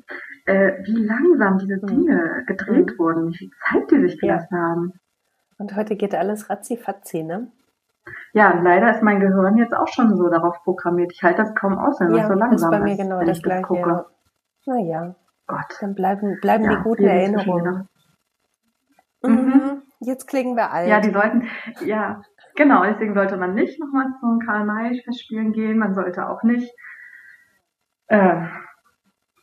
Äh, 0.47 0.83
wie 0.85 0.97
langsam 1.05 1.59
diese 1.59 1.77
Mhm. 1.77 1.87
Dinge 1.87 2.45
gedreht 2.49 2.99
wurden, 2.99 3.29
wie 3.31 3.37
viel 3.37 3.51
Zeit 3.71 3.89
die 3.93 4.01
sich 4.01 4.15
Ja. 4.21 4.35
gelassen 4.37 4.59
haben. 4.59 4.93
und 5.59 5.75
heute 5.77 5.95
geht 5.97 6.15
alles 6.15 6.51
ratzi-fatzi, 6.51 7.23
ne? 7.23 7.51
Ja, 8.33 8.55
leider 8.63 8.91
ist 8.95 9.03
mein 9.03 9.21
Gehirn 9.21 9.57
jetzt 9.57 9.75
auch 9.75 9.89
schon 9.89 10.17
so 10.17 10.29
darauf 10.29 10.63
programmiert. 10.63 11.13
Ich 11.13 11.23
halte 11.23 11.43
das 11.43 11.55
kaum 11.55 11.79
aus, 11.79 11.99
wenn 12.01 12.11
Ja, 12.11 12.19
das 12.19 12.27
so 12.29 12.33
ist 12.35 12.39
langsam 12.39 12.71
bei 12.71 12.81
mir 12.81 12.93
ist, 12.93 12.99
genau 12.99 13.19
wenn 13.19 13.27
das 13.27 13.39
ich 13.39 13.43
das 13.43 13.49
gleiche. 13.51 13.67
gucke. 13.67 13.91
Ja. 13.91 14.07
Naja, 14.67 15.15
Gott. 15.47 15.77
dann 15.81 15.95
bleiben, 15.95 16.39
bleiben 16.41 16.65
Ja, 16.65 16.77
die 16.77 16.83
guten 16.83 17.05
Erinnerungen. 17.05 17.89
zwischen 19.23 19.47
Mhm. 19.47 19.83
Jetzt 20.01 20.27
klingen 20.29 20.57
wir 20.57 20.71
alt. 20.73 20.89
Ja, 20.89 21.01
die 21.01 21.11
sollten, 21.11 21.49
ja, 21.85 22.23
Genau, 22.57 22.85
deswegen 22.85 23.13
sollte 23.13 23.37
man 23.37 23.55
nicht 23.55 23.79
nochmal 23.79 24.07
zum 24.21 24.39
Karl-May-Festspielen 24.41 25.53
gehen. 25.53 25.79
Man 25.79 25.95
sollte 25.95 26.27
auch 26.29 26.43
nicht 26.43 26.73
äh, 28.07 28.47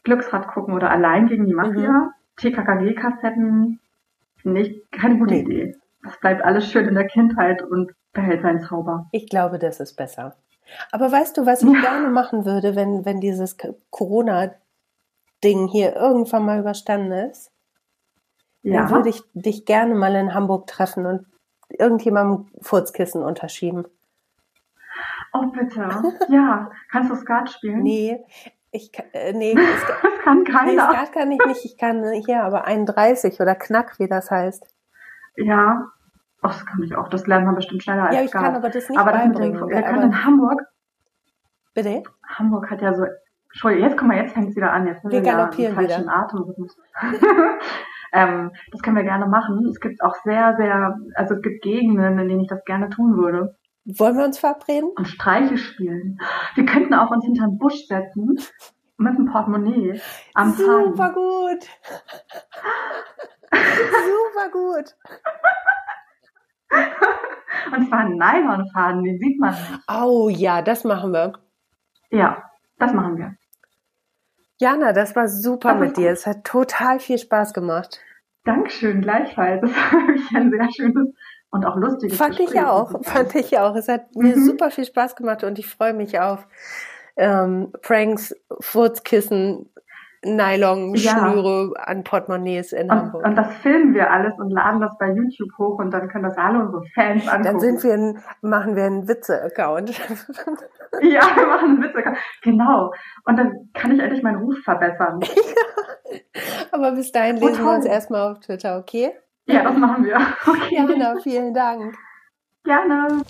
Glücksrad 0.04 0.48
gucken 0.48 0.74
oder 0.74 0.90
allein 0.90 1.28
gegen 1.28 1.46
die 1.46 1.54
Mafia. 1.54 1.92
Mhm. 1.92 2.10
TKKG-Kassetten, 2.38 3.80
nicht, 4.44 4.92
keine 4.92 5.20
gute 5.20 5.36
nee. 5.36 5.42
Idee. 5.42 5.76
Das 6.04 6.20
bleibt 6.20 6.44
alles 6.44 6.70
schön 6.70 6.88
in 6.88 6.96
der 6.96 7.08
Kindheit 7.08 7.62
und 7.62 7.92
behält 8.12 8.42
seinen 8.42 8.62
Zauber. 8.62 9.08
Ich 9.12 9.30
glaube, 9.30 9.58
das 9.58 9.80
ist 9.80 9.96
besser. 9.96 10.36
Aber 10.92 11.12
weißt 11.12 11.38
du, 11.38 11.46
was 11.46 11.64
ich 11.64 11.74
ja. 11.74 11.82
gerne 11.82 12.10
machen 12.10 12.46
würde, 12.46 12.76
wenn, 12.76 13.06
wenn 13.06 13.20
dieses 13.20 13.58
Corona-Ding 13.90 15.68
hier 15.68 15.96
irgendwann 15.96 16.46
mal 16.46 16.60
überstanden 16.60 17.12
ist? 17.12 17.52
Ja. 18.62 18.82
Dann 18.82 18.92
würde 18.92 19.10
ich 19.10 19.22
dich 19.34 19.66
gerne 19.66 19.96
mal 19.96 20.16
in 20.16 20.34
Hamburg 20.34 20.68
treffen 20.68 21.06
und 21.06 21.26
irgendjemandem 21.70 22.48
Furzkissen 22.62 23.24
unterschieben. 23.24 23.86
Oh, 25.34 25.48
bitte. 25.48 25.90
Ja. 26.30 26.70
Kannst 26.92 27.12
du 27.12 27.16
Skat 27.16 27.50
spielen? 27.50 27.84
Nee. 27.84 28.24
Ich 28.72 28.92
kann, 28.92 29.06
äh, 29.14 29.34
nee, 29.34 29.54
das 29.56 30.24
kann 30.24 30.44
keiner. 30.44 30.72
Nee, 30.72 30.94
Skat 30.96 31.12
kann 31.12 31.32
ich 31.32 31.46
nicht. 31.46 31.66
Ich 31.66 31.78
kann 31.78 32.12
hier 32.26 32.44
aber 32.44 32.66
31 32.66 33.40
oder 33.40 33.56
Knack, 33.56 34.00
wie 34.00 34.08
das 34.08 34.32
heißt. 34.32 34.66
Ja. 35.36 35.86
Oh, 36.42 36.48
das 36.48 36.66
kann 36.66 36.84
ich 36.84 36.96
auch. 36.96 37.08
Das 37.08 37.26
lernt 37.28 37.46
man 37.46 37.56
bestimmt 37.56 37.84
schneller 37.84 38.04
als 38.04 38.16
Ja, 38.16 38.22
ich 38.22 38.30
Skat. 38.30 38.44
kann 38.44 38.56
aber 38.56 38.70
das 38.70 38.90
nicht 38.90 39.00
aber. 39.00 39.12
Das 39.12 39.24
wir 39.24 39.82
können 39.82 40.04
in 40.04 40.26
Hamburg. 40.26 40.62
Bitte? 41.74 42.04
Hamburg 42.28 42.70
hat 42.70 42.82
ja 42.82 42.94
so. 42.94 43.06
Entschuldigung, 43.50 43.88
jetzt 43.90 43.98
komm 43.98 44.08
mal, 44.08 44.18
jetzt 44.18 44.34
fängt 44.34 44.50
es 44.50 44.56
wieder 44.56 44.74
an. 44.74 44.88
Jetzt 44.88 45.04
wir 45.04 45.22
galoppieren 45.22 45.76
ja 45.76 45.82
wieder. 45.82 46.14
Atemrhythmus. 46.14 46.78
Ähm, 48.14 48.52
das 48.72 48.82
können 48.84 48.96
wir 48.96 49.04
gerne 49.04 49.26
machen. 49.26 49.66
Es 49.68 49.80
gibt 49.80 50.04
auch 50.04 50.14
sehr, 50.24 50.56
sehr, 50.56 51.00
also 51.16 51.34
es 51.34 51.42
gibt 51.42 51.64
Gegenden, 51.64 52.20
in 52.20 52.28
denen 52.28 52.42
ich 52.42 52.48
das 52.48 52.64
gerne 52.64 52.90
tun 52.90 53.18
würde. 53.18 53.56
Wollen 53.86 54.18
wir 54.18 54.24
uns 54.24 54.38
verabreden? 54.38 54.92
Und 54.96 55.08
Streiche 55.08 55.58
spielen. 55.58 56.20
Wir 56.54 56.66
könnten 56.66 56.94
auch 56.94 57.10
uns 57.10 57.26
hinter 57.26 57.48
den 57.48 57.58
Busch 57.58 57.88
setzen 57.88 58.38
mit 58.98 59.18
dem 59.18 59.26
Portemonnaie 59.26 60.00
am 60.36 60.54
Super 60.54 60.96
Faden. 60.96 61.16
gut. 61.16 61.68
Super 63.54 64.50
gut. 64.52 64.96
Und 67.76 67.88
zwar 67.88 68.00
einen 68.00 68.18
Nylonfaden, 68.18 69.04
den 69.04 69.20
sieht 69.20 69.40
man 69.40 69.52
nicht. 69.52 69.80
Oh 69.90 70.30
ja, 70.30 70.62
das 70.62 70.84
machen 70.84 71.14
wir. 71.14 71.34
Ja, 72.10 72.50
das 72.80 72.94
machen 72.94 73.18
wir. 73.18 73.36
Jana, 74.60 74.94
das 74.94 75.16
war 75.16 75.28
super 75.28 75.74
das 75.74 75.80
mit 75.80 75.98
dir. 75.98 76.12
Es 76.12 76.26
hat 76.26 76.44
total 76.44 77.00
viel 77.00 77.18
Spaß 77.18 77.54
gemacht. 77.54 78.00
Dankeschön, 78.46 79.02
gleichfalls. 79.02 79.62
Das 79.72 79.72
war 79.92 80.08
wirklich 80.08 80.36
ein 80.36 80.52
sehr 80.52 80.70
schönes 80.76 81.14
und 81.52 81.66
auch 81.66 81.76
lustiges 81.76 82.18
Fand 82.18 82.38
Gespräch, 82.38 82.62
ich 82.62 82.66
auch, 82.66 83.04
fand 83.04 83.36
ich 83.36 83.60
auch. 83.60 83.76
Es 83.76 83.88
hat 83.88 84.16
mhm. 84.16 84.24
mir 84.24 84.40
super 84.40 84.72
viel 84.72 84.86
Spaß 84.86 85.16
gemacht 85.16 85.44
und 85.44 85.60
ich 85.60 85.68
freue 85.68 85.94
mich 85.94 86.20
auf 86.20 86.48
ähm, 87.16 87.72
Pranks, 87.82 88.36
Furzkissen, 88.60 89.70
Nylon, 90.24 90.96
Schnüre 90.96 91.72
ja. 91.76 91.84
an 91.84 92.04
Portemonnaies 92.04 92.74
in 92.74 92.90
und, 92.90 92.92
Hamburg. 92.92 93.26
Und 93.26 93.36
das 93.36 93.54
filmen 93.58 93.94
wir 93.94 94.12
alles 94.12 94.34
und 94.38 94.50
laden 94.52 94.82
das 94.82 94.98
bei 94.98 95.12
YouTube 95.12 95.50
hoch 95.58 95.80
und 95.80 95.92
dann 95.92 96.08
können 96.08 96.24
das 96.26 96.38
alle 96.38 96.60
unsere 96.60 96.84
Fans 96.94 97.28
angucken. 97.28 97.44
Dann 97.44 97.60
sind 97.60 97.84
wir 97.84 97.94
ein, 97.94 98.24
machen 98.42 98.76
wir 98.76 98.86
einen 98.86 99.08
Witze-Account. 99.08 99.90
ja, 101.02 101.22
wir 101.36 101.48
machen 101.48 101.70
einen 101.70 101.84
Witze-Account. 101.84 102.18
Genau. 102.44 102.94
Und 103.26 103.38
dann 103.38 103.70
kann 103.74 103.92
ich 103.92 104.00
endlich 104.02 104.24
meinen 104.24 104.42
Ruf 104.42 104.58
verbessern. 104.64 105.20
Aber 106.72 106.92
bis 106.92 107.12
dahin 107.12 107.38
lesen 107.38 107.66
wir 107.66 107.74
uns 107.74 107.86
erstmal 107.86 108.32
auf 108.32 108.40
Twitter, 108.40 108.78
okay? 108.78 109.12
Ja, 109.46 109.64
das 109.64 109.78
machen 109.78 110.06
wir. 110.06 110.16
Okay. 110.48 110.76
Jana, 110.76 111.16
vielen 111.22 111.54
Dank. 111.54 111.96
Gerne. 112.64 113.24